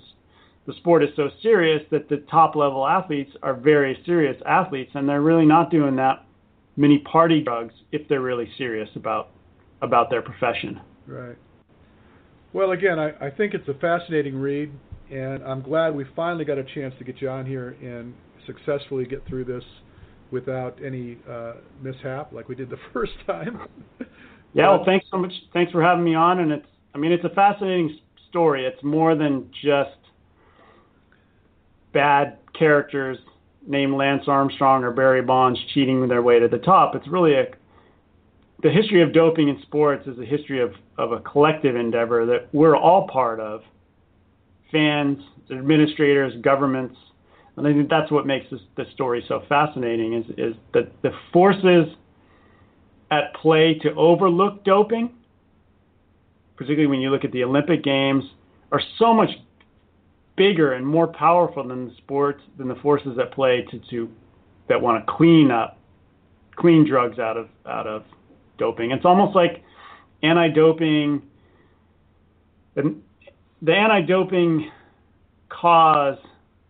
the 0.67 0.73
sport 0.73 1.03
is 1.03 1.09
so 1.15 1.29
serious 1.41 1.81
that 1.91 2.07
the 2.07 2.17
top 2.29 2.55
level 2.55 2.85
athletes 2.87 3.31
are 3.41 3.55
very 3.55 3.97
serious 4.05 4.39
athletes, 4.45 4.91
and 4.93 5.09
they're 5.09 5.21
really 5.21 5.45
not 5.45 5.71
doing 5.71 5.95
that 5.95 6.25
many 6.77 6.99
party 6.99 7.41
drugs 7.41 7.73
if 7.91 8.07
they're 8.07 8.21
really 8.21 8.49
serious 8.57 8.89
about 8.95 9.29
about 9.81 10.09
their 10.11 10.21
profession. 10.21 10.79
Right. 11.07 11.35
Well, 12.53 12.71
again, 12.71 12.99
I, 12.99 13.27
I 13.27 13.31
think 13.31 13.53
it's 13.53 13.67
a 13.67 13.73
fascinating 13.75 14.35
read, 14.35 14.71
and 15.09 15.43
I'm 15.43 15.61
glad 15.61 15.95
we 15.95 16.05
finally 16.15 16.45
got 16.45 16.59
a 16.59 16.63
chance 16.63 16.93
to 16.99 17.03
get 17.03 17.19
you 17.21 17.29
on 17.29 17.45
here 17.45 17.75
and 17.81 18.13
successfully 18.45 19.05
get 19.05 19.25
through 19.27 19.45
this 19.45 19.63
without 20.31 20.77
any 20.85 21.17
uh, 21.29 21.53
mishap 21.81 22.31
like 22.31 22.47
we 22.47 22.55
did 22.55 22.69
the 22.69 22.77
first 22.93 23.13
time. 23.25 23.61
yeah, 24.53 24.69
well, 24.69 24.83
thanks 24.85 25.05
so 25.09 25.17
much. 25.17 25.33
Thanks 25.53 25.71
for 25.71 25.81
having 25.81 26.03
me 26.03 26.13
on, 26.13 26.39
and 26.39 26.51
it's 26.51 26.67
I 26.93 26.97
mean 26.97 27.11
it's 27.11 27.25
a 27.25 27.33
fascinating 27.33 27.97
story. 28.29 28.65
It's 28.65 28.83
more 28.83 29.15
than 29.15 29.49
just 29.63 30.00
bad 31.93 32.37
characters 32.57 33.17
named 33.67 33.93
Lance 33.93 34.23
Armstrong 34.27 34.83
or 34.83 34.91
Barry 34.91 35.21
Bonds 35.21 35.59
cheating 35.73 36.07
their 36.07 36.21
way 36.21 36.39
to 36.39 36.47
the 36.47 36.57
top. 36.57 36.95
It's 36.95 37.07
really 37.07 37.35
a 37.35 37.45
the 38.63 38.69
history 38.69 39.01
of 39.01 39.13
doping 39.13 39.49
in 39.49 39.59
sports 39.63 40.07
is 40.07 40.19
a 40.19 40.25
history 40.25 40.61
of, 40.61 40.73
of 40.97 41.11
a 41.11 41.19
collective 41.21 41.75
endeavor 41.75 42.25
that 42.27 42.47
we're 42.53 42.75
all 42.75 43.07
part 43.07 43.39
of 43.39 43.61
fans, 44.71 45.17
administrators, 45.49 46.33
governments. 46.41 46.95
And 47.57 47.67
I 47.67 47.73
think 47.73 47.89
that's 47.89 48.11
what 48.11 48.25
makes 48.25 48.49
this, 48.51 48.61
this 48.77 48.87
story 48.93 49.23
so 49.27 49.43
fascinating 49.49 50.13
is, 50.13 50.25
is 50.37 50.55
that 50.73 50.91
the 51.01 51.11
forces 51.33 51.87
at 53.09 53.33
play 53.35 53.79
to 53.81 53.93
overlook 53.95 54.63
doping, 54.63 55.11
particularly 56.55 56.87
when 56.87 57.01
you 57.01 57.09
look 57.09 57.25
at 57.25 57.31
the 57.31 57.43
Olympic 57.43 57.83
Games, 57.83 58.23
are 58.71 58.81
so 58.99 59.13
much 59.13 59.29
bigger 60.41 60.73
and 60.73 60.87
more 60.87 61.05
powerful 61.05 61.67
than 61.67 61.85
the 61.85 61.93
sports 61.97 62.41
than 62.57 62.67
the 62.67 62.79
forces 62.81 63.15
at 63.19 63.31
play 63.31 63.63
to, 63.69 63.79
to 63.91 64.09
that 64.67 64.81
want 64.81 65.05
to 65.05 65.13
clean 65.13 65.51
up 65.51 65.77
clean 66.55 66.83
drugs 66.83 67.19
out 67.19 67.37
of 67.37 67.47
out 67.67 67.85
of 67.85 68.03
doping. 68.57 68.89
It's 68.89 69.05
almost 69.05 69.35
like 69.35 69.63
anti-doping. 70.23 71.21
The, 72.73 72.95
the 73.61 73.71
anti-doping 73.71 74.71
cause 75.49 76.17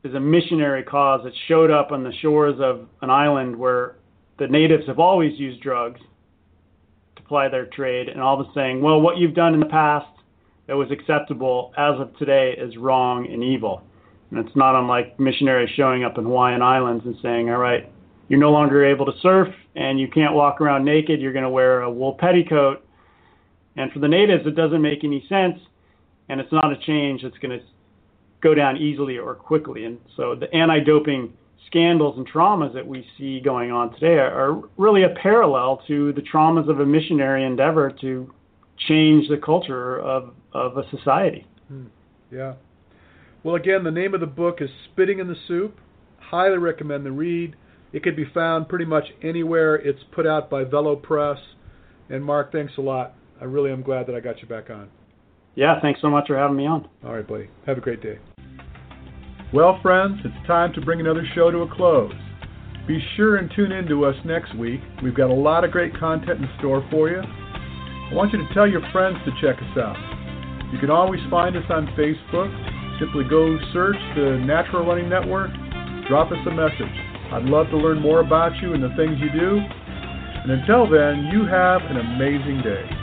is 0.04 0.14
a 0.16 0.20
missionary 0.20 0.84
cause 0.84 1.22
that 1.24 1.32
showed 1.48 1.72
up 1.72 1.94
on 1.94 2.04
the 2.04 2.12
shores 2.22 2.60
of 2.60 2.90
an 3.02 3.10
island 3.10 3.56
where 3.56 3.96
the 4.38 4.48
natives 4.48 4.86
have 4.88 5.00
always 5.00 5.40
used 5.40 5.62
drugs 5.62 6.02
to 7.16 7.22
ply 7.24 7.48
their 7.48 7.68
trade, 7.68 8.10
and 8.10 8.20
all 8.20 8.38
of 8.38 8.46
a 8.46 8.52
saying, 8.54 8.82
well, 8.82 9.00
what 9.00 9.18
you've 9.18 9.36
done 9.36 9.54
in 9.54 9.62
the 9.62 9.66
past 9.68 10.08
that 10.72 10.78
was 10.78 10.90
acceptable 10.90 11.74
as 11.76 12.00
of 12.00 12.16
today 12.16 12.56
is 12.58 12.78
wrong 12.78 13.28
and 13.30 13.44
evil. 13.44 13.84
And 14.30 14.40
it's 14.40 14.56
not 14.56 14.74
unlike 14.80 15.20
missionaries 15.20 15.70
showing 15.76 16.06
up 16.06 16.18
in 16.18 16.24
Hawaiian 16.24 16.62
Islands 16.62 17.04
and 17.06 17.14
saying, 17.22 17.50
all 17.50 17.58
right, 17.58 17.92
you're 18.30 18.40
no 18.40 18.52
longer 18.52 18.86
able 18.86 19.06
to 19.06 19.12
surf 19.22 19.50
and 19.76 20.00
you 20.00 20.08
can't 20.08 20.34
walk 20.34 20.62
around 20.62 20.86
naked. 20.86 21.20
You're 21.20 21.34
going 21.34 21.44
to 21.44 21.50
wear 21.50 21.82
a 21.82 21.92
wool 21.92 22.14
petticoat. 22.18 22.88
And 23.76 23.92
for 23.92 24.00
the 24.00 24.08
natives, 24.08 24.48
it 24.48 24.56
doesn't 24.56 24.82
make 24.82 25.04
any 25.04 25.26
sense. 25.28 25.60
And 26.30 26.40
it's 26.40 26.54
not 26.54 26.72
a 26.72 26.78
change 26.78 27.24
that's 27.24 27.38
going 27.40 27.60
to 27.60 27.66
go 28.42 28.56
down 28.56 28.78
easily 28.78 29.18
or 29.18 29.36
quickly. 29.36 29.84
And 29.84 30.00
so 30.16 30.36
the 30.36 30.50
anti 30.56 30.80
doping 30.80 31.34
scandals 31.68 32.18
and 32.18 32.26
traumas 32.32 32.74
that 32.76 32.88
we 32.88 33.06
see 33.18 33.42
going 33.42 33.74
on 33.74 33.94
today 33.96 34.20
are, 34.20 34.32
are 34.32 34.62
really 34.78 35.04
a 35.04 35.10
parallel 35.22 35.84
to 35.88 36.14
the 36.14 36.22
traumas 36.22 36.70
of 36.70 36.80
a 36.80 36.86
missionary 36.86 37.44
endeavor 37.44 37.92
to 38.00 38.34
change 38.88 39.28
the 39.30 39.38
culture 39.38 40.00
of, 40.00 40.34
of 40.54 40.78
a 40.78 40.84
society. 40.90 41.46
Hmm. 41.68 41.86
Yeah. 42.32 42.54
Well, 43.44 43.56
again, 43.56 43.84
the 43.84 43.92
name 43.92 44.14
of 44.14 44.20
the 44.20 44.28
book 44.28 44.58
is 44.62 44.70
Spitting 44.92 45.20
in 45.20 45.28
the 45.28 45.36
Soup. 45.48 45.78
Highly 46.20 46.58
recommend 46.58 47.06
the 47.06 47.12
read. 47.12 47.56
It 47.94 48.04
could 48.04 48.16
be 48.16 48.26
found 48.34 48.70
pretty 48.70 48.86
much 48.86 49.06
anywhere. 49.24 49.76
It's 49.76 50.00
put 50.14 50.26
out 50.26 50.50
by 50.50 50.64
Velo 50.64 50.96
Press. 50.96 51.38
And 52.10 52.24
Mark, 52.24 52.52
thanks 52.52 52.74
a 52.78 52.82
lot. 52.82 53.16
I 53.40 53.46
really 53.46 53.72
am 53.72 53.82
glad 53.82 54.08
that 54.08 54.16
I 54.16 54.20
got 54.20 54.42
you 54.42 54.48
back 54.48 54.70
on. 54.70 54.90
Yeah, 55.56 55.82
thanks 55.82 56.00
so 56.02 56.10
much 56.10 56.28
for 56.28 56.38
having 56.38 56.56
me 56.56 56.66
on. 56.66 56.88
All 57.04 57.14
right, 57.14 57.28
buddy. 57.28 57.50
Have 57.66 57.78
a 57.78 57.82
great 57.82 58.02
day. 58.02 58.20
Well, 59.54 59.80
friends, 59.82 60.20
it's 60.24 60.48
time 60.48 60.72
to 60.74 60.82
bring 60.82 61.02
another 61.02 61.26
show 61.36 61.52
to 61.52 61.60
a 61.60 61.76
close. 61.76 62.14
Be 62.88 63.00
sure 63.18 63.36
and 63.36 63.52
tune 63.56 63.72
in 63.72 63.86
to 63.88 64.06
us 64.06 64.16
next 64.24 64.56
week. 64.56 64.80
We've 65.04 65.16
got 65.16 65.30
a 65.30 65.34
lot 65.34 65.64
of 65.66 65.72
great 65.72 65.98
content 66.00 66.40
in 66.42 66.50
store 66.60 66.88
for 66.90 67.10
you. 67.10 67.22
I 68.12 68.14
want 68.14 68.34
you 68.34 68.46
to 68.46 68.54
tell 68.54 68.68
your 68.68 68.84
friends 68.92 69.16
to 69.24 69.32
check 69.40 69.56
us 69.56 69.78
out. 69.80 69.96
You 70.74 70.80
can 70.80 70.92
always 70.92 71.22
find 71.30 71.56
us 71.56 71.64
on 71.70 71.88
Facebook. 71.96 72.52
Simply 73.00 73.24
go 73.24 73.58
search 73.72 73.96
the 74.20 74.36
Natural 74.44 74.86
Running 74.86 75.08
Network, 75.08 75.50
drop 76.10 76.30
us 76.30 76.38
a 76.46 76.52
message. 76.52 76.92
I'd 77.32 77.48
love 77.48 77.68
to 77.70 77.78
learn 77.78 78.02
more 78.02 78.20
about 78.20 78.52
you 78.62 78.74
and 78.74 78.84
the 78.84 78.92
things 79.00 79.16
you 79.16 79.32
do. 79.32 79.60
And 80.44 80.52
until 80.52 80.92
then, 80.92 81.32
you 81.32 81.48
have 81.48 81.82
an 81.88 82.04
amazing 82.04 82.60
day. 82.62 83.01